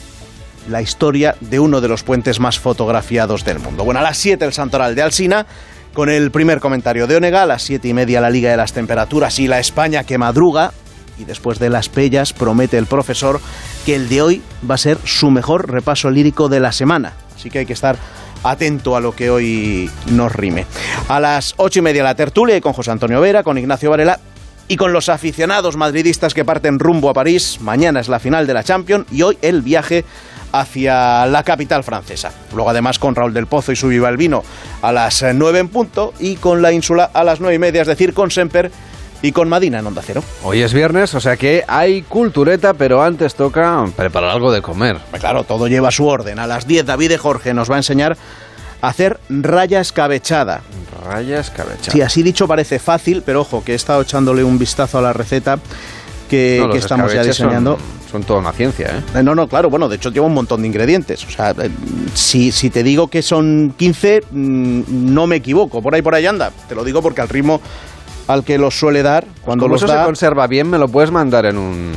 la 0.70 0.82
historia 0.82 1.36
de 1.40 1.60
uno 1.60 1.82
de 1.82 1.88
los 1.88 2.04
puentes 2.04 2.40
más 2.40 2.60
fotografiados 2.60 3.44
del 3.44 3.60
mundo. 3.60 3.84
Bueno, 3.84 4.00
a 4.00 4.04
las 4.04 4.18
7 4.18 4.44
el 4.46 4.54
Santoral 4.54 4.96
de 4.96 5.02
Alsina, 5.02 5.46
con 5.94 6.10
el 6.10 6.32
primer 6.32 6.60
comentario 6.60 7.06
de 7.06 7.18
Onega, 7.18 7.44
a 7.44 7.46
las 7.46 7.64
7 7.64 7.88
y 7.88 7.94
media 7.94 8.22
la 8.22 8.30
Liga 8.30 8.50
de 8.52 8.58
las 8.58 8.74
Temperaturas 8.74 9.40
y 9.40 9.48
la 9.48 9.60
España 9.60 10.04
que 10.04 10.18
madruga. 10.18 10.72
Y 11.20 11.26
después 11.26 11.60
de 11.60 11.70
las 11.70 11.90
pellas 11.90 12.34
promete 12.34 12.78
el 12.78 12.86
profesor 12.86 13.40
que 13.86 13.96
el 13.96 14.10
de 14.10 14.22
hoy 14.22 14.42
va 14.70 14.76
a 14.76 14.80
ser 14.80 14.98
su 15.04 15.30
mejor 15.32 15.70
repaso 15.70 16.10
lírico 16.10 16.50
de 16.50 16.60
la 16.60 16.72
semana. 16.72 17.14
Así 17.36 17.50
que 17.50 17.60
hay 17.60 17.66
que 17.66 17.74
estar 17.74 17.98
atento 18.44 18.96
a 18.96 19.00
lo 19.00 19.16
que 19.16 19.30
hoy 19.30 19.90
nos 20.08 20.32
rime. 20.32 20.66
A 21.08 21.20
las 21.20 21.54
ocho 21.58 21.80
y 21.80 21.82
media 21.82 22.04
la 22.04 22.16
tertulia 22.16 22.60
con 22.62 22.74
José 22.74 22.92
Antonio 22.92 23.22
Vera, 23.22 23.44
con 23.44 23.58
Ignacio 23.58 23.90
Varela 23.90 24.20
y 24.68 24.78
con 24.78 24.94
los 24.94 25.10
aficionados 25.10 25.76
madridistas 25.76 26.34
que 26.34 26.46
parten 26.46 26.80
rumbo 26.80 27.10
a 27.10 27.14
París. 27.14 27.60
Mañana 27.62 28.00
es 28.00 28.08
la 28.08 28.20
final 28.20 28.48
de 28.48 28.54
la 28.54 28.64
Champions 28.64 29.06
y 29.12 29.22
hoy 29.22 29.38
el 29.42 29.62
viaje 29.62 30.06
hacia 30.52 31.26
la 31.26 31.44
capital 31.44 31.84
francesa. 31.84 32.32
Luego 32.54 32.70
además 32.70 33.00
con 33.00 33.16
Raúl 33.16 33.34
del 33.34 33.48
Pozo 33.48 33.72
y 33.72 33.76
su 33.76 33.88
Viva 33.88 34.10
el 34.10 34.18
Vino 34.18 34.44
a 34.82 34.92
las 34.92 35.24
nueve 35.34 35.60
en 35.60 35.68
punto 35.68 36.14
y 36.20 36.36
con 36.36 36.62
la 36.62 36.72
ínsula 36.72 37.10
a 37.14 37.24
las 37.24 37.40
nueve 37.40 37.56
y 37.56 37.60
media, 37.60 37.82
es 37.82 37.88
decir, 37.88 38.14
con 38.14 38.30
Semper 38.30 38.72
y 39.24 39.32
con 39.32 39.48
Madina 39.48 39.80
en 39.80 39.88
Onda 39.88 40.02
Cero. 40.06 40.22
Hoy 40.44 40.62
es 40.62 40.74
viernes, 40.74 41.16
o 41.16 41.22
sea 41.22 41.38
que 41.38 41.64
hay 41.66 42.02
cultureta, 42.02 42.74
pero 42.74 43.02
antes 43.02 43.36
toca 43.36 43.86
preparar 43.96 44.30
algo 44.32 44.52
de 44.52 44.62
comer. 44.62 45.00
Claro, 45.18 45.46
todo 45.46 45.68
lleva 45.70 45.92
su 45.92 46.06
orden. 46.06 46.40
A 46.40 46.46
las 46.46 46.68
10 46.68 46.86
David 46.86 47.08
de 47.10 47.18
Jorge 47.18 47.54
nos 47.54 47.72
va 47.72 47.76
a 47.76 47.78
enseñar 47.78 48.18
a 48.82 48.88
hacer 48.90 49.22
raya 49.30 49.80
escabechada. 49.80 50.62
Raya 51.06 51.40
escabechada. 51.40 51.92
Sí, 51.94 52.02
así 52.02 52.22
dicho 52.22 52.50
parece 52.50 52.80
fácil, 52.80 53.24
pero 53.26 53.42
ojo, 53.42 53.64
que 53.64 53.72
he 53.72 53.76
estado 53.76 54.02
echándole 54.02 54.44
un 54.44 54.60
vistazo 54.60 54.98
a 54.98 55.02
la 55.02 55.14
receta 55.14 55.58
que, 56.30 56.60
No, 56.62 56.70
que 56.70 56.80
estamos 56.80 57.14
ya 57.14 57.24
diseñando. 57.24 57.78
Son, 57.78 58.12
son 58.12 58.24
toda 58.24 58.42
una 58.42 58.52
ciencia, 58.52 58.88
¿eh? 58.88 59.20
Eh, 59.20 59.24
No, 59.24 59.36
no, 59.36 59.48
claro, 59.48 59.70
bueno, 59.70 59.88
de 59.88 59.96
hecho 59.96 60.12
lleva 60.12 60.26
un 60.26 60.34
montón 60.34 60.64
de 60.64 60.68
ingredientes. 60.68 61.26
O 61.26 61.30
sea, 61.30 61.52
eh, 61.52 61.70
si, 62.14 62.52
si 62.52 62.70
te 62.70 62.84
digo 62.84 63.08
que 63.08 63.22
son 63.22 63.74
15, 63.78 64.24
mm, 64.32 64.82
no 65.14 65.28
me 65.28 65.38
equivoco, 65.38 65.82
por 65.82 65.96
ahí 65.96 66.02
por 66.02 66.14
ahí 66.14 66.26
anda. 66.26 66.52
Te 66.68 66.76
lo 66.76 66.84
digo 66.84 67.02
porque 67.02 67.22
al 67.22 67.30
ritmo 67.30 67.62
al 68.28 68.44
que 68.44 68.58
los 68.58 68.78
suele 68.80 69.04
dar 69.04 69.26
cuando 69.44 69.66
Como 69.66 69.74
los 69.76 69.82
eso 69.84 69.92
se 69.92 69.98
da. 69.98 70.06
conserva 70.06 70.48
bien, 70.48 70.70
me 70.70 70.78
lo 70.78 70.88
puedes 70.88 71.12
mandar 71.12 71.46
en, 71.46 71.58
un, 71.58 71.92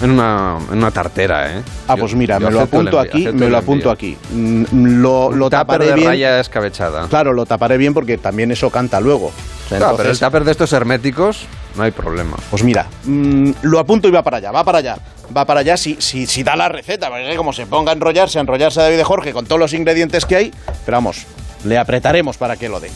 en, 0.00 0.10
una, 0.10 0.58
en 0.70 0.78
una 0.78 0.90
tartera, 0.90 1.58
¿eh? 1.58 1.62
Ah, 1.88 1.94
Yo- 1.96 2.00
pues 2.00 2.14
mira, 2.14 2.38
me 2.38 2.50
lo 2.50 2.60
apunto 2.60 3.00
aquí, 3.00 3.28
me 3.32 3.46
el 3.46 3.52
lo 3.52 3.58
apunto 3.58 3.90
aquí. 3.90 4.16
Mm, 4.32 4.64
Lo, 5.00 5.32
lo 5.32 5.50
taparé 5.50 5.86
de 5.86 5.94
bien. 5.94 6.06
raya 6.08 6.38
escabechada. 6.40 7.08
Claro, 7.08 7.32
lo 7.32 7.46
taparé 7.46 7.76
bien 7.78 7.94
porque 7.94 8.16
también 8.18 8.52
eso 8.52 8.70
canta 8.70 9.00
luego. 9.00 9.26
O 9.66 9.68
sea, 9.68 9.78
Claro, 9.78 9.96
pero 9.96 10.10
el 10.10 10.18
tupper 10.18 10.44
de 10.44 10.50
estos 10.52 10.72
herméticos 10.72 11.46
no 11.76 11.82
hay 11.82 11.90
problema. 11.90 12.36
Pues 12.50 12.62
mira, 12.62 12.86
mm, 13.04 13.50
lo 13.62 13.78
apunto 13.78 14.06
y 14.06 14.10
va 14.10 14.22
para 14.22 14.36
allá, 14.36 14.52
va 14.52 14.62
para 14.64 14.78
allá. 14.78 14.96
Va 15.34 15.44
para 15.46 15.60
allá 15.60 15.76
si, 15.78 15.96
si, 15.98 16.26
si 16.26 16.42
da 16.42 16.54
la 16.56 16.68
receta, 16.68 17.08
porque 17.08 17.34
como 17.36 17.52
se 17.54 17.64
ponga 17.66 17.90
a 17.90 17.94
enrollarse, 17.94 18.38
a 18.38 18.42
enrollarse 18.42 18.80
a 18.80 18.84
David 18.84 18.98
de 18.98 19.04
Jorge 19.04 19.32
con 19.32 19.46
todos 19.46 19.58
los 19.58 19.72
ingredientes 19.72 20.26
que 20.26 20.36
hay, 20.36 20.52
pero 20.84 20.98
vamos, 20.98 21.24
le 21.64 21.78
apretaremos 21.78 22.36
para 22.36 22.56
que 22.56 22.68
lo 22.68 22.80
dé. 22.80 22.90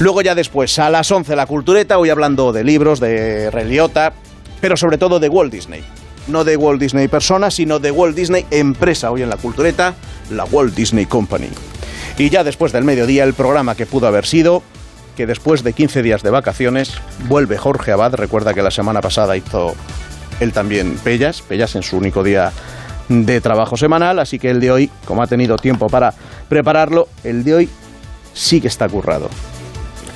Luego 0.00 0.22
ya 0.22 0.34
después, 0.34 0.76
a 0.80 0.90
las 0.90 1.10
11, 1.10 1.36
la 1.36 1.46
cultureta, 1.46 1.98
hoy 1.98 2.10
hablando 2.10 2.52
de 2.52 2.64
libros, 2.64 2.98
de 2.98 3.48
Reliota, 3.50 4.12
pero 4.60 4.76
sobre 4.76 4.98
todo 4.98 5.20
de 5.20 5.28
Walt 5.28 5.52
Disney. 5.52 5.84
No 6.26 6.42
de 6.42 6.56
Walt 6.56 6.80
Disney 6.80 7.06
persona, 7.06 7.50
sino 7.50 7.78
de 7.78 7.92
Walt 7.92 8.16
Disney 8.16 8.44
empresa, 8.50 9.12
hoy 9.12 9.22
en 9.22 9.30
la 9.30 9.36
cultureta, 9.36 9.94
la 10.30 10.44
Walt 10.44 10.74
Disney 10.74 11.06
Company. 11.06 11.48
Y 12.18 12.28
ya 12.28 12.42
después 12.42 12.72
del 12.72 12.82
mediodía, 12.82 13.22
el 13.22 13.34
programa 13.34 13.76
que 13.76 13.86
pudo 13.86 14.08
haber 14.08 14.26
sido, 14.26 14.64
que 15.16 15.26
después 15.26 15.62
de 15.62 15.74
15 15.74 16.02
días 16.02 16.22
de 16.24 16.30
vacaciones, 16.30 16.94
vuelve 17.28 17.56
Jorge 17.56 17.92
Abad, 17.92 18.14
recuerda 18.14 18.52
que 18.52 18.62
la 18.62 18.72
semana 18.72 19.00
pasada 19.00 19.36
hizo 19.36 19.74
él 20.40 20.52
también 20.52 20.96
Pellas, 21.04 21.40
Pellas 21.40 21.76
en 21.76 21.84
su 21.84 21.96
único 21.96 22.24
día 22.24 22.52
de 23.08 23.40
trabajo 23.40 23.76
semanal, 23.76 24.18
así 24.18 24.40
que 24.40 24.50
el 24.50 24.60
de 24.60 24.72
hoy, 24.72 24.90
como 25.04 25.22
ha 25.22 25.28
tenido 25.28 25.56
tiempo 25.56 25.86
para 25.86 26.12
prepararlo, 26.48 27.06
el 27.22 27.44
de 27.44 27.54
hoy 27.54 27.68
sí 28.32 28.60
que 28.60 28.68
está 28.68 28.88
currado. 28.88 29.28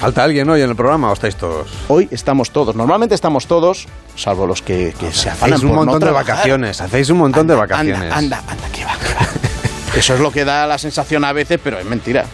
¿Falta 0.01 0.23
alguien 0.23 0.49
hoy 0.49 0.63
en 0.63 0.71
el 0.71 0.77
programa 0.77 1.11
o 1.11 1.13
estáis 1.13 1.35
todos? 1.35 1.69
Hoy 1.89 2.09
estamos 2.13 2.51
todos, 2.53 2.77
normalmente 2.77 3.15
estamos 3.17 3.47
todos, 3.49 3.87
salvo 4.15 4.47
los 4.47 4.63
que, 4.63 4.95
que 4.99 5.11
se 5.13 5.29
afanan 5.31 5.55
Hacéis 5.55 5.63
un 5.65 5.69
por 5.71 5.79
no 5.79 5.85
montón 5.87 6.01
de 6.01 6.07
trabajar. 6.07 6.35
vacaciones, 6.37 6.81
hacéis 6.81 7.11
un 7.11 7.19
montón 7.19 7.47
de 7.49 7.55
vacaciones. 7.57 8.13
Anda, 8.13 8.39
anda, 8.39 8.43
anda, 8.49 8.69
que 8.73 8.85
va, 8.85 8.93
que 8.97 9.15
va. 9.15 9.27
Eso 9.99 10.15
es 10.15 10.21
lo 10.21 10.31
que 10.31 10.45
da 10.45 10.67
la 10.69 10.79
sensación 10.79 11.25
a 11.25 11.33
veces, 11.33 11.59
pero 11.63 11.81
es 11.81 11.85
mentira. 11.85 12.27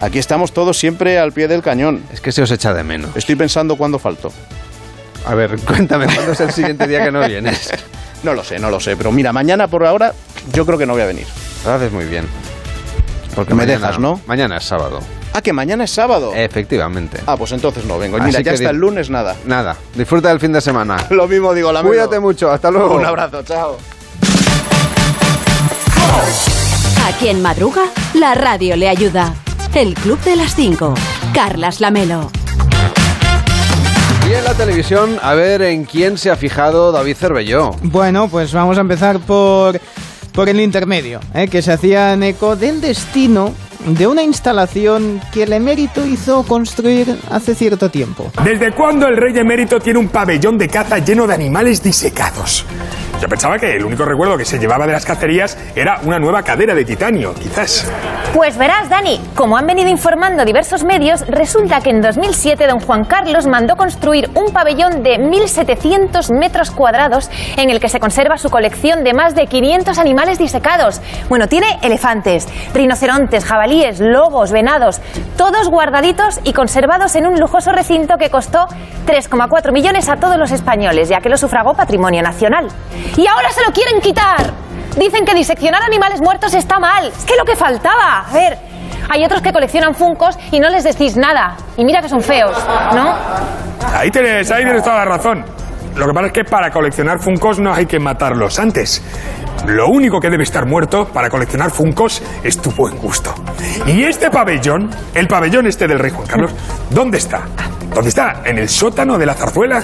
Aquí 0.00 0.18
estamos 0.18 0.52
todos 0.52 0.78
siempre 0.78 1.18
al 1.20 1.32
pie 1.32 1.46
del 1.46 1.62
cañón. 1.62 2.02
Es 2.12 2.20
que 2.20 2.32
se 2.32 2.42
os 2.42 2.50
echa 2.50 2.74
de 2.74 2.82
menos. 2.82 3.10
Estoy 3.14 3.36
pensando 3.36 3.76
cuándo 3.76 3.98
faltó. 4.00 4.32
A 5.26 5.34
ver, 5.36 5.60
cuéntame, 5.66 6.06
¿cuándo 6.06 6.32
es 6.32 6.40
el 6.40 6.50
siguiente 6.52 6.88
día 6.88 7.04
que 7.04 7.12
no 7.12 7.26
vienes? 7.26 7.70
No 8.22 8.34
lo 8.34 8.44
sé, 8.44 8.58
no 8.58 8.68
lo 8.68 8.78
sé, 8.80 8.98
pero 8.98 9.10
mira, 9.12 9.32
mañana 9.32 9.66
por 9.66 9.86
ahora 9.86 10.12
yo 10.52 10.66
creo 10.66 10.76
que 10.76 10.84
no 10.84 10.92
voy 10.92 11.00
a 11.00 11.06
venir. 11.06 11.26
Lo 11.64 11.72
haces 11.72 11.90
muy 11.90 12.04
bien. 12.04 12.26
Porque 13.34 13.54
Me 13.54 13.64
mañana- 13.64 13.78
dejas, 13.86 13.98
¿no? 13.98 14.20
Mañana 14.26 14.58
es 14.58 14.64
sábado. 14.64 15.00
Ah, 15.32 15.42
que 15.42 15.52
mañana 15.52 15.84
es 15.84 15.90
sábado. 15.92 16.32
Efectivamente. 16.34 17.20
Ah, 17.26 17.36
pues 17.36 17.52
entonces 17.52 17.84
no 17.84 17.98
vengo. 17.98 18.16
Y 18.16 18.20
Así 18.20 18.26
mira, 18.28 18.38
ya 18.40 18.44
que 18.44 18.50
hasta 18.50 18.64
di- 18.64 18.70
el 18.70 18.76
lunes 18.76 19.10
nada. 19.10 19.36
Nada, 19.46 19.76
disfruta 19.94 20.28
del 20.28 20.40
fin 20.40 20.52
de 20.52 20.60
semana. 20.60 20.96
Lo 21.10 21.28
mismo 21.28 21.54
digo, 21.54 21.72
la 21.72 21.82
Cuídate 21.82 22.18
mucho, 22.18 22.50
hasta 22.50 22.70
luego. 22.70 22.96
Un 22.96 23.04
abrazo, 23.06 23.42
chao. 23.44 23.76
A 27.06 27.12
quien 27.18 27.40
madruga, 27.42 27.82
la 28.14 28.34
radio 28.34 28.76
le 28.76 28.88
ayuda. 28.88 29.34
El 29.74 29.94
Club 29.94 30.18
de 30.24 30.36
las 30.36 30.54
5. 30.54 30.94
Carlas 31.34 31.80
Lamelo. 31.80 32.30
Y 34.28 34.34
en 34.34 34.44
la 34.44 34.54
televisión, 34.54 35.16
a 35.22 35.34
ver 35.34 35.62
en 35.62 35.84
quién 35.84 36.18
se 36.18 36.30
ha 36.30 36.36
fijado 36.36 36.92
David 36.92 37.16
Cervelló. 37.16 37.70
Bueno, 37.82 38.28
pues 38.28 38.52
vamos 38.52 38.78
a 38.78 38.80
empezar 38.82 39.18
por, 39.20 39.80
por 40.32 40.48
el 40.48 40.60
intermedio, 40.60 41.20
¿eh? 41.34 41.48
que 41.48 41.62
se 41.62 41.72
hacían 41.72 42.22
eco 42.22 42.54
del 42.56 42.80
destino 42.80 43.54
de 43.86 44.06
una 44.06 44.22
instalación 44.22 45.20
que 45.32 45.44
el 45.44 45.52
emérito 45.52 46.06
hizo 46.06 46.42
construir 46.44 47.18
hace 47.30 47.54
cierto 47.54 47.90
tiempo. 47.90 48.30
¿Desde 48.44 48.72
cuándo 48.72 49.06
el 49.06 49.16
rey 49.16 49.36
emérito 49.38 49.80
tiene 49.80 49.98
un 49.98 50.08
pabellón 50.08 50.58
de 50.58 50.68
caza 50.68 50.98
lleno 50.98 51.26
de 51.26 51.34
animales 51.34 51.82
disecados? 51.82 52.64
Yo 53.20 53.28
pensaba 53.28 53.58
que 53.58 53.76
el 53.76 53.84
único 53.84 54.06
recuerdo 54.06 54.38
que 54.38 54.46
se 54.46 54.58
llevaba 54.58 54.86
de 54.86 54.94
las 54.94 55.04
cacerías 55.04 55.58
era 55.76 56.00
una 56.04 56.18
nueva 56.18 56.42
cadera 56.42 56.74
de 56.74 56.86
titanio, 56.86 57.34
quizás. 57.34 57.86
Pues 58.32 58.56
verás, 58.56 58.88
Dani, 58.88 59.20
como 59.34 59.58
han 59.58 59.66
venido 59.66 59.90
informando 59.90 60.44
diversos 60.46 60.84
medios, 60.84 61.26
resulta 61.28 61.82
que 61.82 61.90
en 61.90 62.00
2007 62.00 62.66
don 62.66 62.80
Juan 62.80 63.04
Carlos 63.04 63.46
mandó 63.46 63.76
construir 63.76 64.30
un 64.34 64.52
pabellón 64.54 65.02
de 65.02 65.18
1.700 65.18 66.32
metros 66.32 66.70
cuadrados 66.70 67.28
en 67.58 67.68
el 67.68 67.78
que 67.78 67.90
se 67.90 68.00
conserva 68.00 68.38
su 68.38 68.48
colección 68.48 69.04
de 69.04 69.12
más 69.12 69.34
de 69.34 69.46
500 69.46 69.98
animales 69.98 70.38
disecados. 70.38 71.02
Bueno, 71.28 71.46
tiene 71.46 71.78
elefantes, 71.82 72.48
rinocerontes, 72.72 73.44
jabalíes, 73.44 74.00
lobos, 74.00 74.50
venados, 74.50 75.00
todos 75.36 75.68
guardaditos 75.68 76.40
y 76.44 76.54
conservados 76.54 77.16
en 77.16 77.26
un 77.26 77.38
lujoso 77.38 77.72
recinto 77.72 78.16
que 78.16 78.30
costó 78.30 78.66
3,4 79.06 79.72
millones 79.72 80.08
a 80.08 80.16
todos 80.16 80.38
los 80.38 80.52
españoles, 80.52 81.08
ya 81.08 81.20
que 81.20 81.28
lo 81.28 81.36
sufragó 81.36 81.74
Patrimonio 81.74 82.22
Nacional. 82.22 82.68
Y 83.16 83.26
ahora 83.26 83.50
se 83.50 83.62
lo 83.64 83.72
quieren 83.72 84.00
quitar. 84.00 84.52
Dicen 84.96 85.24
que 85.24 85.34
diseccionar 85.34 85.82
animales 85.82 86.20
muertos 86.20 86.54
está 86.54 86.78
mal. 86.78 87.06
Es 87.06 87.24
que 87.24 87.36
lo 87.36 87.44
que 87.44 87.56
faltaba. 87.56 88.26
A 88.28 88.32
ver, 88.32 88.58
hay 89.08 89.24
otros 89.24 89.42
que 89.42 89.52
coleccionan 89.52 89.94
funcos 89.94 90.38
y 90.50 90.60
no 90.60 90.68
les 90.68 90.84
decís 90.84 91.16
nada. 91.16 91.56
Y 91.76 91.84
mira 91.84 92.00
que 92.00 92.08
son 92.08 92.20
feos, 92.20 92.56
¿no? 92.94 93.14
Ahí 93.94 94.10
tienes, 94.10 94.50
ahí 94.50 94.64
tienes 94.64 94.82
toda 94.82 94.98
la 94.98 95.04
razón. 95.04 95.44
Lo 95.96 96.06
que 96.06 96.12
pasa 96.12 96.26
es 96.28 96.32
que 96.32 96.44
para 96.44 96.70
coleccionar 96.70 97.18
funcos 97.20 97.58
no 97.58 97.74
hay 97.74 97.86
que 97.86 97.98
matarlos 97.98 98.58
antes. 98.58 99.02
Lo 99.66 99.88
único 99.88 100.20
que 100.20 100.30
debe 100.30 100.44
estar 100.44 100.64
muerto 100.66 101.06
para 101.06 101.28
coleccionar 101.28 101.70
funcos 101.70 102.22
es 102.42 102.60
tu 102.60 102.70
buen 102.70 102.96
gusto. 102.98 103.34
Y 103.86 104.04
este 104.04 104.30
pabellón, 104.30 104.90
el 105.14 105.26
pabellón 105.26 105.66
este 105.66 105.86
del 105.86 105.98
rey 105.98 106.10
Juan 106.10 106.26
Carlos, 106.26 106.54
¿dónde 106.90 107.18
está? 107.18 107.42
¿Dónde 107.92 108.08
está? 108.08 108.42
¿En 108.44 108.58
el 108.58 108.68
sótano 108.68 109.18
de 109.18 109.26
la 109.26 109.34
zarzuela? 109.34 109.82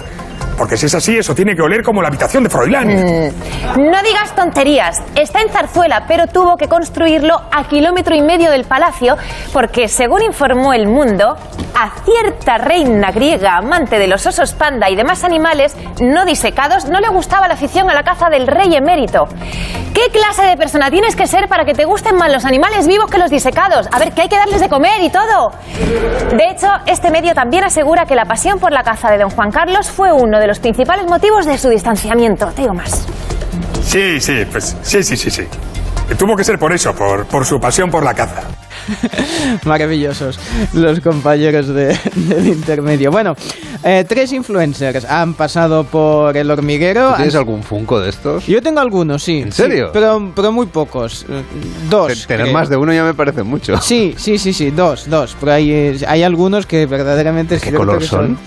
Porque 0.57 0.76
si 0.76 0.86
es 0.86 0.94
así, 0.94 1.18
eso 1.18 1.34
tiene 1.34 1.54
que 1.54 1.62
oler 1.62 1.82
como 1.82 2.00
la 2.00 2.09
habitación 2.09 2.42
de 2.42 2.50
Froilán. 2.50 2.88
No 2.88 4.02
digas 4.02 4.34
tonterías. 4.34 5.02
Está 5.14 5.40
en 5.40 5.50
Zarzuela, 5.50 6.04
pero 6.09 6.26
tuvo 6.26 6.57
que 6.57 6.68
construirlo 6.68 7.40
a 7.52 7.64
kilómetro 7.64 8.14
y 8.14 8.22
medio 8.22 8.50
del 8.50 8.64
palacio 8.64 9.16
porque, 9.52 9.88
según 9.88 10.22
informó 10.22 10.72
El 10.72 10.88
Mundo, 10.88 11.36
a 11.74 11.90
cierta 12.04 12.59
reina 12.59 13.11
griega 13.11 13.59
amante 13.59 13.98
de 13.98 14.07
los 14.07 14.26
osos 14.26 14.54
panda 14.54 14.88
y 14.88 14.96
demás 14.96 15.24
animales 15.24 15.76
no 16.00 16.24
disecados 16.24 16.86
no 16.86 17.00
le 17.00 17.09
gustaba 17.09 17.48
la 17.48 17.54
afición 17.54 17.90
a 17.90 17.94
la 17.94 18.02
caza 18.02 18.30
del 18.30 18.46
rey 18.46 18.74
emérito. 18.74 19.28
¿Qué 19.92 20.11
clase 20.11 20.42
de 20.42 20.59
persona 20.59 20.90
tienes 20.90 21.16
que 21.16 21.26
ser 21.26 21.48
para 21.48 21.64
que 21.64 21.72
te 21.72 21.86
gusten 21.86 22.16
más 22.16 22.30
los 22.30 22.44
animales 22.44 22.86
vivos 22.86 23.11
que 23.11 23.16
los 23.16 23.30
disecados? 23.30 23.88
A 23.92 23.98
ver, 23.98 24.12
que 24.12 24.22
hay 24.22 24.28
que 24.28 24.36
darles 24.36 24.61
de 24.61 24.68
comer 24.68 25.02
y 25.02 25.09
todo. 25.09 25.52
De 26.36 26.50
hecho, 26.50 26.68
este 26.84 27.11
medio 27.11 27.32
también 27.32 27.64
asegura 27.64 28.04
que 28.04 28.14
la 28.14 28.26
pasión 28.26 28.59
por 28.59 28.72
la 28.72 28.82
caza 28.82 29.11
de 29.11 29.16
don 29.16 29.30
Juan 29.30 29.50
Carlos 29.50 29.88
fue 29.88 30.12
uno 30.12 30.38
de 30.38 30.45
los 30.47 30.59
principales 30.59 31.07
motivos 31.07 31.47
de 31.47 31.59
su 31.59 31.68
distanciamiento. 31.68 32.47
Te 32.55 32.62
digo 32.62 32.74
más. 32.74 33.07
Sí, 33.84 34.20
sí, 34.20 34.44
pues 34.51 34.76
sí, 34.82 35.03
sí, 35.03 35.16
sí, 35.16 35.30
sí. 35.30 35.42
Tuvo 36.18 36.36
que 36.36 36.44
ser 36.44 36.59
por 36.59 36.72
eso, 36.72 36.94
por, 36.94 37.26
por 37.26 37.44
su 37.44 37.59
pasión 37.59 37.90
por 37.90 38.05
la 38.05 38.14
caza. 38.14 38.42
Maravillosos 39.64 40.38
los 40.72 41.01
compañeros 41.01 41.66
de- 41.68 41.99
del 42.14 42.47
intermedio. 42.47 43.11
Bueno, 43.11 43.34
eh, 43.82 44.05
tres 44.09 44.32
influencers 44.32 45.05
han 45.05 45.34
pasado 45.34 45.84
por 45.84 46.36
el 46.36 46.51
hormiguero. 46.51 47.11
¿Tú 47.11 47.16
¿Tienes 47.16 47.34
Han- 47.34 47.38
algún 47.40 47.62
Funko 47.62 47.99
de 48.01 48.11
estos? 48.11 48.47
Yo 48.47 48.62
tengo 48.62 48.80
algunos, 48.80 49.22
sí. 49.22 49.40
¿En 49.40 49.53
serio? 49.53 49.86
Sí, 49.86 49.90
pero, 49.94 50.30
pero 50.34 50.53
muy 50.53 50.66
pocos. 50.66 51.26
Eh, 51.28 51.42
Dos. 51.90 52.26
Tener 52.26 52.42
creo. 52.47 52.53
más 52.55 52.68
de 52.68 52.76
uno 52.76 52.92
ya 52.92 53.03
me 53.05 53.14
parece 53.14 53.42
mucho. 53.42 53.76
Sí, 53.80 54.14
sí, 54.16 54.38
sí, 54.38 54.53
sí, 54.53 54.70
dos, 54.70 55.09
dos. 55.09 55.36
Pero 55.40 55.53
hay, 55.53 56.01
hay 56.07 56.22
algunos 56.22 56.66
que 56.66 56.86
verdaderamente 56.86 57.59
¿Qué 57.59 57.72
color 57.72 57.99
que 57.99 58.07
son? 58.07 58.38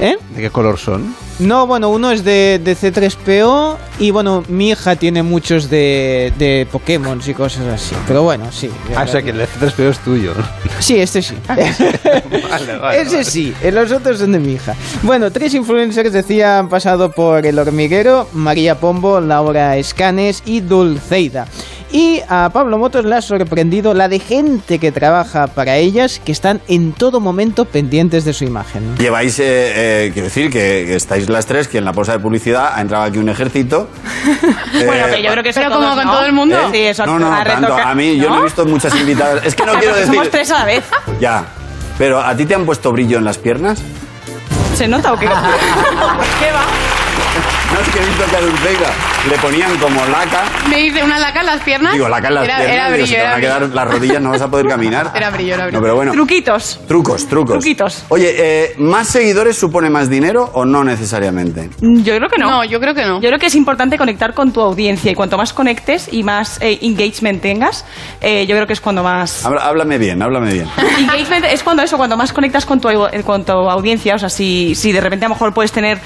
¿Eh? 0.00 0.16
¿De 0.34 0.40
qué 0.42 0.50
color 0.50 0.78
son? 0.78 1.14
No, 1.40 1.66
bueno, 1.66 1.88
uno 1.88 2.10
es 2.12 2.22
de, 2.24 2.60
de 2.62 2.76
C3PO 2.76 3.76
y 3.98 4.10
bueno, 4.12 4.44
mi 4.48 4.70
hija 4.70 4.94
tiene 4.96 5.22
muchos 5.24 5.68
de, 5.70 6.32
de 6.38 6.66
Pokémon 6.70 7.20
y 7.24 7.34
cosas 7.34 7.66
así. 7.66 7.94
Pero 8.06 8.22
bueno, 8.22 8.50
sí. 8.52 8.70
Ah, 8.96 9.02
o 9.04 9.08
sea 9.08 9.22
que 9.22 9.30
el 9.30 9.40
F3PO 9.40 9.90
es 9.90 9.98
tuyo. 10.00 10.34
Sí, 10.80 10.98
este 11.00 11.22
sí. 11.22 11.34
Vale, 11.48 12.76
vale, 12.78 13.00
Ese 13.02 13.10
vale. 13.16 13.24
sí, 13.24 13.54
eh, 13.62 13.70
los 13.72 13.90
otros 13.92 14.18
son 14.18 14.32
de 14.32 14.38
mi 14.40 14.52
hija. 14.54 14.74
Bueno, 15.02 15.30
tres 15.30 15.54
influencers 15.54 16.12
decía 16.12 16.58
han 16.58 16.68
pasado 16.68 17.10
por 17.12 17.44
El 17.46 17.58
Hormiguero, 17.58 18.28
María 18.32 18.78
Pombo, 18.80 19.20
Laura 19.20 19.76
Escanes 19.76 20.42
y 20.46 20.60
Dulceida. 20.60 21.46
Y 21.90 22.20
a 22.28 22.50
Pablo 22.52 22.76
Motos 22.76 23.04
le 23.06 23.14
ha 23.16 23.22
sorprendido 23.22 23.94
la 23.94 24.08
de 24.08 24.18
gente 24.18 24.78
que 24.78 24.92
trabaja 24.92 25.46
para 25.46 25.76
ellas 25.76 26.20
que 26.22 26.32
están 26.32 26.60
en 26.68 26.92
todo 26.92 27.18
momento 27.18 27.64
pendientes 27.64 28.26
de 28.26 28.34
su 28.34 28.44
imagen. 28.44 28.94
Lleváis, 28.98 29.38
eh, 29.38 29.44
eh, 29.46 30.10
quiero 30.12 30.26
decir, 30.28 30.50
que, 30.50 30.84
que 30.86 30.96
estáis 30.96 31.30
las 31.30 31.46
tres, 31.46 31.66
que 31.66 31.78
en 31.78 31.86
la 31.86 31.94
pausa 31.94 32.12
de 32.12 32.18
publicidad 32.18 32.72
ha 32.74 32.80
entrado 32.82 33.04
aquí 33.04 33.18
un 33.18 33.28
ejército. 33.28 33.88
Bueno, 34.70 34.92
Eh, 34.92 35.04
pero 35.10 35.16
yo 35.22 35.30
creo 35.32 35.42
que 35.42 35.48
eso 35.48 35.60
Pero 35.60 35.72
todos, 35.72 35.84
como 35.84 35.96
con 35.96 36.04
¿no? 36.06 36.12
todo 36.12 36.26
el 36.26 36.32
mundo. 36.32 36.56
Sí, 36.70 36.78
eso 36.78 37.06
no, 37.06 37.18
no, 37.18 37.34
a 37.34 37.42
tanto. 37.42 37.74
A 37.74 37.94
mí, 37.94 38.18
yo 38.18 38.28
no 38.28 38.40
he 38.40 38.44
visto 38.44 38.66
muchas 38.66 38.94
invitadas. 38.94 39.44
Es 39.46 39.54
que 39.54 39.64
no 39.64 39.72
quiero 39.78 39.94
decir. 39.94 40.12
Somos 40.14 40.30
tres 40.30 40.50
a 40.50 40.58
la 40.60 40.64
vez. 40.66 40.84
Ya. 41.18 41.44
Pero, 41.96 42.20
¿a 42.20 42.36
ti 42.36 42.44
te 42.44 42.54
han 42.54 42.66
puesto 42.66 42.92
brillo 42.92 43.16
en 43.18 43.24
las 43.24 43.38
piernas? 43.38 43.80
¿Se 44.74 44.86
nota 44.86 45.14
o 45.14 45.18
qué? 45.18 45.26
¿Qué 45.26 45.32
va? 45.32 46.62
No, 47.72 47.80
es 47.80 47.88
que 47.88 47.98
he 47.98 48.06
visto 48.06 48.24
que 48.30 48.36
a 48.36 48.40
Dulceida 48.40 48.90
le 49.28 49.36
ponían 49.38 49.76
como 49.78 50.04
laca. 50.06 50.44
Me 50.68 50.80
hice 50.86 51.02
una 51.02 51.18
laca 51.18 51.40
en 51.40 51.46
las 51.46 51.62
piernas. 51.62 51.92
Digo, 51.92 52.08
laca 52.08 52.28
en 52.28 52.34
las 52.34 52.44
era, 52.44 52.56
piernas. 52.56 52.76
Era 52.76 52.92
digo, 52.92 53.06
se 53.06 53.14
te 53.16 53.22
van 53.22 53.32
a 53.34 53.40
quedar 53.40 53.62
las 53.68 53.88
rodillas, 53.88 54.22
no 54.22 54.30
vas 54.30 54.42
a 54.42 54.48
poder 54.50 54.66
caminar. 54.68 55.12
Era 55.14 55.30
brillo, 55.30 55.54
era 55.54 55.64
brillo. 55.66 55.78
No, 55.78 55.82
pero 55.82 55.94
bueno. 55.96 56.12
Truquitos. 56.12 56.80
Trucos, 56.88 57.26
trucos. 57.26 57.52
Truquitos. 57.58 58.04
Oye, 58.08 58.34
eh, 58.36 58.74
¿más 58.78 59.08
seguidores 59.08 59.56
supone 59.56 59.90
más 59.90 60.08
dinero 60.10 60.50
o 60.54 60.64
no 60.64 60.84
necesariamente? 60.84 61.70
Yo 61.80 62.16
creo 62.16 62.28
que 62.28 62.38
no. 62.38 62.50
No, 62.50 62.64
yo 62.64 62.80
creo 62.80 62.94
que 62.94 63.04
no. 63.04 63.20
Yo 63.20 63.28
creo 63.28 63.38
que 63.38 63.46
es 63.46 63.54
importante 63.54 63.98
conectar 63.98 64.34
con 64.34 64.52
tu 64.52 64.60
audiencia 64.60 65.10
y 65.12 65.14
cuanto 65.14 65.36
más 65.36 65.52
conectes 65.52 66.08
y 66.12 66.22
más 66.22 66.58
eh, 66.60 66.78
engagement 66.82 67.42
tengas, 67.42 67.84
eh, 68.20 68.46
yo 68.46 68.54
creo 68.54 68.66
que 68.66 68.72
es 68.72 68.80
cuando 68.80 69.02
más... 69.02 69.44
Habla- 69.44 69.62
háblame 69.66 69.98
bien, 69.98 70.22
háblame 70.22 70.52
bien. 70.52 70.68
Engagement 70.98 71.44
es 71.46 71.62
cuando 71.62 71.82
eso, 71.82 71.96
cuando 71.96 72.16
más 72.16 72.32
conectas 72.32 72.64
con 72.64 72.80
tu, 72.80 72.88
eh, 72.88 73.22
con 73.24 73.44
tu 73.44 73.52
audiencia. 73.52 74.14
O 74.14 74.18
sea, 74.18 74.28
si, 74.28 74.74
si 74.74 74.92
de 74.92 75.00
repente 75.00 75.26
a 75.26 75.28
lo 75.28 75.34
mejor 75.34 75.52
puedes 75.52 75.72
tener. 75.72 75.98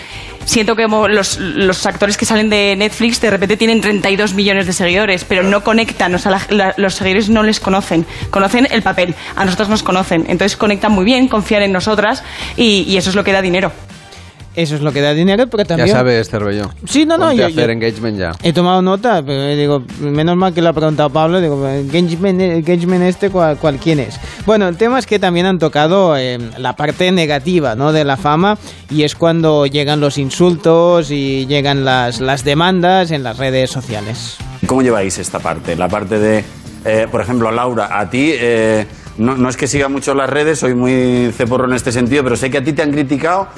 Siento 0.44 0.74
que 0.74 0.88
los, 0.88 1.38
los 1.38 1.86
actores 1.86 2.16
que 2.16 2.24
salen 2.26 2.50
de 2.50 2.74
Netflix 2.76 3.11
de 3.20 3.30
repente 3.30 3.56
tienen 3.56 3.80
32 3.80 4.34
millones 4.34 4.66
de 4.66 4.72
seguidores, 4.72 5.24
pero 5.24 5.42
no 5.42 5.62
conectan. 5.62 6.14
O 6.14 6.18
sea, 6.18 6.40
la- 6.50 6.74
los 6.76 6.94
seguidores 6.94 7.28
no 7.28 7.42
les 7.42 7.60
conocen. 7.60 8.06
Conocen 8.30 8.66
el 8.70 8.82
papel. 8.82 9.14
A 9.36 9.44
nosotros 9.44 9.68
nos 9.68 9.82
conocen. 9.82 10.24
Entonces 10.28 10.56
conectan 10.56 10.92
muy 10.92 11.04
bien, 11.04 11.28
confían 11.28 11.62
en 11.62 11.72
nosotras 11.72 12.22
y 12.56 12.96
eso 12.96 13.10
es 13.10 13.16
lo 13.16 13.24
que 13.24 13.32
da 13.32 13.42
dinero. 13.42 13.72
Eso 14.54 14.74
es 14.74 14.82
lo 14.82 14.92
que 14.92 15.00
da 15.00 15.14
dinero, 15.14 15.46
pero 15.46 15.64
también... 15.64 15.88
Ya 15.88 15.94
sabes, 15.94 16.28
Cervello. 16.28 16.68
Sí, 16.84 17.06
no, 17.06 17.16
no, 17.16 17.32
yo- 17.32 17.44
a 17.44 17.48
hacer 17.48 17.66
yo- 17.66 17.72
engagement 17.72 18.18
ya. 18.18 18.32
He 18.42 18.52
tomado 18.52 18.82
nota, 18.82 19.22
pero 19.24 19.42
eh, 19.44 19.56
digo, 19.56 19.82
menos 20.00 20.36
mal 20.36 20.52
que 20.52 20.60
lo 20.60 20.68
ha 20.68 20.72
preguntado 20.74 21.08
Pablo, 21.08 21.40
digo, 21.40 21.66
engagement, 21.66 22.38
engagement 22.38 23.02
este, 23.04 23.30
¿cuál, 23.30 23.56
cuál 23.56 23.78
quién 23.78 23.98
es? 24.00 24.20
Bueno, 24.44 24.68
el 24.68 24.76
tema 24.76 24.98
es 24.98 25.06
que 25.06 25.18
también 25.18 25.46
han 25.46 25.58
tocado 25.58 26.18
eh, 26.18 26.38
la 26.58 26.76
parte 26.76 27.10
negativa 27.12 27.74
¿no? 27.76 27.92
de 27.92 28.04
la 28.04 28.18
fama 28.18 28.58
y 28.90 29.04
es 29.04 29.14
cuando 29.14 29.64
llegan 29.64 30.00
los 30.00 30.18
insultos 30.18 31.10
y 31.10 31.46
llegan 31.46 31.86
las, 31.86 32.20
las 32.20 32.44
demandas 32.44 33.10
en 33.10 33.22
las 33.22 33.38
redes 33.38 33.70
sociales. 33.70 34.36
¿Cómo 34.66 34.82
lleváis 34.82 35.16
esta 35.18 35.38
parte? 35.38 35.76
La 35.76 35.88
parte 35.88 36.18
de, 36.18 36.44
eh, 36.84 37.06
por 37.10 37.22
ejemplo, 37.22 37.50
Laura, 37.52 37.98
a 37.98 38.10
ti, 38.10 38.32
eh, 38.34 38.86
no, 39.16 39.34
no 39.34 39.48
es 39.48 39.56
que 39.56 39.66
siga 39.66 39.88
mucho 39.88 40.14
las 40.14 40.28
redes, 40.28 40.58
soy 40.58 40.74
muy 40.74 41.32
ceporro 41.34 41.64
en 41.64 41.72
este 41.72 41.90
sentido, 41.90 42.22
pero 42.22 42.36
sé 42.36 42.50
que 42.50 42.58
a 42.58 42.62
ti 42.64 42.74
te 42.74 42.82
han 42.82 42.90
criticado 42.92 43.48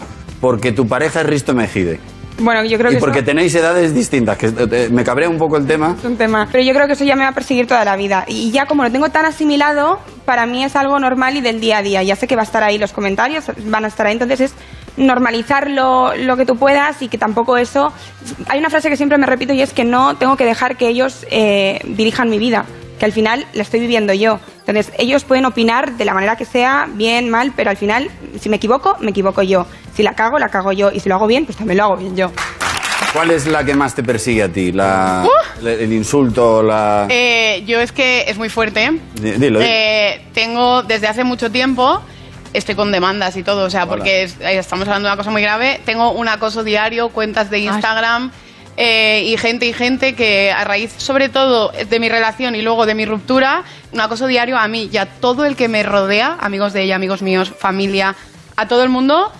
porque 0.44 0.72
tu 0.72 0.86
pareja 0.86 1.22
es 1.22 1.26
Risto 1.26 1.54
Mejide. 1.54 1.98
Bueno, 2.38 2.62
yo 2.64 2.76
creo 2.76 2.90
Y 2.90 2.96
que 2.96 3.00
porque 3.00 3.20
eso 3.20 3.26
tenéis 3.28 3.54
edades 3.54 3.94
distintas, 3.94 4.36
que 4.36 4.48
eh, 4.48 4.90
me 4.92 5.02
cabrea 5.02 5.30
un 5.30 5.38
poco 5.38 5.56
el 5.56 5.66
tema. 5.66 5.96
es 5.98 6.04
un 6.04 6.18
tema. 6.18 6.46
Pero 6.52 6.62
yo 6.62 6.74
creo 6.74 6.86
que 6.86 6.92
eso 6.92 7.04
ya 7.04 7.16
me 7.16 7.22
va 7.22 7.30
a 7.30 7.32
perseguir 7.32 7.66
toda 7.66 7.82
la 7.82 7.96
vida. 7.96 8.26
Y 8.28 8.50
ya 8.50 8.66
como 8.66 8.82
lo 8.82 8.92
tengo 8.92 9.08
tan 9.08 9.24
asimilado, 9.24 10.00
para 10.26 10.44
mí 10.44 10.62
es 10.62 10.76
algo 10.76 10.98
normal 10.98 11.38
y 11.38 11.40
del 11.40 11.62
día 11.62 11.78
a 11.78 11.82
día. 11.82 12.02
Ya 12.02 12.14
sé 12.14 12.26
que 12.26 12.36
va 12.36 12.42
a 12.42 12.44
estar 12.44 12.62
ahí 12.62 12.76
los 12.76 12.92
comentarios, 12.92 13.46
van 13.64 13.86
a 13.86 13.88
estar 13.88 14.06
ahí. 14.06 14.12
Entonces 14.12 14.40
es 14.42 14.54
normalizar 14.98 15.70
lo, 15.70 16.14
lo 16.14 16.36
que 16.36 16.44
tú 16.44 16.56
puedas 16.56 17.00
y 17.00 17.08
que 17.08 17.16
tampoco 17.16 17.56
eso... 17.56 17.90
Hay 18.48 18.58
una 18.58 18.68
frase 18.68 18.90
que 18.90 18.98
siempre 18.98 19.16
me 19.16 19.24
repito 19.24 19.54
y 19.54 19.62
es 19.62 19.72
que 19.72 19.84
no 19.84 20.16
tengo 20.18 20.36
que 20.36 20.44
dejar 20.44 20.76
que 20.76 20.88
ellos 20.88 21.24
eh, 21.30 21.80
dirijan 21.86 22.28
mi 22.28 22.38
vida. 22.38 22.66
Que 22.98 23.06
al 23.06 23.12
final 23.12 23.46
la 23.54 23.62
estoy 23.62 23.80
viviendo 23.80 24.12
yo. 24.12 24.40
Entonces 24.66 24.92
ellos 24.98 25.24
pueden 25.24 25.46
opinar 25.46 25.96
de 25.96 26.04
la 26.04 26.12
manera 26.12 26.36
que 26.36 26.44
sea, 26.44 26.86
bien, 26.92 27.30
mal, 27.30 27.52
pero 27.56 27.70
al 27.70 27.78
final, 27.78 28.10
si 28.38 28.50
me 28.50 28.56
equivoco, 28.56 28.96
me 29.00 29.10
equivoco 29.10 29.42
yo. 29.42 29.66
Si 29.94 30.02
la 30.02 30.14
cago, 30.14 30.38
la 30.38 30.48
cago 30.48 30.72
yo. 30.72 30.90
Y 30.92 31.00
si 31.00 31.08
lo 31.08 31.14
hago 31.16 31.26
bien, 31.26 31.44
pues 31.44 31.56
también 31.56 31.78
lo 31.78 31.84
hago 31.84 31.96
bien 31.96 32.16
yo. 32.16 32.32
¿Cuál 33.12 33.30
es 33.30 33.46
la 33.46 33.64
que 33.64 33.74
más 33.74 33.94
te 33.94 34.02
persigue 34.02 34.42
a 34.42 34.48
ti? 34.48 34.72
La, 34.72 35.24
Uh. 35.24 35.66
el 35.68 35.92
insulto, 35.92 36.62
la... 36.62 37.06
Eh, 37.08 37.62
yo 37.66 37.80
es 37.80 37.92
que 37.92 38.24
es 38.26 38.36
muy 38.36 38.48
fuerte. 38.48 38.90
Di- 39.14 39.30
Dilo, 39.32 39.38
dilo. 39.38 39.60
Eh, 39.62 40.24
tengo 40.34 40.82
desde 40.82 41.06
hace 41.06 41.22
mucho 41.22 41.50
tiempo, 41.50 42.00
estoy 42.52 42.74
con 42.74 42.90
demandas 42.90 43.36
y 43.36 43.44
todo, 43.44 43.64
o 43.66 43.70
sea, 43.70 43.86
porque 43.86 44.24
es- 44.24 44.36
eh, 44.40 44.58
estamos 44.58 44.88
hablando 44.88 45.08
de 45.08 45.12
una 45.12 45.16
cosa 45.16 45.30
muy 45.30 45.42
grave. 45.42 45.80
Tengo 45.84 46.10
un 46.10 46.26
acoso 46.26 46.64
diario, 46.64 47.10
cuentas 47.10 47.50
de 47.50 47.60
Instagram 47.60 48.32
eh, 48.76 49.22
y 49.26 49.36
gente 49.36 49.66
y 49.66 49.72
gente 49.72 50.16
que 50.16 50.50
a 50.50 50.64
raíz, 50.64 50.92
sobre 50.96 51.28
todo, 51.28 51.70
de 51.88 52.00
mi 52.00 52.08
relación 52.08 52.56
y 52.56 52.62
luego 52.62 52.84
de 52.84 52.96
mi 52.96 53.06
ruptura, 53.06 53.62
un 53.92 54.00
acoso 54.00 54.26
diario 54.26 54.58
a 54.58 54.66
mí 54.66 54.90
y 54.92 54.96
a 54.96 55.06
todo 55.06 55.44
el 55.44 55.54
que 55.54 55.68
me 55.68 55.84
rodea, 55.84 56.36
amigos 56.40 56.72
de 56.72 56.82
ella, 56.82 56.96
amigos 56.96 57.22
míos, 57.22 57.52
familia, 57.56 58.16
a 58.56 58.66
todo 58.66 58.82
el 58.82 58.88
mundo. 58.88 59.30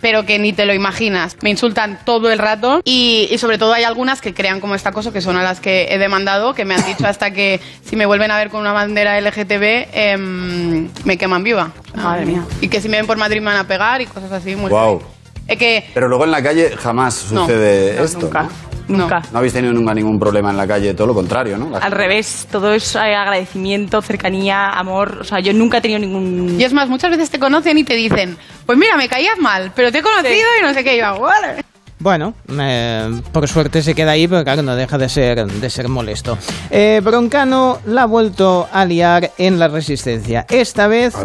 Pero 0.00 0.24
que 0.24 0.38
ni 0.38 0.52
te 0.52 0.64
lo 0.66 0.72
imaginas. 0.74 1.36
Me 1.42 1.50
insultan 1.50 1.98
todo 2.04 2.30
el 2.32 2.38
rato 2.38 2.80
y, 2.84 3.28
y 3.30 3.38
sobre 3.38 3.58
todo 3.58 3.72
hay 3.74 3.84
algunas 3.84 4.20
que 4.20 4.32
crean 4.34 4.60
como 4.60 4.74
este 4.74 4.88
acoso, 4.88 5.12
que 5.12 5.20
son 5.20 5.36
a 5.36 5.42
las 5.42 5.60
que 5.60 5.88
he 5.90 5.98
demandado, 5.98 6.54
que 6.54 6.64
me 6.64 6.74
han 6.74 6.84
dicho 6.86 7.06
hasta 7.06 7.32
que 7.32 7.60
si 7.84 7.96
me 7.96 8.06
vuelven 8.06 8.30
a 8.30 8.38
ver 8.38 8.48
con 8.50 8.60
una 8.60 8.72
bandera 8.72 9.20
LGTB 9.20 9.88
em, 9.92 10.88
me 11.04 11.18
queman 11.18 11.42
viva. 11.44 11.70
Madre 11.94 12.26
mía. 12.26 12.42
Y 12.60 12.68
que 12.68 12.80
si 12.80 12.88
me 12.88 12.96
ven 12.96 13.06
por 13.06 13.16
Madrid 13.18 13.40
me 13.40 13.46
van 13.46 13.56
a 13.58 13.66
pegar 13.66 14.00
y 14.00 14.06
cosas 14.06 14.32
así. 14.32 14.56
Muy 14.56 14.70
Wow. 14.70 15.02
Es 15.46 15.58
que 15.58 15.84
Pero 15.92 16.08
luego 16.08 16.24
en 16.24 16.30
la 16.30 16.42
calle 16.42 16.70
jamás 16.76 17.30
No, 17.32 17.42
sucede 17.42 17.96
no, 17.98 18.04
esto. 18.04 18.20
nunca, 18.20 18.42
¿no? 18.88 18.98
nunca. 18.98 19.22
No 19.32 19.38
habéis 19.38 19.52
tenido 19.52 19.72
nunca 19.72 19.92
ningún 19.94 20.18
problema 20.18 20.50
en 20.50 20.56
la 20.56 20.66
calle, 20.66 20.94
todo 20.94 21.08
lo 21.08 21.14
contrario, 21.14 21.58
¿no? 21.58 21.70
La- 21.70 21.78
Al 21.78 21.90
revés, 21.92 22.46
todo 22.52 22.72
es 22.72 22.94
eh, 22.94 22.98
agradecimiento, 22.98 24.00
cercanía, 24.00 24.70
amor. 24.70 25.18
O 25.20 25.24
sea, 25.24 25.40
yo 25.40 25.52
nunca 25.52 25.78
he 25.78 25.80
tenido 25.80 25.98
ningún. 25.98 26.56
Y 26.60 26.62
es 26.64 26.72
más, 26.72 26.88
muchas 26.88 27.10
veces 27.10 27.30
te 27.30 27.40
conocen 27.40 27.78
y 27.78 27.84
te 27.84 27.94
dicen, 27.94 28.36
pues 28.70 28.78
mira, 28.78 28.96
me 28.96 29.08
caías 29.08 29.36
mal, 29.36 29.72
pero 29.74 29.90
te 29.90 29.98
he 29.98 30.00
conocido 30.00 30.46
y 30.60 30.62
no 30.62 30.72
sé 30.72 30.84
qué. 30.84 31.02
Hago, 31.02 31.22
vale. 31.22 31.64
Bueno, 31.98 32.34
eh, 32.56 33.20
por 33.32 33.48
suerte 33.48 33.82
se 33.82 33.96
queda 33.96 34.12
ahí, 34.12 34.28
pero 34.28 34.44
claro, 34.44 34.62
no 34.62 34.76
deja 34.76 34.96
de 34.96 35.08
ser, 35.08 35.44
de 35.44 35.70
ser 35.70 35.88
molesto. 35.88 36.38
Eh, 36.70 37.00
Broncano 37.02 37.80
la 37.86 38.02
ha 38.02 38.06
vuelto 38.06 38.68
a 38.72 38.84
liar 38.84 39.32
en 39.38 39.58
la 39.58 39.66
resistencia. 39.66 40.46
Esta 40.48 40.86
vez 40.86 41.16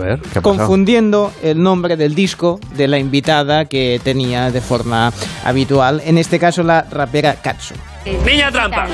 confundiendo 0.41 1.32
el 1.43 1.62
nombre 1.62 1.98
del 1.98 2.16
disco 2.16 2.60
de 2.72 2.88
la 2.88 2.98
invitada 2.98 3.66
que 3.66 4.02
tenía 4.04 4.50
de 4.50 4.62
forma 4.62 5.14
habitual. 5.43 6.02
En 6.04 6.18
este 6.18 6.39
caso, 6.39 6.64
la 6.64 6.82
rapera 6.89 7.36
Katsu. 7.36 7.76
Niña 8.26 8.52
trampa. 8.52 8.88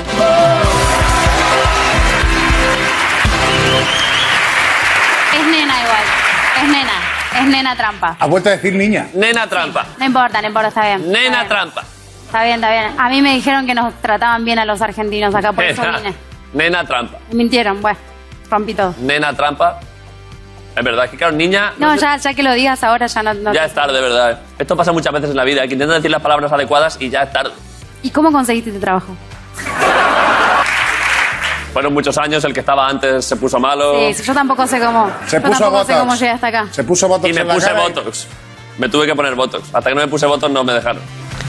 Es 5.32 5.46
nena 5.46 5.80
igual. 5.80 6.04
Es 6.58 6.68
nena. 6.68 7.01
Es 7.38 7.46
nena 7.46 7.74
trampa. 7.76 8.16
Ha 8.18 8.26
vuelto 8.26 8.48
a 8.48 8.52
decir 8.52 8.74
niña. 8.74 9.08
Nena 9.14 9.46
trampa. 9.46 9.86
No 9.98 10.04
importa, 10.04 10.40
no 10.42 10.48
importa, 10.48 10.68
está 10.68 10.82
bien. 10.86 11.10
Nena 11.10 11.20
Está 11.20 11.38
bien. 11.38 11.48
trampa. 11.48 11.82
Está 12.26 12.44
bien, 12.44 12.54
está 12.56 12.70
bien. 12.70 13.00
A 13.00 13.08
mí 13.10 13.22
me 13.22 13.34
dijeron 13.34 13.66
que 13.66 13.74
nos 13.74 13.94
trataban 14.00 14.44
bien 14.44 14.58
a 14.58 14.64
los 14.64 14.80
argentinos 14.80 15.34
acá, 15.34 15.52
por 15.52 15.64
eso 15.64 15.82
vine. 15.82 16.14
nena 16.54 16.84
trampa. 16.86 17.18
Me 17.30 17.34
mintieron, 17.36 17.80
bueno. 17.82 17.98
Rompí 18.50 18.74
todo. 18.74 18.94
Nena 18.98 19.32
trampa. 19.34 19.80
Es 20.74 20.82
verdad, 20.84 21.04
es 21.04 21.10
que 21.10 21.16
claro, 21.18 21.34
niña. 21.34 21.72
No, 21.78 21.92
sé- 21.94 22.00
ya, 22.00 22.16
ya 22.16 22.32
que 22.34 22.42
lo 22.42 22.52
digas 22.54 22.82
ahora 22.82 23.06
ya 23.06 23.22
no... 23.22 23.34
no- 23.34 23.52
Ya 23.52 23.66
es 23.66 23.74
tarde, 23.74 24.00
verdad. 24.00 24.40
Esto 24.58 24.74
pasa 24.76 24.92
muchas 24.92 25.12
veces 25.12 25.30
en 25.30 25.36
la 25.36 25.44
vida, 25.44 25.66
que 25.66 25.74
intentan 25.74 25.96
decir 25.96 26.10
las 26.10 26.22
palabras 26.22 26.50
adecuadas 26.52 26.96
y 27.00 27.10
ya 27.10 27.22
es 27.24 27.32
tarde. 27.32 27.52
¿Y 28.02 28.10
cómo 28.10 28.32
conseguiste 28.32 28.70
este 28.70 28.80
trabajo? 28.80 29.14
Fueron 31.72 31.94
muchos 31.94 32.18
años, 32.18 32.44
el 32.44 32.52
que 32.52 32.60
estaba 32.60 32.86
antes 32.88 33.24
se 33.24 33.36
puso 33.36 33.58
malo. 33.58 33.94
Sí, 34.12 34.22
yo 34.24 34.34
tampoco 34.34 34.66
sé 34.66 34.78
cómo... 34.78 35.10
Se 35.26 35.36
yo 35.36 35.42
puso 35.42 35.58
tampoco 35.60 35.84
sé 35.84 35.92
Botox. 35.92 35.98
cómo 36.00 36.14
llegué 36.16 36.30
hasta 36.30 36.46
acá. 36.48 36.66
Se 36.70 36.84
puso 36.84 37.08
Botox 37.08 37.28
Y 37.30 37.32
me 37.32 37.44
puse 37.46 37.72
Botox. 37.72 38.26
Me 38.78 38.88
tuve 38.88 39.06
que 39.06 39.14
poner 39.14 39.34
Botox. 39.34 39.64
Hasta 39.74 39.88
que 39.88 39.94
no 39.94 40.00
me 40.02 40.08
puse 40.08 40.26
Botox 40.26 40.52
no 40.52 40.64
me 40.64 40.72
dejaron. 40.74 41.00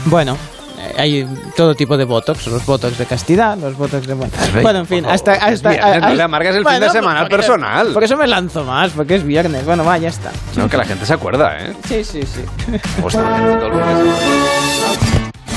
Bueno, 0.06 0.36
eh, 0.78 0.94
hay 0.98 1.28
todo 1.56 1.74
tipo 1.74 1.96
de 1.98 2.04
botox, 2.04 2.46
los 2.46 2.64
botox 2.64 2.96
de 2.98 3.04
castidad, 3.06 3.56
los 3.58 3.76
botox 3.76 4.06
de... 4.06 4.14
Bueno, 4.14 4.32
bueno, 4.62 4.78
en 4.80 4.86
fin, 4.86 5.04
hasta... 5.06 5.32
hasta 5.32 5.68
viernes, 5.70 6.00
no 6.02 6.14
le 6.14 6.22
amargas 6.22 6.56
el 6.56 6.66
fin 6.66 6.80
de 6.80 6.90
semana 6.90 7.20
al 7.20 7.26
porque- 7.26 7.36
personal. 7.36 7.88
Por 7.92 8.04
eso 8.04 8.16
me 8.16 8.26
lanzo 8.26 8.64
más, 8.64 8.92
porque 8.92 9.16
es 9.16 9.24
viernes. 9.24 9.64
Bueno, 9.66 9.84
va, 9.84 9.98
ya 9.98 10.08
está. 10.08 10.30
No, 10.56 10.68
que 10.68 10.76
la 10.78 10.84
gente 10.86 11.04
se 11.06 11.12
acuerda, 11.12 11.58
¿eh? 11.58 11.74
Sí, 11.86 12.02
sí, 12.02 12.22
sí. 12.22 12.44
Todo 13.00 13.68
el. 13.68 14.10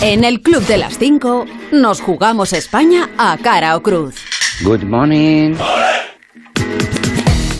En 0.01 0.23
el 0.23 0.41
Club 0.41 0.65
de 0.67 0.77
las 0.77 0.97
5 0.99 1.45
nos 1.71 2.01
jugamos 2.01 2.53
España 2.53 3.09
a 3.17 3.37
cara 3.41 3.75
o 3.75 3.81
cruz. 3.81 4.15
Good 4.63 4.83
morning. 4.83 5.55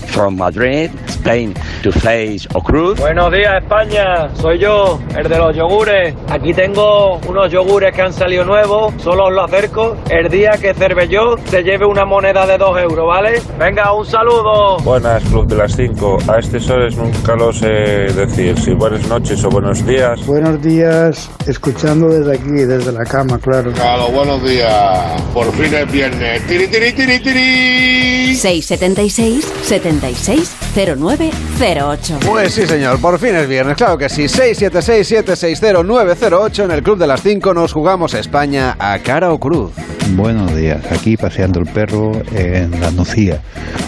From 0.08 0.38
Madrid, 0.38 0.91
Spain 1.28 1.53
to 1.84 1.91
face 1.91 2.47
o 2.53 2.61
Cruz. 2.61 2.97
Buenos 2.99 3.34
días 3.34 3.61
España, 3.61 4.34
soy 4.36 4.59
yo, 4.59 4.97
el 5.13 5.28
de 5.28 5.38
los 5.38 5.53
yogures. 5.53 6.15
Aquí 6.30 6.53
tengo 6.53 7.19
unos 7.28 7.51
yogures 7.51 7.93
que 7.93 8.01
han 8.01 8.13
salido 8.13 8.45
nuevos, 8.45 8.93
solo 9.03 9.25
os 9.25 9.34
lo 9.34 9.43
acerco. 9.43 9.97
El 10.09 10.30
día 10.30 10.51
que 10.51 10.73
Cervelló 10.73 11.36
se 11.49 11.63
lleve 11.63 11.86
una 11.86 12.05
moneda 12.05 12.47
de 12.47 12.57
2 12.57 12.80
euros, 12.80 13.07
¿vale? 13.07 13.41
Venga, 13.59 13.91
un 13.91 14.05
saludo. 14.05 14.78
Buenas, 14.78 15.21
Club 15.25 15.47
de 15.47 15.57
las 15.57 15.75
5. 15.75 16.17
A 16.30 16.39
estas 16.39 16.69
horas 16.69 16.95
nunca 16.95 17.36
lo 17.36 17.51
sé 17.51 17.67
decir, 17.67 18.57
si 18.57 18.71
buenas 18.71 19.05
noches 19.09 19.43
o 19.43 19.49
buenos 19.49 19.86
días. 19.86 20.25
Buenos 20.25 20.61
días, 20.61 21.30
escuchando 21.45 22.07
desde 22.07 22.36
aquí, 22.36 22.51
desde 22.51 22.93
la 22.93 23.03
cama, 23.03 23.38
claro. 23.38 23.73
Claro, 23.73 24.07
buenos 24.11 24.41
días. 24.47 25.21
Por 25.34 25.51
fin 25.51 25.73
es 25.73 25.91
viernes. 25.91 26.47
Tiri, 26.47 26.67
tiri, 26.67 26.93
tiri, 26.93 27.19
tiri. 27.19 28.36
676 28.36 29.43
76 29.63 30.55
09 30.78 31.16
08. 31.18 32.20
Pues 32.26 32.53
sí, 32.53 32.65
señor, 32.68 32.99
por 33.01 33.18
fin 33.20 33.36
es 33.36 33.47
viernes, 33.47 33.76
claro 33.76 33.97
que 33.97 34.07
sí. 34.09 34.24
676-760-908 34.26 36.65
en 36.65 36.72
el 36.72 36.84
Club 36.84 36.97
de 36.99 37.07
las 37.07 37.22
5 37.22 37.53
nos 37.53 37.74
jugamos 37.74 38.13
España 38.13 38.76
a 38.80 38.99
cara 38.99 39.32
o 39.32 39.39
cruz. 39.39 39.72
Buenos 40.11 40.55
días, 40.55 40.80
aquí 40.91 41.18
paseando 41.18 41.59
el 41.59 41.65
perro 41.65 42.11
en 42.34 42.80
La 42.80 42.91
Nucía, 42.91 43.41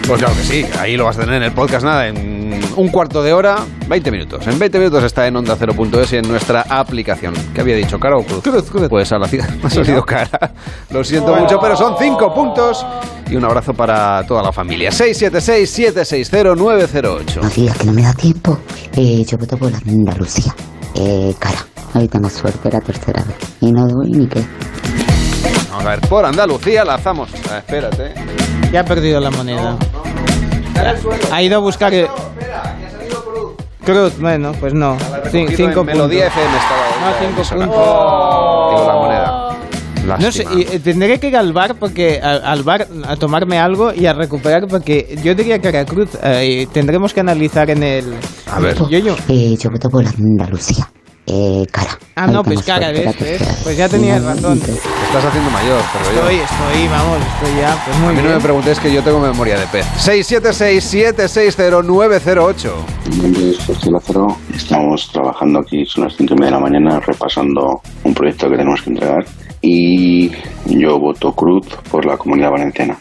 Pues 0.06 0.18
claro 0.18 0.34
que 0.34 0.44
sí, 0.44 0.64
ahí 0.80 0.96
lo 0.96 1.04
vas 1.04 1.18
a 1.18 1.20
tener 1.20 1.36
en 1.36 1.42
el 1.42 1.52
podcast, 1.52 1.84
nada, 1.84 2.08
en 2.08 2.31
un 2.76 2.88
cuarto 2.88 3.22
de 3.22 3.32
hora, 3.32 3.56
20 3.88 4.10
minutos. 4.10 4.46
En 4.46 4.58
20 4.58 4.78
minutos 4.78 5.04
está 5.04 5.26
en 5.26 5.36
onda 5.36 5.56
0.es 5.56 6.12
y 6.12 6.16
en 6.16 6.28
nuestra 6.28 6.64
aplicación. 6.68 7.34
¿Qué 7.54 7.60
había 7.60 7.76
dicho? 7.76 7.98
¿Cara 7.98 8.16
o 8.16 8.24
cruz? 8.24 8.42
Cruz, 8.42 8.70
cruz. 8.70 8.88
Pues 8.88 9.12
a 9.12 9.18
la 9.18 9.28
ciudad 9.28 9.48
me 9.60 9.66
ha 9.66 9.70
salido 9.70 10.02
cara. 10.02 10.52
Lo 10.90 11.04
siento 11.04 11.34
mucho, 11.34 11.58
pero 11.60 11.76
son 11.76 11.94
5 11.98 12.34
puntos 12.34 12.84
y 13.30 13.36
un 13.36 13.44
abrazo 13.44 13.74
para 13.74 14.24
toda 14.26 14.42
la 14.42 14.52
familia. 14.52 14.90
676-760-908. 14.90 17.34
Buenos 17.34 17.54
días, 17.54 17.76
que 17.78 17.84
no 17.84 17.92
me 17.92 18.02
da 18.02 18.12
tiempo. 18.14 18.58
Eh, 18.96 19.24
yo 19.24 19.38
voto 19.38 19.56
por 19.56 19.70
la 19.70 19.78
Andalucía. 19.78 20.52
Eh, 20.94 21.34
cara. 21.38 21.64
Ahí 21.94 22.08
tengo 22.08 22.28
suerte 22.30 22.70
la 22.70 22.80
tercera 22.80 23.22
vez. 23.24 23.36
Y 23.60 23.70
no 23.70 23.86
doy 23.86 24.10
ni 24.10 24.26
qué. 24.26 24.42
Vamos 25.70 25.84
a 25.84 25.88
ver, 25.90 26.00
por 26.00 26.24
Andalucía 26.24 26.84
lanzamos. 26.84 27.30
Ah, 27.50 27.58
espérate. 27.58 28.14
Ya 28.72 28.80
ha 28.80 28.84
perdido 28.84 29.20
la 29.20 29.30
moneda. 29.30 29.76
Ha 31.30 31.42
ido 31.42 31.56
a 31.56 31.60
buscar... 31.60 31.92
Cruz, 33.84 34.18
bueno, 34.20 34.52
pues 34.60 34.74
no. 34.74 34.96
Cinco 35.30 35.80
en 35.80 35.86
Melodía 35.86 36.24
puntos. 36.30 36.42
FM 36.42 36.56
estaba 36.56 36.82
No, 37.00 37.06
ahorita 37.06 37.44
cinco 37.44 37.56
puntos. 37.56 38.70
Digo, 38.70 38.86
la 38.86 38.94
moneda. 38.94 39.48
No 40.18 40.32
sé, 40.32 40.44
y, 40.56 40.62
eh, 40.62 40.80
tendré 40.82 41.20
que 41.20 41.28
ir 41.28 41.36
al 41.36 41.52
bar 41.52 41.76
porque 41.78 42.20
a- 42.20 42.50
al 42.50 42.64
bar 42.64 42.88
a 43.06 43.14
tomarme 43.16 43.58
algo 43.60 43.92
y 43.94 44.06
a 44.06 44.12
recuperar 44.12 44.66
porque 44.68 45.16
yo 45.22 45.34
diría 45.34 45.60
que 45.60 45.68
era 45.68 45.84
Cruz. 45.84 46.10
eh, 46.22 46.62
y 46.62 46.66
tendremos 46.66 47.14
que 47.14 47.20
analizar 47.20 47.70
en 47.70 47.82
el. 47.84 48.14
A 48.50 48.58
ver. 48.58 48.76
Yo, 48.90 48.98
yo. 48.98 49.14
Eh, 49.28 49.56
yo 49.58 49.70
voto 49.70 49.88
por 49.88 50.02
la 50.02 50.10
Andalucía. 50.10 50.90
Eh, 51.26 51.64
cara. 51.70 51.96
Ah, 52.16 52.26
no, 52.26 52.42
pues 52.42 52.62
cara, 52.62 52.90
¿ves? 52.90 53.16
¿ves? 53.20 53.42
Pues 53.62 53.76
ya 53.76 53.88
tenías 53.88 54.22
razón. 54.24 54.60
Estás 55.12 55.26
haciendo 55.26 55.50
mayor, 55.50 55.82
pero 55.92 56.04
yo. 56.06 56.12
Estoy, 56.20 56.36
estoy, 56.36 56.88
vamos, 56.88 57.18
estoy 57.34 57.54
ya. 57.60 57.76
Pues 57.84 57.98
muy 57.98 58.08
a 58.08 58.12
mí 58.12 58.22
no 58.22 58.30
me 58.30 58.40
preguntéis 58.40 58.80
que 58.80 58.90
yo 58.90 59.02
tengo 59.02 59.20
memoria 59.20 59.58
de 59.58 59.66
pez. 59.66 59.84
676-760-908. 59.98 62.70
Festival 63.66 64.00
Cero. 64.06 64.34
Estamos 64.56 65.12
trabajando 65.12 65.58
aquí, 65.58 65.84
son 65.84 66.04
las 66.04 66.16
5 66.16 66.32
y 66.32 66.36
media 66.36 66.46
de 66.46 66.52
la 66.52 66.60
mañana, 66.60 66.98
repasando 67.00 67.82
un 68.04 68.14
proyecto 68.14 68.48
que 68.48 68.56
tenemos 68.56 68.80
que 68.80 68.88
entregar. 68.88 69.26
Y 69.60 70.32
yo 70.64 70.98
voto 70.98 71.34
Cruz 71.34 71.66
por 71.90 72.06
la 72.06 72.16
comunidad 72.16 72.52
valenciana. 72.52 72.96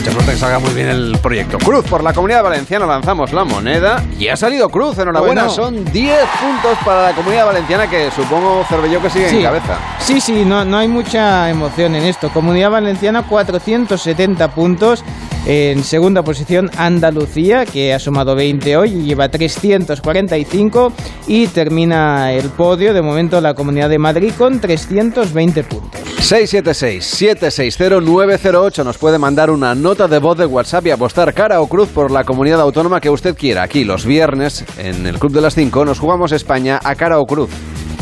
Mucha 0.00 0.12
suerte 0.12 0.32
que 0.32 0.38
salga 0.38 0.58
muy 0.58 0.72
bien 0.72 0.88
el 0.88 1.18
proyecto. 1.20 1.58
Cruz 1.58 1.84
por 1.84 2.02
la 2.02 2.14
comunidad 2.14 2.42
valenciana, 2.42 2.86
lanzamos 2.86 3.34
la 3.34 3.44
moneda 3.44 4.02
y 4.18 4.28
ha 4.28 4.36
salido 4.36 4.70
Cruz. 4.70 4.96
Enhorabuena, 4.96 5.42
Bueno. 5.44 5.54
son 5.54 5.84
10 5.92 6.18
puntos 6.40 6.78
para 6.86 7.02
la 7.02 7.12
comunidad 7.12 7.44
valenciana 7.44 7.86
que 7.86 8.10
supongo 8.10 8.64
Cervelló 8.66 9.02
que 9.02 9.10
sigue 9.10 9.28
en 9.28 9.42
cabeza. 9.42 9.76
Sí, 9.98 10.18
sí, 10.22 10.46
no, 10.46 10.64
no 10.64 10.78
hay 10.78 10.88
mucha 10.88 11.50
emoción 11.50 11.94
en 11.96 12.04
esto. 12.04 12.30
Comunidad 12.30 12.70
Valenciana, 12.70 13.24
470 13.28 14.54
puntos. 14.54 15.04
En 15.46 15.84
segunda 15.84 16.22
posición, 16.22 16.70
Andalucía, 16.76 17.64
que 17.64 17.94
ha 17.94 17.98
sumado 17.98 18.34
20 18.34 18.76
hoy 18.76 18.90
y 18.90 19.04
lleva 19.04 19.30
345. 19.30 20.92
Y 21.26 21.46
termina 21.48 22.32
el 22.32 22.50
podio, 22.50 22.92
de 22.92 23.00
momento, 23.02 23.40
la 23.40 23.54
Comunidad 23.54 23.88
de 23.88 23.98
Madrid 23.98 24.32
con 24.36 24.60
320 24.60 25.64
puntos. 25.64 26.00
676-760-908 26.20 28.84
nos 28.84 28.98
puede 28.98 29.18
mandar 29.18 29.50
una 29.50 29.74
nota 29.74 30.06
de 30.06 30.18
voz 30.18 30.36
de 30.36 30.44
WhatsApp 30.44 30.86
y 30.86 30.90
apostar 30.90 31.32
cara 31.32 31.62
o 31.62 31.66
cruz 31.66 31.88
por 31.88 32.10
la 32.10 32.24
comunidad 32.24 32.60
autónoma 32.60 33.00
que 33.00 33.08
usted 33.08 33.34
quiera. 33.34 33.62
Aquí 33.62 33.84
los 33.84 34.04
viernes, 34.04 34.66
en 34.76 35.06
el 35.06 35.18
Club 35.18 35.32
de 35.32 35.40
las 35.40 35.54
5, 35.54 35.86
nos 35.86 35.98
jugamos 35.98 36.32
España 36.32 36.78
a 36.84 36.94
cara 36.94 37.18
o 37.18 37.26
cruz. 37.26 37.48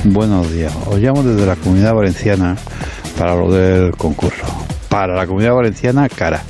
Buenos 0.04 0.52
días. 0.52 0.74
Os 0.86 0.98
llamo 0.98 1.22
desde 1.22 1.46
la 1.46 1.54
Comunidad 1.56 1.94
Valenciana 1.94 2.56
para 3.16 3.36
lo 3.36 3.52
del 3.52 3.92
concurso. 3.92 4.44
Para 4.88 5.14
la 5.14 5.24
Comunidad 5.26 5.54
Valenciana, 5.54 6.08
cara. 6.08 6.42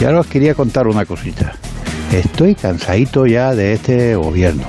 Y 0.00 0.04
ahora 0.04 0.20
os 0.20 0.26
quería 0.26 0.54
contar 0.54 0.86
una 0.86 1.04
cosita. 1.04 1.52
Estoy 2.12 2.54
cansadito 2.54 3.26
ya 3.26 3.54
de 3.54 3.74
este 3.74 4.16
gobierno. 4.16 4.64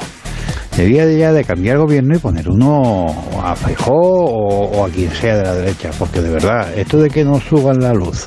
Debía 0.77 1.05
de 1.05 1.17
ya 1.17 1.33
de 1.33 1.43
cambiar 1.43 1.77
gobierno 1.77 2.15
y 2.15 2.19
poner 2.19 2.49
uno 2.49 3.07
a 3.43 3.55
Feijóo 3.55 4.25
o, 4.25 4.77
o 4.77 4.85
a 4.85 4.89
quien 4.89 5.11
sea 5.11 5.37
de 5.37 5.43
la 5.43 5.55
derecha, 5.55 5.91
porque 5.99 6.21
de 6.21 6.29
verdad, 6.29 6.67
esto 6.77 6.97
de 6.97 7.09
que 7.09 7.25
no 7.25 7.39
suban 7.41 7.81
la 7.81 7.93
luz, 7.93 8.25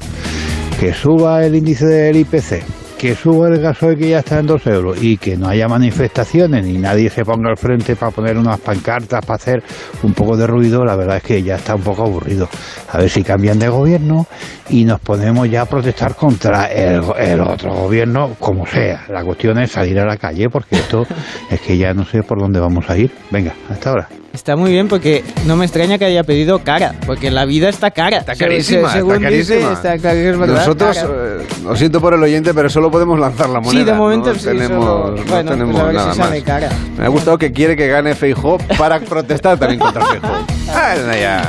que 0.78 0.92
suba 0.92 1.44
el 1.44 1.54
índice 1.54 1.86
del 1.86 2.16
IPC, 2.16 2.62
que 2.98 3.14
suba 3.14 3.48
el 3.48 3.60
gasoil 3.60 3.98
que 3.98 4.08
ya 4.10 4.20
está 4.20 4.38
en 4.38 4.46
2 4.46 4.66
euros 4.68 5.02
y 5.02 5.16
que 5.16 5.36
no 5.36 5.48
haya 5.48 5.68
manifestaciones 5.68 6.64
ni 6.64 6.78
nadie 6.78 7.10
se 7.10 7.24
ponga 7.24 7.50
al 7.50 7.56
frente 7.56 7.96
para 7.96 8.12
poner 8.12 8.36
unas 8.38 8.60
pancartas, 8.60 9.20
para 9.24 9.36
hacer 9.36 9.62
un 10.02 10.14
poco 10.14 10.36
de 10.36 10.46
ruido, 10.46 10.84
la 10.84 10.96
verdad 10.96 11.16
es 11.18 11.22
que 11.22 11.42
ya 11.42 11.56
está 11.56 11.74
un 11.74 11.82
poco 11.82 12.02
aburrido. 12.04 12.48
A 12.92 12.98
ver 12.98 13.10
si 13.10 13.22
cambian 13.22 13.58
de 13.58 13.68
gobierno 13.68 14.26
y 14.70 14.84
nos 14.84 15.00
ponemos 15.00 15.50
ya 15.50 15.62
a 15.62 15.66
protestar 15.66 16.14
contra 16.14 16.66
el, 16.66 17.02
el 17.18 17.40
otro 17.40 17.74
gobierno, 17.74 18.36
como 18.38 18.66
sea. 18.66 19.04
La 19.08 19.24
cuestión 19.24 19.58
es 19.58 19.72
salir 19.72 19.98
a 19.98 20.06
la 20.06 20.16
calle 20.16 20.48
porque 20.48 20.76
esto 20.76 21.06
es 21.50 21.60
que 21.60 21.76
ya 21.76 21.92
no 21.94 22.04
sé 22.04 22.22
por 22.22 22.38
dónde 22.38 22.60
vamos 22.60 22.88
a 22.88 22.96
ir. 22.96 23.10
Venga, 23.30 23.54
hasta 23.68 23.90
ahora. 23.90 24.23
Está 24.34 24.56
muy 24.56 24.72
bien 24.72 24.88
porque 24.88 25.24
no 25.46 25.54
me 25.56 25.64
extraña 25.64 25.96
que 25.96 26.04
haya 26.06 26.24
pedido 26.24 26.58
cara, 26.58 26.94
porque 27.06 27.30
la 27.30 27.44
vida 27.44 27.68
está 27.68 27.92
cara. 27.92 28.18
Está 28.18 28.34
carísima, 28.34 28.92
está 28.92 29.18
carísima. 29.20 29.72
está 29.72 29.96
claro 29.96 30.16
que 30.16 30.30
es 30.30 30.36
verdad, 30.38 30.56
Nosotros, 30.56 30.96
eh, 30.98 31.46
lo 31.62 31.76
siento 31.76 32.00
por 32.00 32.14
el 32.14 32.22
oyente, 32.22 32.52
pero 32.52 32.68
solo 32.68 32.90
podemos 32.90 33.18
lanzar 33.20 33.48
la 33.48 33.60
moneda. 33.60 33.80
Sí, 33.80 33.84
de 33.86 33.94
momento 33.94 34.32
no 34.32 34.38
sí, 34.38 34.44
tenemos, 34.46 34.84
solo- 34.84 35.16
no 35.16 35.22
bueno, 35.24 35.50
tenemos 35.52 35.72
pues 35.74 35.82
a 35.82 35.86
ver 35.86 35.92
si 35.94 36.02
nada 36.02 36.14
sale 36.14 36.36
más. 36.40 36.46
cara. 36.46 36.68
Me 36.98 37.04
ha 37.04 37.08
gustado 37.08 37.38
que 37.38 37.52
quiere 37.52 37.76
que 37.76 37.86
gane 37.86 38.14
Feijó 38.16 38.58
para 38.76 38.98
protestar 38.98 39.56
también 39.56 39.78
contra 39.78 40.04
Feijó. 40.10 40.26
Ah. 40.68 40.94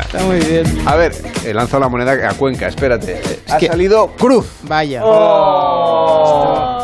Está 0.06 0.24
muy 0.24 0.40
bien. 0.42 0.64
A 0.86 0.96
ver, 0.96 1.12
he 1.44 1.54
lanzado 1.56 1.80
la 1.82 1.90
moneda 1.90 2.30
a 2.30 2.34
Cuenca, 2.36 2.68
espérate. 2.68 3.20
ha 3.50 3.58
que- 3.58 3.66
salido 3.68 4.12
Cruz. 4.16 4.46
Vaya. 4.62 5.02
Oh. 5.04 6.75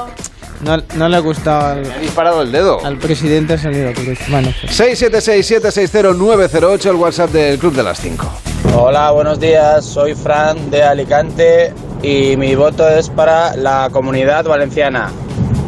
No, 0.63 0.77
no 0.95 1.09
le 1.09 1.17
ha 1.17 1.19
gustado 1.19 1.67
al, 1.73 1.85
He 1.85 1.99
disparado 1.99 2.41
el 2.43 2.51
dedo. 2.51 2.83
al 2.85 2.97
presidente, 2.97 3.53
ha 3.53 3.57
salido 3.57 3.91
Cruz. 3.93 4.19
Bueno, 4.29 4.53
pues. 4.61 4.79
676-760-908, 4.79 6.85
el 6.89 6.95
WhatsApp 6.95 7.31
del 7.31 7.57
Club 7.57 7.73
de 7.73 7.81
las 7.83 7.99
5. 7.99 8.27
Hola, 8.75 9.09
buenos 9.11 9.39
días. 9.39 9.83
Soy 9.85 10.13
Fran 10.13 10.69
de 10.69 10.83
Alicante 10.83 11.73
y 12.03 12.37
mi 12.37 12.53
voto 12.55 12.87
es 12.87 13.09
para 13.09 13.55
la 13.55 13.89
comunidad 13.91 14.45
valenciana. 14.45 15.09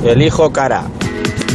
Elijo 0.05 0.51
cara. 0.53 0.83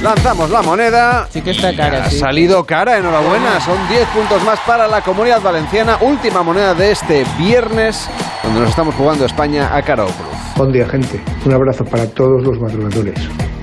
Lanzamos 0.03 0.51
la 0.51 0.62
moneda. 0.62 1.28
Sí 1.32 1.41
que 1.43 1.51
está 1.53 1.74
cara, 1.76 2.05
Ha 2.05 2.11
sí. 2.11 2.18
salido 2.18 2.64
cara, 2.64 2.99
enhorabuena. 2.99 3.61
Son 3.64 3.76
10 3.89 4.05
puntos 4.09 4.43
más 4.45 4.59
para 4.66 4.86
la 4.89 5.01
comunidad 5.03 5.41
valenciana. 5.43 5.99
Última 6.01 6.43
moneda 6.43 6.74
de 6.74 6.91
este 6.93 7.24
viernes, 7.39 8.09
donde 8.43 8.61
nos 8.61 8.70
estamos 8.70 8.95
jugando 8.97 9.24
España 9.24 9.70
a 9.74 9.80
cara 9.82 10.03
o 10.05 10.09
cruz. 10.09 10.38
Buen 10.59 10.72
día, 10.72 10.86
gente. 10.88 11.20
Un 11.46 11.52
abrazo 11.54 11.84
para 11.84 12.06
todos 12.06 12.42
los 12.42 12.59
madrugadores. 12.61 13.14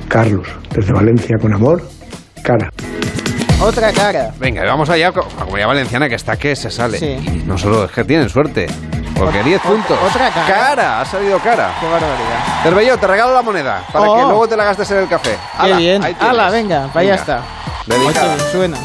Carlos, 0.07 0.47
desde 0.71 0.93
Valencia 0.93 1.37
con 1.39 1.53
amor, 1.53 1.81
cara. 2.41 2.69
Otra 3.61 3.91
cara. 3.91 4.31
Venga, 4.39 4.63
vamos 4.65 4.89
allá 4.89 5.11
con 5.11 5.25
la 5.37 5.43
comunidad 5.43 5.67
valenciana 5.67 6.07
que 6.09 6.15
está 6.15 6.37
que 6.37 6.55
se 6.55 6.71
sale. 6.71 6.97
Sí. 6.97 7.05
Y 7.05 7.43
no 7.45 7.57
solo 7.57 7.83
es 7.85 7.91
que 7.91 8.03
tienen 8.05 8.29
suerte, 8.29 8.67
porque 9.17 9.43
10 9.43 9.61
puntos. 9.61 9.97
otra 10.09 10.29
cara. 10.47 11.01
ha 11.01 11.05
salido 11.05 11.37
cara. 11.39 11.73
Qué 11.79 11.85
barbaridad. 11.85 12.63
Cervelló, 12.63 12.97
te 12.97 13.07
regalo 13.07 13.33
la 13.33 13.41
moneda 13.41 13.83
para 13.91 14.09
Oh. 14.09 14.15
que 14.15 14.21
luego 14.23 14.47
te 14.47 14.55
la 14.57 14.63
gastes 14.63 14.89
en 14.91 14.97
el 14.99 15.07
café. 15.09 15.31
Qué 15.31 15.37
Ala, 15.65 15.77
bien. 15.77 16.01
Hala, 16.19 16.49
venga, 16.49 16.87
para 16.87 16.99
allá 17.01 17.11
Venga. 17.11 17.15
está. 17.15 17.41
Dedicada. 17.87 18.33
Oye, 18.35 18.43
suena. 18.51 18.77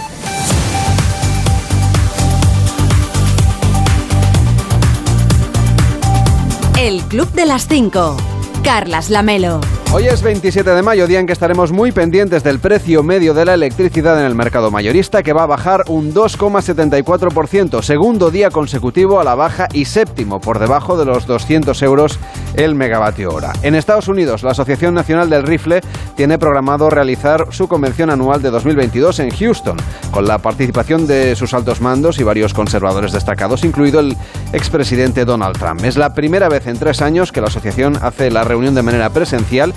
El 6.81 7.03
Club 7.03 7.31
de 7.33 7.45
las 7.45 7.69
5. 7.69 8.17
Carlas 8.65 9.11
Lamelo. 9.11 9.61
Hoy 9.93 10.07
es 10.07 10.23
27 10.23 10.71
de 10.71 10.83
mayo, 10.83 11.09
día 11.09 11.19
en 11.19 11.27
que 11.27 11.33
estaremos 11.33 11.73
muy 11.73 11.91
pendientes 11.91 12.45
del 12.45 12.61
precio 12.61 13.03
medio 13.03 13.35
de 13.35 13.45
la 13.45 13.55
electricidad 13.55 14.21
en 14.21 14.25
el 14.25 14.37
mercado 14.37 14.71
mayorista, 14.71 15.25
que 15.25 15.33
va 15.33 15.43
a 15.43 15.47
bajar 15.47 15.83
un 15.89 16.15
2,74%, 16.15 17.83
segundo 17.83 18.31
día 18.31 18.51
consecutivo 18.51 19.19
a 19.19 19.25
la 19.25 19.35
baja 19.35 19.67
y 19.73 19.87
séptimo 19.87 20.41
por 20.41 20.61
debajo 20.61 20.97
de 20.97 21.07
los 21.07 21.27
200 21.27 21.83
euros 21.83 22.21
el 22.55 22.77
megavatio 22.77 23.31
hora. 23.31 23.53
En 23.63 23.75
Estados 23.75 24.07
Unidos, 24.07 24.45
la 24.45 24.53
Asociación 24.53 24.95
Nacional 24.95 25.29
del 25.29 25.43
Rifle 25.43 25.81
tiene 26.15 26.39
programado 26.39 26.89
realizar 26.89 27.49
su 27.51 27.67
convención 27.67 28.11
anual 28.11 28.43
de 28.43 28.51
2022 28.51 29.19
en 29.19 29.31
Houston, 29.31 29.77
con 30.13 30.25
la 30.25 30.39
participación 30.39 31.09
de 31.09 31.35
sus 31.35 31.53
altos 31.53 31.81
mandos 31.81 32.21
y 32.21 32.23
varios 32.23 32.55
conservadores 32.55 33.11
destacados, 33.11 33.65
incluido 33.65 33.99
el 33.99 34.17
expresidente 34.53 35.25
Donald 35.25 35.59
Trump. 35.59 35.85
Es 35.85 35.97
la 35.97 36.15
primera 36.15 36.49
vez 36.49 36.69
en 36.69 36.79
tres 36.79 37.03
años 37.03 37.33
que 37.33 37.41
la 37.41 37.49
asociación 37.49 37.99
hace 38.01 38.31
la 38.31 38.45
reunión 38.45 38.77
de 38.77 38.83
manera 38.83 39.11
presencial 39.11 39.75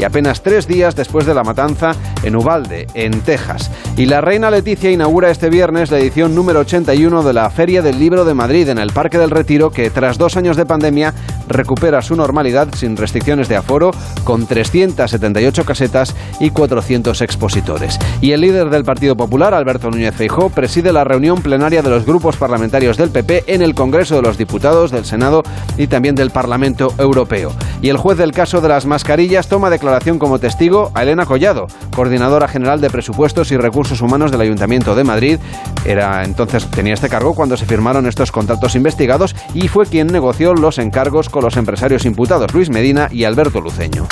y 0.00 0.04
apenas 0.04 0.42
tres 0.42 0.66
días 0.66 0.96
después 0.96 1.26
de 1.26 1.34
la 1.34 1.44
matanza 1.44 1.94
en 2.22 2.34
Uvalde, 2.34 2.86
en 2.94 3.20
Texas. 3.20 3.70
Y 3.98 4.06
la 4.06 4.22
reina 4.22 4.50
Leticia 4.50 4.90
inaugura 4.90 5.30
este 5.30 5.50
viernes 5.50 5.90
la 5.90 5.98
edición 5.98 6.34
número 6.34 6.60
81 6.60 7.22
de 7.22 7.32
la 7.34 7.50
Feria 7.50 7.82
del 7.82 7.98
Libro 7.98 8.24
de 8.24 8.32
Madrid 8.32 8.70
en 8.70 8.78
el 8.78 8.94
Parque 8.94 9.18
del 9.18 9.28
Retiro, 9.28 9.70
que 9.70 9.90
tras 9.90 10.16
dos 10.16 10.38
años 10.38 10.56
de 10.56 10.64
pandemia 10.64 11.12
recupera 11.48 12.00
su 12.00 12.16
normalidad 12.16 12.68
sin 12.74 12.96
restricciones 12.96 13.48
de 13.48 13.56
aforo, 13.56 13.90
con 14.24 14.46
378 14.46 15.66
casetas 15.66 16.16
y 16.38 16.48
400 16.48 17.20
expositores. 17.20 17.98
Y 18.22 18.32
el 18.32 18.40
líder 18.40 18.70
del 18.70 18.84
Partido 18.84 19.16
Popular, 19.16 19.52
Alberto 19.52 19.90
Núñez 19.90 20.14
Feijó, 20.14 20.48
preside 20.48 20.94
la 20.94 21.04
reunión 21.04 21.42
plenaria 21.42 21.82
de 21.82 21.90
los 21.90 22.06
grupos 22.06 22.38
parlamentarios 22.38 22.96
del 22.96 23.10
PP 23.10 23.44
en 23.48 23.60
el 23.60 23.74
Congreso 23.74 24.16
de 24.16 24.22
los 24.22 24.38
Diputados, 24.38 24.92
del 24.92 25.04
Senado 25.04 25.42
y 25.76 25.88
también 25.88 26.14
del 26.14 26.30
Parlamento 26.30 26.94
Europeo. 26.96 27.52
Y 27.82 27.90
el 27.90 27.98
juez 27.98 28.16
del 28.16 28.32
caso 28.32 28.62
de 28.62 28.68
las 28.68 28.86
mascarillas 28.86 29.48
toma 29.48 29.68
como 30.18 30.38
testigo 30.38 30.90
a 30.94 31.02
Elena 31.02 31.26
Collado, 31.26 31.66
coordinadora 31.94 32.48
general 32.48 32.80
de 32.80 32.90
presupuestos 32.90 33.50
y 33.52 33.56
recursos 33.56 34.00
humanos 34.00 34.30
del 34.30 34.40
Ayuntamiento 34.40 34.94
de 34.94 35.04
Madrid. 35.04 35.38
Era 35.84 36.24
entonces 36.24 36.66
tenía 36.70 36.94
este 36.94 37.08
cargo 37.08 37.34
cuando 37.34 37.56
se 37.56 37.66
firmaron 37.66 38.06
estos 38.06 38.32
contratos 38.32 38.74
investigados 38.74 39.34
y 39.54 39.68
fue 39.68 39.86
quien 39.86 40.08
negoció 40.08 40.54
los 40.54 40.78
encargos 40.78 41.28
con 41.28 41.44
los 41.44 41.56
empresarios 41.56 42.04
imputados 42.04 42.52
Luis 42.52 42.70
Medina 42.70 43.08
y 43.10 43.24
Alberto 43.24 43.60
Luceño. 43.60 44.06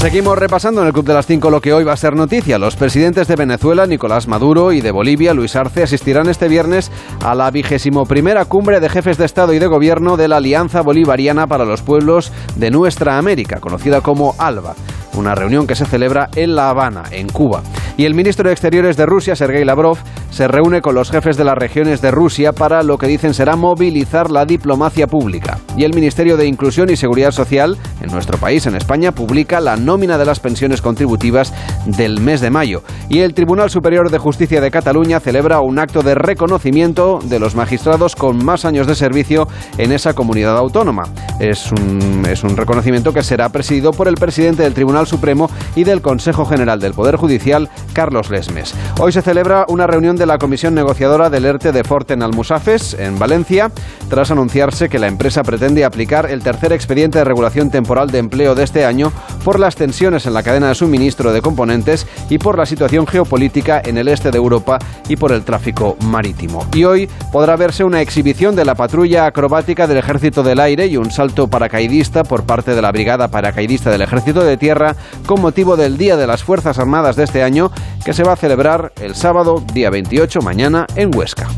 Seguimos 0.00 0.38
repasando 0.38 0.80
en 0.80 0.86
el 0.86 0.94
Club 0.94 1.04
de 1.04 1.12
las 1.12 1.26
Cinco 1.26 1.50
lo 1.50 1.60
que 1.60 1.74
hoy 1.74 1.84
va 1.84 1.92
a 1.92 1.96
ser 1.98 2.16
noticia. 2.16 2.58
Los 2.58 2.74
presidentes 2.74 3.28
de 3.28 3.36
Venezuela, 3.36 3.86
Nicolás 3.86 4.28
Maduro, 4.28 4.72
y 4.72 4.80
de 4.80 4.92
Bolivia, 4.92 5.34
Luis 5.34 5.54
Arce, 5.56 5.82
asistirán 5.82 6.30
este 6.30 6.48
viernes 6.48 6.90
a 7.22 7.34
la 7.34 7.50
vigésimo 7.50 8.06
primera 8.06 8.46
cumbre 8.46 8.80
de 8.80 8.88
jefes 8.88 9.18
de 9.18 9.26
Estado 9.26 9.52
y 9.52 9.58
de 9.58 9.66
Gobierno 9.66 10.16
de 10.16 10.28
la 10.28 10.38
Alianza 10.38 10.80
Bolivariana 10.80 11.46
para 11.46 11.66
los 11.66 11.82
Pueblos 11.82 12.32
de 12.56 12.70
Nuestra 12.70 13.18
América, 13.18 13.60
conocida 13.60 14.00
como 14.00 14.34
ALBA 14.38 14.74
una 15.14 15.34
reunión 15.34 15.66
que 15.66 15.74
se 15.74 15.86
celebra 15.86 16.28
en 16.34 16.54
La 16.54 16.70
Habana, 16.70 17.04
en 17.10 17.28
Cuba. 17.28 17.62
Y 17.96 18.04
el 18.06 18.14
ministro 18.14 18.48
de 18.48 18.52
Exteriores 18.52 18.96
de 18.96 19.06
Rusia, 19.06 19.36
Sergei 19.36 19.64
Lavrov, 19.64 19.98
se 20.30 20.48
reúne 20.48 20.80
con 20.80 20.94
los 20.94 21.10
jefes 21.10 21.36
de 21.36 21.44
las 21.44 21.58
regiones 21.58 22.00
de 22.00 22.10
Rusia 22.10 22.52
para 22.52 22.82
lo 22.82 22.96
que 22.96 23.06
dicen 23.06 23.34
será 23.34 23.56
movilizar 23.56 24.30
la 24.30 24.46
diplomacia 24.46 25.06
pública. 25.06 25.58
Y 25.76 25.84
el 25.84 25.92
Ministerio 25.92 26.36
de 26.36 26.46
Inclusión 26.46 26.88
y 26.88 26.96
Seguridad 26.96 27.32
Social, 27.32 27.76
en 28.00 28.10
nuestro 28.10 28.38
país, 28.38 28.66
en 28.66 28.76
España, 28.76 29.12
publica 29.12 29.60
la 29.60 29.76
nómina 29.76 30.18
de 30.18 30.24
las 30.24 30.40
pensiones 30.40 30.80
contributivas 30.80 31.52
del 31.84 32.20
mes 32.20 32.40
de 32.40 32.50
mayo. 32.50 32.82
Y 33.08 33.20
el 33.20 33.34
Tribunal 33.34 33.70
Superior 33.70 34.10
de 34.10 34.18
Justicia 34.18 34.60
de 34.60 34.70
Cataluña 34.70 35.20
celebra 35.20 35.60
un 35.60 35.78
acto 35.78 36.02
de 36.02 36.14
reconocimiento 36.14 37.18
de 37.22 37.38
los 37.38 37.54
magistrados 37.54 38.16
con 38.16 38.42
más 38.44 38.64
años 38.64 38.86
de 38.86 38.94
servicio 38.94 39.48
en 39.78 39.92
esa 39.92 40.14
comunidad 40.14 40.56
autónoma. 40.56 41.04
Es 41.38 41.70
un, 41.72 42.24
es 42.28 42.44
un 42.44 42.56
reconocimiento 42.56 43.12
que 43.12 43.22
será 43.22 43.48
presidido 43.48 43.90
por 43.92 44.08
el 44.08 44.14
presidente 44.14 44.62
del 44.62 44.74
Tribunal 44.74 44.99
Supremo 45.06 45.50
y 45.76 45.84
del 45.84 46.02
Consejo 46.02 46.44
General 46.44 46.80
del 46.80 46.94
Poder 46.94 47.16
Judicial, 47.16 47.68
Carlos 47.92 48.30
Lesmes. 48.30 48.74
Hoy 48.98 49.12
se 49.12 49.22
celebra 49.22 49.66
una 49.68 49.86
reunión 49.86 50.16
de 50.16 50.26
la 50.26 50.38
Comisión 50.38 50.74
Negociadora 50.74 51.30
del 51.30 51.44
ERTE 51.44 51.72
de 51.72 51.84
Forten 51.84 52.22
Almusafes, 52.22 52.94
en 52.94 53.18
Valencia, 53.18 53.70
tras 54.08 54.30
anunciarse 54.30 54.88
que 54.88 54.98
la 54.98 55.06
empresa 55.06 55.42
pretende 55.42 55.84
aplicar 55.84 56.30
el 56.30 56.42
tercer 56.42 56.72
expediente 56.72 57.18
de 57.18 57.24
regulación 57.24 57.70
temporal 57.70 58.10
de 58.10 58.18
empleo 58.18 58.54
de 58.54 58.64
este 58.64 58.84
año 58.84 59.12
por 59.44 59.58
las 59.58 59.76
tensiones 59.76 60.26
en 60.26 60.34
la 60.34 60.42
cadena 60.42 60.68
de 60.68 60.74
suministro 60.74 61.32
de 61.32 61.42
componentes 61.42 62.06
y 62.28 62.38
por 62.38 62.58
la 62.58 62.66
situación 62.66 63.06
geopolítica 63.06 63.80
en 63.84 63.98
el 63.98 64.08
este 64.08 64.30
de 64.30 64.38
Europa 64.38 64.78
y 65.08 65.16
por 65.16 65.32
el 65.32 65.42
tráfico 65.42 65.96
marítimo. 66.04 66.66
Y 66.72 66.84
hoy 66.84 67.08
podrá 67.32 67.56
verse 67.56 67.84
una 67.84 68.00
exhibición 68.00 68.56
de 68.56 68.64
la 68.64 68.74
patrulla 68.74 69.26
acrobática 69.26 69.86
del 69.86 69.98
Ejército 69.98 70.42
del 70.42 70.60
Aire 70.60 70.86
y 70.86 70.96
un 70.96 71.10
salto 71.10 71.48
paracaidista 71.48 72.24
por 72.24 72.44
parte 72.44 72.74
de 72.74 72.82
la 72.82 72.92
Brigada 72.92 73.28
Paracaidista 73.28 73.90
del 73.90 74.02
Ejército 74.02 74.44
de 74.44 74.56
Tierra 74.56 74.89
con 75.26 75.40
motivo 75.40 75.76
del 75.76 75.96
Día 75.96 76.16
de 76.16 76.26
las 76.26 76.42
Fuerzas 76.42 76.78
Armadas 76.78 77.16
de 77.16 77.24
este 77.24 77.42
año 77.42 77.70
que 78.04 78.12
se 78.12 78.22
va 78.22 78.32
a 78.32 78.36
celebrar 78.36 78.92
el 79.00 79.14
sábado, 79.14 79.62
día 79.72 79.90
28, 79.90 80.40
mañana, 80.40 80.86
en 80.96 81.14
Huesca. 81.14 81.48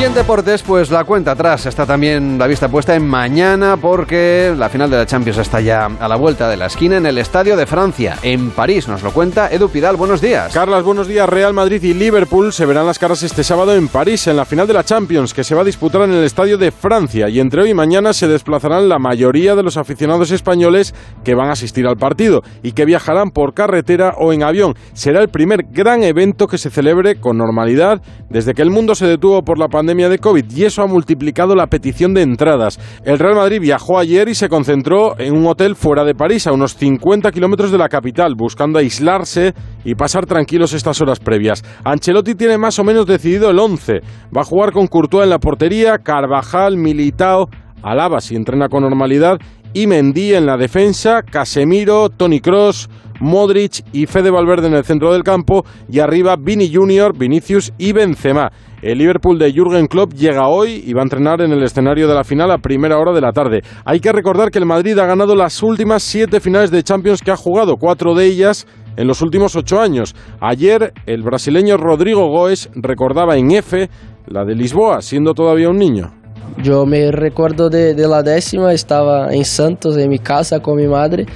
Y 0.00 0.04
en 0.04 0.14
deportes, 0.14 0.62
pues 0.62 0.90
la 0.90 1.04
cuenta 1.04 1.32
atrás 1.32 1.66
está 1.66 1.84
también 1.84 2.38
la 2.38 2.46
vista 2.46 2.70
puesta 2.70 2.94
en 2.94 3.06
mañana 3.06 3.76
porque 3.76 4.54
la 4.56 4.70
final 4.70 4.88
de 4.88 4.96
la 4.96 5.04
Champions 5.04 5.36
está 5.36 5.60
ya 5.60 5.84
a 5.84 6.08
la 6.08 6.16
vuelta 6.16 6.48
de 6.48 6.56
la 6.56 6.66
esquina 6.66 6.96
en 6.96 7.04
el 7.04 7.18
Estadio 7.18 7.54
de 7.54 7.66
Francia, 7.66 8.16
en 8.22 8.50
París. 8.50 8.88
Nos 8.88 9.02
lo 9.02 9.12
cuenta 9.12 9.50
Edu 9.52 9.68
Pidal. 9.68 9.96
Buenos 9.96 10.22
días. 10.22 10.54
Carlas, 10.54 10.84
buenos 10.84 11.06
días. 11.06 11.28
Real 11.28 11.52
Madrid 11.52 11.82
y 11.82 11.92
Liverpool 11.92 12.50
se 12.54 12.64
verán 12.64 12.86
las 12.86 12.98
caras 12.98 13.22
este 13.22 13.44
sábado 13.44 13.74
en 13.74 13.88
París 13.88 14.26
en 14.26 14.38
la 14.38 14.46
final 14.46 14.66
de 14.66 14.72
la 14.72 14.84
Champions 14.84 15.34
que 15.34 15.44
se 15.44 15.54
va 15.54 15.60
a 15.60 15.64
disputar 15.64 16.00
en 16.00 16.14
el 16.14 16.24
Estadio 16.24 16.56
de 16.56 16.70
Francia. 16.70 17.28
Y 17.28 17.38
entre 17.38 17.60
hoy 17.60 17.70
y 17.72 17.74
mañana 17.74 18.14
se 18.14 18.26
desplazarán 18.26 18.88
la 18.88 18.98
mayoría 18.98 19.54
de 19.54 19.62
los 19.62 19.76
aficionados 19.76 20.30
españoles 20.30 20.94
que 21.24 21.34
van 21.34 21.50
a 21.50 21.52
asistir 21.52 21.86
al 21.86 21.98
partido 21.98 22.40
y 22.62 22.72
que 22.72 22.86
viajarán 22.86 23.32
por 23.32 23.52
carretera 23.52 24.14
o 24.16 24.32
en 24.32 24.44
avión. 24.44 24.76
Será 24.94 25.20
el 25.20 25.28
primer 25.28 25.64
gran 25.70 26.02
evento 26.04 26.46
que 26.46 26.56
se 26.56 26.70
celebre 26.70 27.20
con 27.20 27.36
normalidad 27.36 28.00
desde 28.30 28.54
que 28.54 28.62
el 28.62 28.70
mundo 28.70 28.94
se 28.94 29.06
detuvo 29.06 29.42
por 29.42 29.58
la 29.58 29.68
pandemia 29.68 29.89
de 29.90 30.18
COVID 30.18 30.44
y 30.56 30.64
eso 30.64 30.82
ha 30.82 30.86
multiplicado 30.86 31.56
la 31.56 31.66
petición 31.66 32.14
de 32.14 32.22
entradas. 32.22 32.78
El 33.04 33.18
Real 33.18 33.34
Madrid 33.34 33.60
viajó 33.60 33.98
ayer 33.98 34.28
y 34.28 34.34
se 34.34 34.48
concentró 34.48 35.18
en 35.18 35.36
un 35.36 35.46
hotel 35.46 35.74
fuera 35.74 36.04
de 36.04 36.14
París, 36.14 36.46
a 36.46 36.52
unos 36.52 36.76
50 36.76 37.32
kilómetros 37.32 37.72
de 37.72 37.78
la 37.78 37.88
capital, 37.88 38.34
buscando 38.36 38.78
aislarse 38.78 39.52
y 39.84 39.96
pasar 39.96 40.26
tranquilos 40.26 40.74
estas 40.74 41.00
horas 41.00 41.18
previas. 41.18 41.64
Ancelotti 41.84 42.36
tiene 42.36 42.56
más 42.56 42.78
o 42.78 42.84
menos 42.84 43.04
decidido 43.04 43.50
el 43.50 43.58
11. 43.58 44.00
Va 44.34 44.42
a 44.42 44.44
jugar 44.44 44.72
con 44.72 44.86
Courtois 44.86 45.24
en 45.24 45.30
la 45.30 45.38
portería, 45.38 45.98
Carvajal, 45.98 46.76
Militao, 46.76 47.48
Alaba 47.82 48.20
si 48.20 48.36
entrena 48.36 48.68
con 48.68 48.82
normalidad 48.82 49.38
y 49.72 49.86
Mendy 49.86 50.34
en 50.34 50.46
la 50.46 50.56
defensa, 50.56 51.22
Casemiro, 51.22 52.08
Tony 52.08 52.40
Cross, 52.40 52.88
Modric 53.20 53.84
y 53.92 54.06
Fede 54.06 54.30
Valverde 54.30 54.66
en 54.66 54.74
el 54.74 54.84
centro 54.84 55.12
del 55.12 55.22
campo 55.22 55.64
y 55.88 56.00
arriba 56.00 56.36
Vini 56.36 56.72
Junior, 56.72 57.16
Vinicius 57.16 57.72
y 57.78 57.92
Benzema. 57.92 58.50
El 58.82 58.98
Liverpool 58.98 59.38
de 59.38 59.52
Jürgen 59.52 59.86
Klopp 59.86 60.14
llega 60.14 60.48
hoy 60.48 60.82
y 60.86 60.94
va 60.94 61.02
a 61.02 61.04
entrenar 61.04 61.42
en 61.42 61.52
el 61.52 61.62
escenario 61.62 62.08
de 62.08 62.14
la 62.14 62.24
final 62.24 62.50
a 62.50 62.58
primera 62.58 62.98
hora 62.98 63.12
de 63.12 63.20
la 63.20 63.32
tarde. 63.32 63.60
Hay 63.84 64.00
que 64.00 64.12
recordar 64.12 64.50
que 64.50 64.58
el 64.58 64.64
Madrid 64.64 64.98
ha 64.98 65.06
ganado 65.06 65.36
las 65.36 65.62
últimas 65.62 66.02
siete 66.02 66.40
finales 66.40 66.70
de 66.70 66.82
Champions 66.82 67.20
que 67.20 67.30
ha 67.30 67.36
jugado, 67.36 67.76
cuatro 67.76 68.14
de 68.14 68.24
ellas 68.24 68.66
en 68.96 69.06
los 69.06 69.20
últimos 69.20 69.54
ocho 69.54 69.80
años. 69.80 70.14
Ayer 70.40 70.94
el 71.04 71.22
brasileño 71.22 71.76
Rodrigo 71.76 72.28
Goes 72.28 72.70
recordaba 72.74 73.36
en 73.36 73.50
F 73.50 73.90
la 74.26 74.44
de 74.44 74.54
Lisboa, 74.54 75.02
siendo 75.02 75.34
todavía 75.34 75.68
un 75.68 75.76
niño. 75.76 76.19
Yo 76.62 76.84
me 76.84 77.10
recuerdo 77.10 77.70
de, 77.70 77.94
la 77.94 78.22
décima, 78.22 78.72
estaba 78.72 79.32
en 79.32 79.44
Santos, 79.44 79.96
en 79.96 80.08
mi 80.08 80.18
casa 80.18 80.60
con 80.60 80.76
mi 80.76 80.86
madre, 80.86 81.26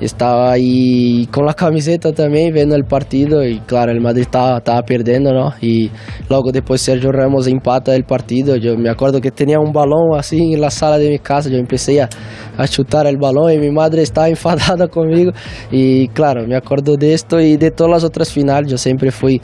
estaba 0.00 0.52
ahí 0.52 1.26
con 1.30 1.46
la 1.46 1.54
camiseta 1.54 2.12
también 2.12 2.52
viendo 2.52 2.74
el 2.74 2.84
partido 2.84 3.44
y 3.44 3.60
claro, 3.60 3.92
el 3.92 4.00
Madrid 4.00 4.22
estaba, 4.22 4.58
estaba 4.58 4.82
perdiendo, 4.82 5.32
¿no? 5.32 5.52
Y 5.60 5.90
luego 6.28 6.50
después 6.52 6.80
Sergio 6.80 7.12
Ramos 7.12 7.46
empata 7.46 7.94
el 7.94 8.04
partido, 8.04 8.56
yo 8.56 8.76
me 8.76 8.90
acuerdo 8.90 9.20
que 9.20 9.30
tenía 9.30 9.58
un 9.58 9.72
balón 9.72 10.18
así 10.18 10.52
en 10.52 10.60
la 10.60 10.70
sala 10.70 10.98
de 10.98 11.08
mi 11.08 11.18
casa, 11.18 11.48
yo 11.48 11.56
empecé 11.56 12.02
a, 12.02 12.08
a 12.56 12.68
chutar 12.68 13.06
el 13.06 13.16
balón 13.16 13.52
y 13.52 13.58
mi 13.58 13.70
madre 13.70 14.02
estaba 14.02 14.28
enfadada 14.34 14.88
conmigo. 14.88 15.32
Y 15.70 16.08
claro, 16.08 16.46
me 16.46 16.56
acuerdo 16.56 16.96
de 16.96 17.14
esto 17.14 17.40
y 17.40 17.56
de 17.56 17.70
todas 17.70 17.90
las 17.90 18.04
otras 18.04 18.30
finales, 18.30 18.70
yo 18.70 18.78
siempre 18.78 19.10
fui 19.10 19.40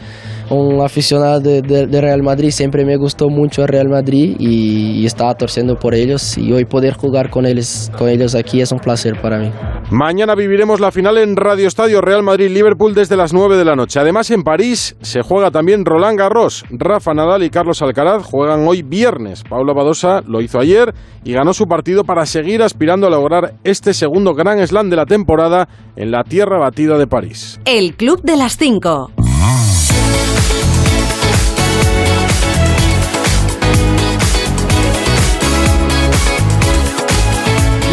un 0.50 0.80
aficionado 0.80 1.40
de, 1.40 2.00
Real 2.00 2.22
Madrid, 2.22 2.50
siempre 2.50 2.84
me 2.84 2.96
gustó 2.96 3.28
mucho 3.28 3.62
el 3.62 3.68
Real 3.68 3.88
Madrid 3.88 4.36
y 4.38 5.04
estaba 5.20 5.34
torciendo 5.34 5.76
por 5.76 5.94
ellos 5.94 6.38
y 6.38 6.50
hoy 6.50 6.64
poder 6.64 6.94
jugar 6.94 7.28
con 7.28 7.44
ellos, 7.44 7.92
con 7.98 8.08
ellos 8.08 8.34
aquí 8.34 8.62
es 8.62 8.72
un 8.72 8.78
placer 8.78 9.20
para 9.20 9.38
mí. 9.38 9.52
Mañana 9.90 10.34
viviremos 10.34 10.80
la 10.80 10.90
final 10.90 11.18
en 11.18 11.36
Radio 11.36 11.68
Estadio 11.68 12.00
Real 12.00 12.22
Madrid-Liverpool 12.22 12.94
desde 12.94 13.18
las 13.18 13.34
9 13.34 13.58
de 13.58 13.66
la 13.66 13.76
noche. 13.76 14.00
Además, 14.00 14.30
en 14.30 14.42
París 14.42 14.96
se 15.02 15.20
juega 15.20 15.50
también 15.50 15.84
Roland 15.84 16.18
Garros. 16.18 16.64
Rafa 16.70 17.12
Nadal 17.12 17.42
y 17.42 17.50
Carlos 17.50 17.82
Alcaraz 17.82 18.24
juegan 18.24 18.66
hoy 18.66 18.80
viernes. 18.80 19.44
Paula 19.44 19.74
Badosa 19.74 20.22
lo 20.26 20.40
hizo 20.40 20.58
ayer 20.58 20.94
y 21.22 21.34
ganó 21.34 21.52
su 21.52 21.66
partido 21.66 22.04
para 22.04 22.24
seguir 22.24 22.62
aspirando 22.62 23.06
a 23.06 23.10
lograr 23.10 23.56
este 23.62 23.92
segundo 23.92 24.32
gran 24.32 24.66
slam 24.66 24.88
de 24.88 24.96
la 24.96 25.04
temporada 25.04 25.68
en 25.96 26.12
la 26.12 26.24
tierra 26.24 26.58
batida 26.58 26.96
de 26.96 27.06
París. 27.06 27.60
El 27.66 27.94
Club 27.94 28.22
de 28.22 28.38
las 28.38 28.56
5. 28.56 29.10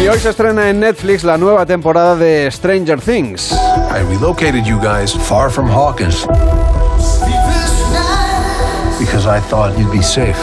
Hoy 0.08 0.18
se 0.18 0.30
estrena 0.30 0.70
en 0.70 0.80
Netflix 0.80 1.22
la 1.22 1.36
nueva 1.36 1.66
temporada 1.66 2.16
de 2.16 2.50
Stranger 2.50 3.00
Things. 3.00 3.52
I 3.52 4.00
relocated 4.08 4.64
you 4.64 4.80
guys 4.80 5.12
far 5.12 5.50
from 5.50 5.68
Hawkins 5.68 6.26
because 8.98 9.26
I 9.26 9.40
thought 9.40 9.76
you'd 9.78 9.92
be 9.92 10.02
safe. 10.02 10.38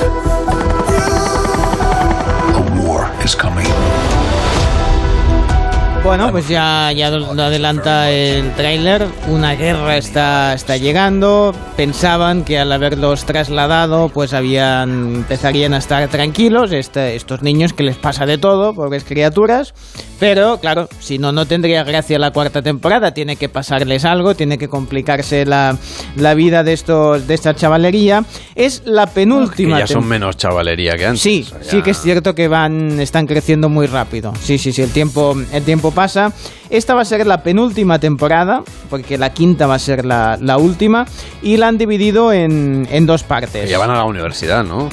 Bueno, 6.06 6.30
pues 6.32 6.48
ya, 6.48 6.92
ya 6.92 7.10
lo 7.10 7.32
adelanta 7.42 8.12
el 8.12 8.52
tráiler. 8.54 9.08
Una 9.28 9.56
guerra 9.56 9.98
está, 9.98 10.54
está 10.54 10.78
llegando. 10.78 11.52
Pensaban 11.76 12.44
que 12.44 12.60
al 12.60 12.72
haberlos 12.72 13.26
trasladado, 13.26 14.10
pues 14.10 14.34
habían 14.34 15.16
empezarían 15.16 15.74
a 15.74 15.80
estar 15.80 16.08
tranquilos. 16.08 16.72
Este, 16.72 17.16
estos 17.16 17.42
niños 17.42 17.74
que 17.74 17.82
les 17.82 17.98
pasa 17.98 18.28
de 18.28 18.38
todo, 18.38 18.76
pobres 18.76 19.04
criaturas. 19.04 19.74
Pero 20.20 20.60
claro, 20.60 20.88
si 21.00 21.18
no, 21.18 21.32
no 21.32 21.48
tendría 21.48 21.84
gracia 21.84 22.20
la 22.20 22.32
cuarta 22.32 22.62
temporada. 22.62 23.12
Tiene 23.16 23.36
que 23.36 23.50
pasarles 23.50 24.06
algo, 24.06 24.36
tiene 24.36 24.60
que 24.60 24.70
complicarse 24.70 25.44
la, 25.46 25.76
la 26.18 26.34
vida 26.36 26.64
de 26.64 26.74
estos 26.74 27.26
de 27.28 27.34
esta 27.34 27.56
chavalería. 27.56 28.24
Es 28.54 28.84
la 28.86 29.08
penúltima. 29.08 29.78
Que 29.78 29.82
ya 29.82 29.88
son 29.88 30.08
menos 30.08 30.38
chavalería 30.38 30.96
que 30.98 31.08
antes. 31.08 31.22
Sí, 31.22 31.46
O 31.48 31.50
sea, 31.50 31.64
sí 31.64 31.78
ya- 31.78 31.84
que 31.84 31.92
es 31.92 32.00
cierto 32.02 32.36
que 32.36 32.48
van, 32.48 33.00
están 33.00 33.26
creciendo 33.26 33.70
muy 33.70 33.88
rápido. 33.88 34.32
Sí, 34.40 34.60
sí, 34.60 34.72
sí, 34.72 34.84
el 34.84 34.92
tiempo, 34.92 35.36
el 35.52 35.64
tiempo 35.64 35.92
pasa. 35.96 36.32
Esta 36.70 36.94
va 36.94 37.02
a 37.02 37.06
ser 37.06 37.26
la 37.26 37.42
penúltima 37.42 37.98
temporada, 37.98 38.62
porque 38.92 39.18
la 39.18 39.34
quinta 39.34 39.66
va 39.66 39.76
a 39.76 39.80
ser 39.80 40.06
la, 40.06 40.38
la 40.40 40.58
última, 40.58 41.06
y 41.42 41.58
la 41.58 41.70
han 41.70 41.80
dividido 41.80 42.32
en, 42.32 42.88
en 42.92 43.06
dos 43.08 43.24
partes. 43.24 43.68
Ya 43.70 43.80
van 43.80 43.90
a 43.90 43.96
la 43.96 44.04
universidad, 44.06 44.64
¿no? 44.64 44.90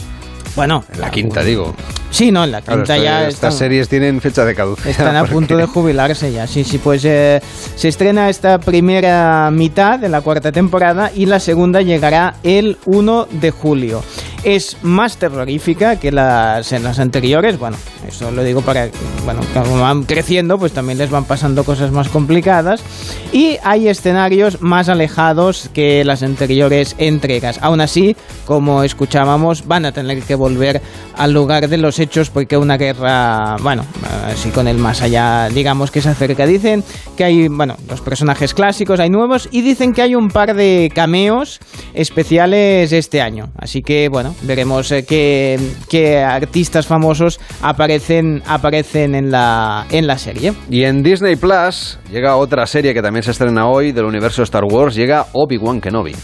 Bueno, 0.54 0.84
En 0.92 1.00
la 1.00 1.10
quinta, 1.10 1.42
digo. 1.42 1.74
Sí, 2.10 2.30
no, 2.30 2.44
en 2.44 2.52
la 2.52 2.60
quinta 2.60 2.98
ya 2.98 3.20
estas 3.22 3.34
están- 3.34 3.52
series 3.52 3.88
tienen 3.88 4.20
fecha 4.20 4.44
de 4.44 4.54
caducidad. 4.54 4.90
Están 4.90 5.16
a 5.16 5.20
porque- 5.20 5.32
punto 5.34 5.56
de 5.56 5.64
jubilarse 5.64 6.30
ya, 6.30 6.46
sí, 6.46 6.62
sí, 6.62 6.76
pues 6.76 7.02
eh, 7.06 7.40
se 7.74 7.88
estrena 7.88 8.28
esta 8.28 8.58
primera 8.60 9.50
mitad 9.50 9.98
de 9.98 10.10
la 10.10 10.20
cuarta 10.20 10.52
temporada 10.52 11.10
y 11.14 11.24
la 11.24 11.40
segunda 11.40 11.80
llegará 11.80 12.34
el 12.42 12.76
1 12.84 13.28
de 13.30 13.50
julio. 13.50 14.02
Es 14.44 14.76
más 14.82 15.18
terrorífica 15.18 16.00
que 16.00 16.10
las, 16.10 16.72
en 16.72 16.82
las 16.82 16.98
anteriores, 16.98 17.58
bueno, 17.60 17.76
eso 18.08 18.32
lo 18.32 18.42
digo 18.42 18.60
para, 18.60 18.88
bueno, 19.24 19.40
como 19.54 19.80
van 19.80 20.02
creciendo, 20.02 20.58
pues 20.58 20.72
también 20.72 20.98
les 20.98 21.10
van 21.10 21.24
pasando 21.24 21.62
cosas 21.62 21.92
más 21.92 22.08
complicadas 22.08 22.82
y 23.32 23.58
hay 23.62 23.86
escenarios 23.86 24.60
más 24.60 24.88
alejados 24.88 25.70
que 25.72 26.04
las 26.04 26.24
anteriores 26.24 26.96
entregas. 26.98 27.60
Aún 27.62 27.80
así, 27.80 28.16
como 28.44 28.82
escuchábamos, 28.82 29.68
van 29.68 29.86
a 29.86 29.92
tener 29.92 30.20
que 30.22 30.34
volver 30.34 30.82
al 31.16 31.32
lugar 31.32 31.68
de 31.68 31.78
los 31.78 32.00
hechos 32.00 32.28
porque 32.28 32.56
una 32.56 32.76
guerra, 32.76 33.56
bueno, 33.62 33.84
así 34.26 34.50
con 34.50 34.66
el 34.66 34.78
más 34.78 35.02
allá, 35.02 35.48
digamos 35.50 35.92
que 35.92 36.02
se 36.02 36.08
acerca. 36.08 36.46
Dicen 36.46 36.82
que 37.16 37.22
hay, 37.22 37.46
bueno, 37.46 37.76
los 37.88 38.00
personajes 38.00 38.54
clásicos, 38.54 38.98
hay 38.98 39.10
nuevos 39.10 39.48
y 39.52 39.62
dicen 39.62 39.92
que 39.92 40.02
hay 40.02 40.16
un 40.16 40.28
par 40.28 40.54
de 40.54 40.90
cameos 40.92 41.60
especiales 41.94 42.92
este 42.92 43.20
año. 43.20 43.50
Así 43.56 43.82
que, 43.82 44.08
bueno, 44.08 44.31
veremos 44.42 44.90
eh, 44.92 45.04
qué, 45.04 45.58
qué 45.88 46.18
artistas 46.18 46.86
famosos 46.86 47.40
aparecen, 47.60 48.42
aparecen 48.46 49.14
en, 49.14 49.30
la, 49.30 49.86
en 49.90 50.06
la 50.06 50.18
serie. 50.18 50.52
Y 50.70 50.84
en 50.84 51.02
Disney 51.02 51.36
Plus 51.36 51.98
llega 52.10 52.36
otra 52.36 52.66
serie 52.66 52.94
que 52.94 53.02
también 53.02 53.22
se 53.22 53.32
estrena 53.32 53.68
hoy 53.68 53.92
del 53.92 54.04
universo 54.04 54.42
Star 54.42 54.64
Wars. 54.64 54.94
Llega 54.94 55.26
Obi-Wan 55.32 55.80
Kenobi. 55.80 56.14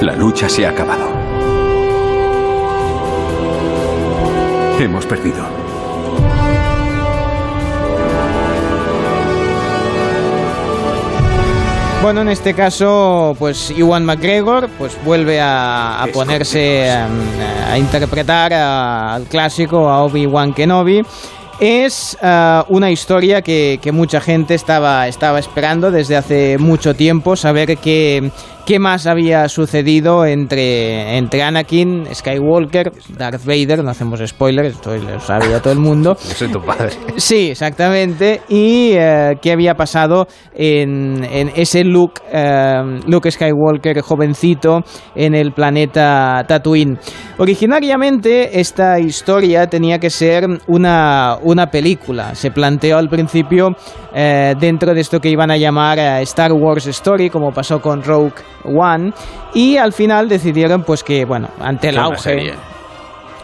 La 0.00 0.14
lucha 0.14 0.48
se 0.48 0.66
ha 0.66 0.70
acabado. 0.70 1.08
Hemos 4.78 5.06
perdido. 5.06 5.57
Bueno, 12.00 12.22
en 12.22 12.28
este 12.28 12.54
caso, 12.54 13.34
pues 13.40 13.70
Iwan 13.72 14.04
McGregor 14.04 14.68
pues 14.78 14.96
vuelve 15.04 15.40
a, 15.40 16.00
a 16.00 16.06
ponerse 16.06 16.88
a, 16.90 17.08
a 17.72 17.76
interpretar 17.76 18.52
al 18.52 19.24
clásico, 19.24 19.88
a 19.88 20.04
Obi-Wan 20.04 20.54
Kenobi. 20.54 21.02
Es 21.60 22.16
ah, 22.22 22.64
una 22.68 22.92
historia 22.92 23.42
que, 23.42 23.80
que 23.82 23.90
mucha 23.90 24.20
gente 24.20 24.54
estaba, 24.54 25.08
estaba 25.08 25.40
esperando 25.40 25.90
desde 25.90 26.16
hace 26.16 26.56
mucho 26.56 26.94
tiempo, 26.94 27.34
saber 27.34 27.76
qué, 27.78 28.30
qué 28.68 28.78
más 28.78 29.06
había 29.06 29.48
sucedido 29.48 30.26
entre, 30.26 31.16
entre 31.16 31.42
Anakin, 31.42 32.04
Skywalker, 32.14 32.92
Darth 33.16 33.46
Vader, 33.46 33.82
no 33.82 33.90
hacemos 33.90 34.20
spoilers, 34.26 34.74
esto 34.74 34.94
lo 34.94 35.18
sabe 35.20 35.48
ya 35.48 35.62
todo 35.62 35.72
el 35.72 35.78
mundo. 35.78 36.18
Yo 36.28 36.34
soy 36.34 36.48
tu 36.48 36.60
padre. 36.60 36.90
Sí, 37.16 37.52
exactamente. 37.52 38.42
Y 38.50 38.90
eh, 38.92 39.38
qué 39.40 39.52
había 39.52 39.74
pasado 39.74 40.26
en, 40.54 41.24
en 41.24 41.50
ese 41.56 41.82
Luke, 41.82 42.20
eh, 42.30 43.00
Luke 43.06 43.30
Skywalker 43.30 44.02
jovencito 44.02 44.82
en 45.14 45.34
el 45.34 45.52
planeta 45.52 46.44
Tatooine. 46.46 46.98
Originariamente 47.38 48.60
esta 48.60 49.00
historia 49.00 49.66
tenía 49.68 49.98
que 49.98 50.10
ser 50.10 50.46
una, 50.66 51.38
una 51.40 51.70
película. 51.70 52.34
Se 52.34 52.50
planteó 52.50 52.98
al 52.98 53.08
principio 53.08 53.70
eh, 54.14 54.54
dentro 54.60 54.92
de 54.92 55.00
esto 55.00 55.20
que 55.20 55.30
iban 55.30 55.50
a 55.50 55.56
llamar 55.56 55.98
Star 56.20 56.52
Wars 56.52 56.86
Story, 56.86 57.30
como 57.30 57.50
pasó 57.50 57.80
con 57.80 58.02
Rogue 58.02 58.34
One. 58.68 59.12
Y 59.54 59.76
al 59.76 59.92
final 59.92 60.28
decidieron 60.28 60.82
pues 60.82 61.02
que, 61.02 61.24
bueno, 61.24 61.48
ante 61.60 61.88
el 61.88 61.98
auge... 61.98 62.54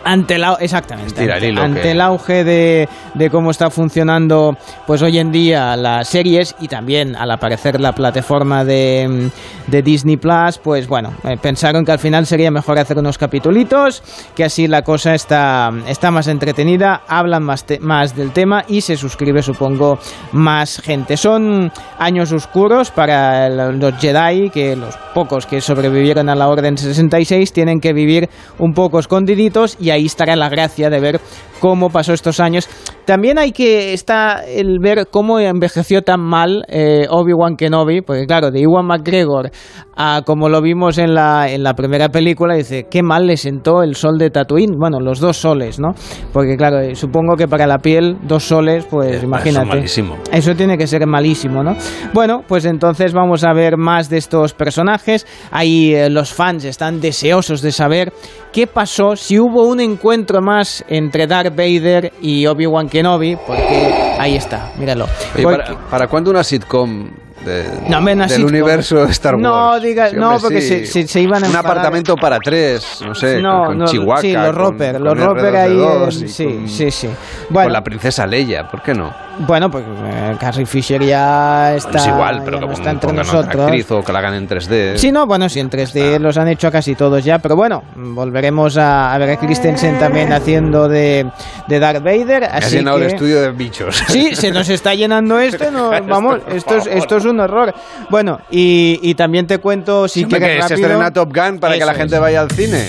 Ante 0.05 0.37
exactamente, 0.61 1.15
Tira 1.23 1.35
ante, 1.35 1.49
hilo 1.49 1.63
ante 1.63 1.81
que- 1.83 1.91
el 1.93 2.01
auge 2.01 2.45
de, 2.45 2.89
de 3.15 3.31
cómo 3.31 3.51
está 3.51 3.71
funcionando 3.71 4.57
pues 4.87 5.01
hoy 5.03 5.19
en 5.19 5.31
día 5.33 5.77
las 5.77 6.09
series 6.09 6.55
y 6.61 6.69
también 6.69 7.17
al 7.17 7.31
aparecer 7.31 7.81
la 7.81 7.93
plataforma 7.93 8.65
de, 8.65 9.31
de 9.67 9.83
Disney 9.83 10.17
Plus, 10.17 10.59
pues 10.63 10.87
bueno, 10.89 11.15
eh, 11.25 11.37
pensaron 11.41 11.85
que 11.85 11.93
al 11.93 11.99
final 11.99 12.27
sería 12.27 12.51
mejor 12.51 12.79
hacer 12.79 12.99
unos 12.99 13.17
capitulitos, 13.19 14.03
que 14.35 14.45
así 14.45 14.67
la 14.69 14.83
cosa 14.83 15.15
está, 15.15 15.71
está 15.89 16.11
más 16.11 16.29
entretenida, 16.29 17.03
hablan 17.09 17.43
más, 17.43 17.65
te- 17.65 17.81
más 17.81 18.15
del 18.15 18.33
tema 18.33 18.65
y 18.69 18.83
se 18.83 18.97
suscribe 18.97 19.43
supongo 19.43 19.99
más 20.33 20.81
gente. 20.81 21.17
Son 21.17 21.71
años 21.99 22.33
oscuros 22.33 22.91
para 22.91 23.47
el- 23.47 23.79
los 23.79 23.95
Jedi, 23.99 24.51
que 24.51 24.77
los 24.77 24.97
pocos 25.15 25.47
que 25.47 25.61
sobrevivieron 25.61 26.29
a 26.29 26.35
la 26.35 26.49
Orden 26.49 26.77
66 26.77 27.53
tienen 27.53 27.81
que 27.81 27.93
vivir 27.93 28.29
un 28.59 28.73
poco 28.75 28.99
escondiditos 28.99 29.77
y 29.81 29.91
ahí 29.95 30.07
estará 30.07 30.37
la 30.37 30.49
gracia 30.49 30.91
de 30.91 31.01
ver 31.01 31.21
cómo 31.61 31.89
pasó 31.89 32.13
estos 32.13 32.41
años. 32.41 32.69
También 33.07 33.39
hay 33.39 33.53
que 33.53 33.93
está 33.93 34.45
el 34.47 34.79
ver 34.81 35.09
cómo 35.11 35.39
envejeció 35.41 36.03
tan 36.03 36.21
mal 36.21 36.65
eh, 36.69 37.07
Obi-Wan 37.09 37.57
Kenobi, 37.57 38.03
porque 38.03 38.27
claro, 38.27 38.51
de 38.51 38.61
Iwan 38.61 38.87
McGregor 38.87 39.51
a 39.97 40.23
como 40.27 40.49
lo 40.49 40.61
vimos 40.61 40.99
en 40.99 41.15
la, 41.15 41.49
en 41.49 41.63
la 41.63 41.75
primera 41.75 42.09
película, 42.09 42.55
dice, 42.55 42.87
qué 42.91 43.03
mal 43.03 43.27
le 43.27 43.37
sentó 43.37 43.83
el 43.83 43.95
sol 43.95 44.19
de 44.19 44.31
Tatooine, 44.31 44.77
bueno, 44.79 45.01
los 45.01 45.21
dos 45.21 45.37
soles, 45.37 45.79
¿no? 45.79 45.95
Porque 46.33 46.57
claro, 46.57 46.81
eh, 46.81 46.95
supongo 46.95 47.37
que 47.37 47.47
para 47.47 47.67
la 47.67 47.79
piel, 47.79 48.17
dos 48.23 48.45
soles, 48.45 48.85
pues 48.87 49.23
imagínate. 49.23 49.67
malísimo. 49.67 50.17
Eso 50.33 50.55
tiene 50.55 50.77
que 50.77 50.87
ser 50.87 51.07
malísimo, 51.07 51.63
¿no? 51.63 51.77
Bueno, 52.13 52.43
pues 52.47 52.65
entonces 52.65 53.13
vamos 53.13 53.45
a 53.45 53.53
ver 53.53 53.77
más 53.77 54.11
de 54.11 54.19
estos 54.19 54.53
personajes. 54.55 55.27
Ahí 55.51 55.95
eh, 55.95 56.11
los 56.11 56.33
fans 56.33 56.65
están 56.65 57.01
deseosos 57.01 57.63
de 57.63 57.73
saber 57.73 58.13
qué 58.55 58.69
pasó, 58.69 59.17
si 59.17 59.37
hubo 59.37 59.67
un 59.67 59.81
encuentro 59.81 60.41
más 60.41 60.85
entre 60.89 61.27
Darth 61.27 61.57
Vader 61.57 62.13
y 62.23 62.47
Obi-Wan 62.47 62.89
Kenobi, 62.89 63.35
porque 63.45 64.15
ahí 64.19 64.37
está, 64.37 64.71
míralo. 64.79 65.07
Oye, 65.35 65.43
Porque- 65.43 65.59
¿para, 65.75 65.91
para 65.91 66.07
cuándo 66.07 66.31
una 66.31 66.45
sitcom 66.45 67.11
de- 67.45 67.65
No, 67.91 68.01
del 68.01 68.29
sitcom. 68.31 68.47
universo 68.47 69.03
Star 69.07 69.35
Wars? 69.35 69.43
No, 69.43 69.81
diga- 69.81 70.11
Sí, 70.11 70.17
no, 70.17 70.27
hombre, 70.29 70.41
porque 70.41 70.61
sí. 70.61 70.69
se- 70.69 70.87
se- 70.87 71.09
se 71.09 71.21
iban 71.21 71.43
a 71.43 71.49
Un 71.49 71.53
enfadar. 71.53 71.67
apartamento 71.73 72.15
para 72.15 72.39
tres, 72.39 73.01
no 73.05 73.13
sé, 73.13 73.43
no, 73.43 73.65
con 73.67 73.79
no, 73.79 73.85
Chihuahua. 73.87 74.21
sí, 74.21 74.33
los 74.33 74.55
Roper, 74.55 75.01
los 75.01 75.19
Roper 75.19 75.57
ahí, 75.57 75.83
en- 75.83 76.13
sí, 76.13 76.59
sí, 76.69 76.91
sí. 76.93 77.09
Bueno, 77.51 77.67
Con 77.67 77.73
la 77.73 77.83
princesa 77.83 78.25
Leia, 78.25 78.69
¿por 78.69 78.83
qué 78.83 78.95
no? 78.95 79.11
Bueno, 79.41 79.71
pues 79.71 79.85
eh, 79.87 80.37
Carrie 80.39 80.67
Fisher 80.67 81.03
ya 81.03 81.75
está, 81.75 81.99
es 81.99 82.07
igual, 82.07 82.43
pero 82.45 82.61
que 82.61 82.67
no 82.67 82.73
está 82.73 82.91
entre 82.91 83.13
nosotros. 83.13 83.65
actriz 83.65 83.91
o 83.91 84.03
que 84.03 84.13
la 84.13 84.19
hagan 84.21 84.35
en 84.35 84.49
3D. 84.49 84.97
Sí, 84.97 85.13
no, 85.13 85.27
bueno, 85.27 85.49
sí, 85.49 85.61
en 85.61 85.71
3D 85.71 86.19
los 86.19 86.37
han 86.39 86.49
hecho 86.49 86.71
casi 86.71 86.95
todos 86.95 87.25
ya, 87.25 87.39
pero 87.39 87.57
bueno, 87.57 87.83
volveremos 87.97 88.77
a, 88.77 89.13
a 89.15 89.19
ver 89.19 89.31
a 89.31 89.37
Christensen 89.37 89.99
también 89.99 90.33
haciendo 90.33 90.89
de, 90.89 91.27
de 91.69 91.79
Darth 91.79 92.03
Vader. 92.03 92.45
Así 92.45 92.77
llenado 92.77 92.99
que... 92.99 93.05
el 93.07 93.11
estudio 93.13 93.41
de 93.43 93.51
bichos. 93.51 94.03
Sí, 94.09 94.35
se 94.37 94.51
nos 94.51 94.69
está 94.69 94.95
llenando 94.95 95.39
esto, 95.39 95.71
no, 95.71 95.91
vamos, 96.09 96.39
esto 96.49 96.77
es, 96.77 96.87
esto 96.87 97.17
es 97.17 97.25
un 97.25 97.41
horror. 97.41 97.75
Bueno, 98.11 98.41
y, 98.51 98.99
y 99.03 99.15
también 99.15 99.47
te 99.47 99.59
cuento 99.59 100.09
si 100.09 100.25
quieres 100.25 100.49
que 100.49 100.55
se 100.55 100.61
rápido- 100.69 100.87
estrena 100.89 101.13
Top 101.13 101.35
Gun 101.35 101.59
para 101.59 101.77
que 101.79 101.85
la 101.85 101.95
gente 101.95 102.15
es. 102.17 102.21
vaya 102.21 102.41
al 102.41 102.51
cine. 102.51 102.89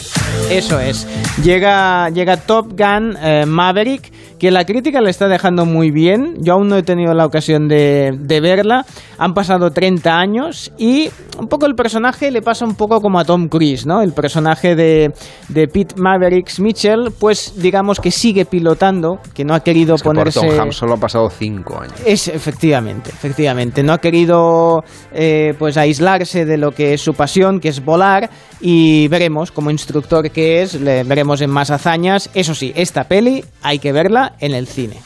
Eso 0.49 0.79
es. 0.79 1.07
Llega, 1.43 2.09
llega 2.09 2.37
Top 2.37 2.67
Gun 2.77 3.17
eh, 3.21 3.45
Maverick, 3.47 4.11
que 4.37 4.51
la 4.51 4.63
crítica 4.63 5.01
le 5.01 5.09
está 5.09 5.27
dejando 5.27 5.65
muy 5.65 5.89
bien. 5.91 6.35
Yo 6.39 6.53
aún 6.53 6.67
no 6.67 6.77
he 6.77 6.83
tenido 6.83 7.13
la 7.13 7.25
ocasión 7.25 7.67
de, 7.67 8.15
de 8.17 8.41
verla. 8.41 8.85
Han 9.17 9.33
pasado 9.33 9.71
30 9.71 10.17
años 10.17 10.71
y 10.77 11.09
un 11.39 11.47
poco 11.47 11.65
el 11.65 11.73
personaje 11.73 12.31
le 12.31 12.41
pasa 12.41 12.65
un 12.65 12.75
poco 12.75 13.01
como 13.01 13.19
a 13.19 13.25
Tom 13.25 13.47
Cruise, 13.47 13.85
¿no? 13.85 14.01
El 14.01 14.13
personaje 14.13 14.75
de, 14.75 15.13
de 15.49 15.67
Pete 15.67 15.95
Mavericks 15.97 16.59
Mitchell, 16.59 17.11
pues 17.17 17.53
digamos 17.57 17.99
que 17.99 18.11
sigue 18.11 18.45
pilotando, 18.45 19.19
que 19.33 19.45
no 19.45 19.55
ha 19.55 19.61
querido 19.61 19.95
Es 19.95 20.01
que 20.01 20.09
por 20.09 20.15
ponerse... 20.15 20.47
Tom 20.47 20.71
solo 20.71 20.93
han 20.93 20.99
pasado 20.99 21.29
cinco 21.29 21.79
años. 21.79 21.95
Es 22.05 22.27
efectivamente, 22.27 23.09
efectivamente. 23.09 23.83
No 23.83 23.93
ha 23.93 23.99
querido 23.99 24.83
eh, 25.11 25.53
pues 25.57 25.77
aislarse 25.77 26.45
de 26.45 26.57
lo 26.57 26.71
que 26.71 26.93
es 26.93 27.01
su 27.01 27.13
pasión, 27.13 27.59
que 27.59 27.69
es 27.69 27.83
volar, 27.83 28.29
y 28.61 29.07
veremos 29.07 29.51
como 29.51 29.71
instructor 29.71 30.29
que 30.35 30.61
es, 30.61 30.73
le 30.73 31.05
veremos 31.05 31.39
en 31.39 31.49
más 31.49 31.71
hazañas. 31.71 32.29
Eso 32.33 32.53
sí, 32.53 32.73
esta 32.75 33.05
peli 33.05 33.45
hay 33.63 33.79
que 33.79 33.93
verla 33.93 34.33
en 34.41 34.53
el 34.53 34.67
cine. 34.67 34.97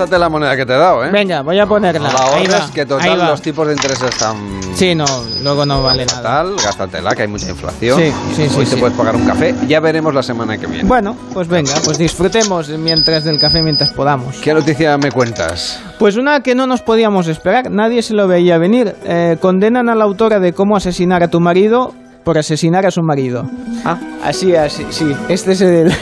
Gástate 0.00 0.18
la 0.18 0.30
moneda 0.30 0.56
que 0.56 0.64
te 0.64 0.72
he 0.72 0.78
dado, 0.78 1.04
¿eh? 1.04 1.10
Venga, 1.10 1.42
voy 1.42 1.58
a 1.58 1.66
ponerla. 1.66 2.10
La 2.10 2.18
ahorres, 2.20 2.50
va, 2.50 2.70
que 2.72 2.86
total 2.86 3.18
los 3.18 3.42
tipos 3.42 3.66
de 3.66 3.74
interés 3.74 4.00
están 4.00 4.34
Sí, 4.72 4.94
no, 4.94 5.04
luego 5.42 5.66
no 5.66 5.82
vale 5.82 6.06
nada. 6.06 6.22
fatal. 6.22 6.56
Gástatela, 6.56 7.14
que 7.14 7.20
hay 7.20 7.28
mucha 7.28 7.50
inflación. 7.50 7.98
Sí, 7.98 8.04
y 8.06 8.34
sí, 8.34 8.42
hoy 8.44 8.48
sí, 8.48 8.70
te 8.70 8.76
sí. 8.76 8.76
puedes 8.76 8.96
pagar 8.96 9.14
un 9.14 9.26
café. 9.26 9.54
Ya 9.68 9.78
veremos 9.80 10.14
la 10.14 10.22
semana 10.22 10.56
que 10.56 10.66
viene. 10.66 10.88
Bueno, 10.88 11.14
pues 11.34 11.48
venga, 11.48 11.74
pues 11.84 11.98
disfrutemos 11.98 12.70
mientras 12.70 13.24
del 13.24 13.38
café 13.38 13.60
mientras 13.60 13.92
podamos. 13.92 14.36
¿Qué 14.36 14.54
noticia 14.54 14.96
me 14.96 15.12
cuentas? 15.12 15.78
Pues 15.98 16.16
una 16.16 16.40
que 16.40 16.54
no 16.54 16.66
nos 16.66 16.80
podíamos 16.80 17.28
esperar, 17.28 17.70
nadie 17.70 18.00
se 18.00 18.14
lo 18.14 18.26
veía 18.26 18.56
venir. 18.56 18.96
Eh, 19.04 19.36
condenan 19.38 19.90
a 19.90 19.94
la 19.94 20.04
autora 20.04 20.40
de 20.40 20.54
cómo 20.54 20.78
asesinar 20.78 21.22
a 21.22 21.28
tu 21.28 21.40
marido 21.40 21.92
por 22.24 22.38
asesinar 22.38 22.86
a 22.86 22.90
su 22.90 23.02
marido. 23.02 23.50
Ah. 23.84 23.98
Así, 24.24 24.54
así, 24.56 24.86
sí. 24.90 25.14
Este 25.28 25.52
es 25.52 25.60
el, 25.60 25.92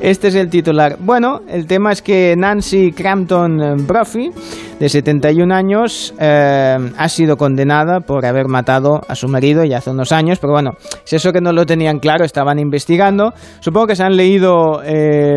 este 0.00 0.28
es 0.28 0.34
el 0.34 0.48
titular. 0.48 0.96
Bueno, 1.00 1.40
el 1.48 1.66
tema 1.66 1.92
es 1.92 2.02
que 2.02 2.34
Nancy 2.36 2.92
Crampton 2.92 3.60
eh, 3.60 3.74
Brophy, 3.78 4.30
de 4.78 4.88
71 4.88 5.54
años, 5.54 6.14
eh, 6.18 6.76
ha 6.96 7.08
sido 7.08 7.36
condenada 7.36 8.00
por 8.00 8.24
haber 8.24 8.46
matado 8.48 9.00
a 9.08 9.14
su 9.14 9.28
marido 9.28 9.64
ya 9.64 9.78
hace 9.78 9.90
unos 9.90 10.12
años, 10.12 10.38
pero 10.38 10.52
bueno, 10.52 10.70
es 11.04 11.12
eso 11.12 11.32
que 11.32 11.40
no 11.40 11.52
lo 11.52 11.66
tenían 11.66 11.98
claro, 11.98 12.24
estaban 12.24 12.58
investigando. 12.58 13.32
Supongo 13.60 13.88
que 13.88 13.96
se 13.96 14.04
han 14.04 14.16
leído 14.16 14.80
eh, 14.84 15.36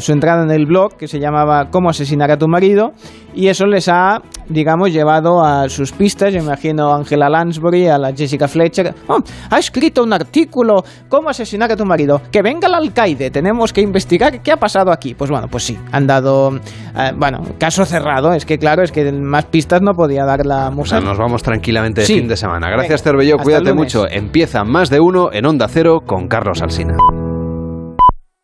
su 0.00 0.12
entrada 0.12 0.42
en 0.42 0.50
el 0.50 0.66
blog, 0.66 0.96
que 0.96 1.08
se 1.08 1.18
llamaba 1.18 1.70
Cómo 1.70 1.90
asesinar 1.90 2.30
a 2.30 2.36
tu 2.36 2.46
marido, 2.48 2.92
y 3.34 3.48
eso 3.48 3.66
les 3.66 3.88
ha, 3.88 4.20
digamos, 4.48 4.92
llevado 4.92 5.42
a 5.42 5.68
sus 5.68 5.92
pistas. 5.92 6.32
Yo 6.32 6.40
imagino 6.40 6.92
a 6.92 6.96
Angela 6.96 7.28
Lansbury, 7.28 7.88
a 7.88 7.98
la 7.98 8.12
Jessica 8.12 8.48
Fletcher. 8.48 8.94
"Oh, 9.08 9.18
ha 9.50 9.58
escrito 9.58 10.02
un 10.02 10.12
artículo, 10.12 10.84
¿cómo 11.08 11.30
asesinar 11.30 11.72
a 11.72 11.76
tu 11.76 11.84
marido? 11.84 12.20
Que 12.30 12.42
venga 12.42 12.68
el 12.68 12.74
alcaide, 12.74 13.30
tenemos 13.30 13.63
que 13.72 13.80
investigar 13.80 14.40
qué 14.42 14.52
ha 14.52 14.56
pasado 14.56 14.92
aquí. 14.92 15.14
Pues 15.14 15.30
bueno, 15.30 15.48
pues 15.48 15.64
sí, 15.64 15.78
han 15.92 16.06
dado, 16.06 16.56
eh, 16.56 17.12
bueno, 17.16 17.38
caso 17.58 17.84
cerrado. 17.84 18.32
Es 18.32 18.44
que 18.44 18.58
claro, 18.58 18.82
es 18.82 18.92
que 18.92 19.10
más 19.12 19.44
pistas 19.46 19.80
no 19.82 19.92
podía 19.92 20.24
dar 20.24 20.44
la 20.46 20.68
O 20.68 20.84
sea, 20.84 20.98
mujer. 20.98 21.02
nos 21.04 21.18
vamos 21.18 21.42
tranquilamente 21.42 22.02
de 22.02 22.06
Sí. 22.06 22.14
fin 22.18 22.28
de 22.28 22.36
semana. 22.36 22.68
Gracias, 22.68 22.88
Venga, 22.88 22.94
hasta 22.94 23.44
Cuídate 23.44 23.72
mucho. 23.74 24.06
Empieza 24.08 24.64
más 24.64 24.90
de 24.90 25.00
uno 25.00 25.30
en 25.32 25.46
Onda 25.46 25.68
Cero 25.68 26.00
con 26.06 26.28
Carlos 26.28 26.62
Alsina. 26.62 26.96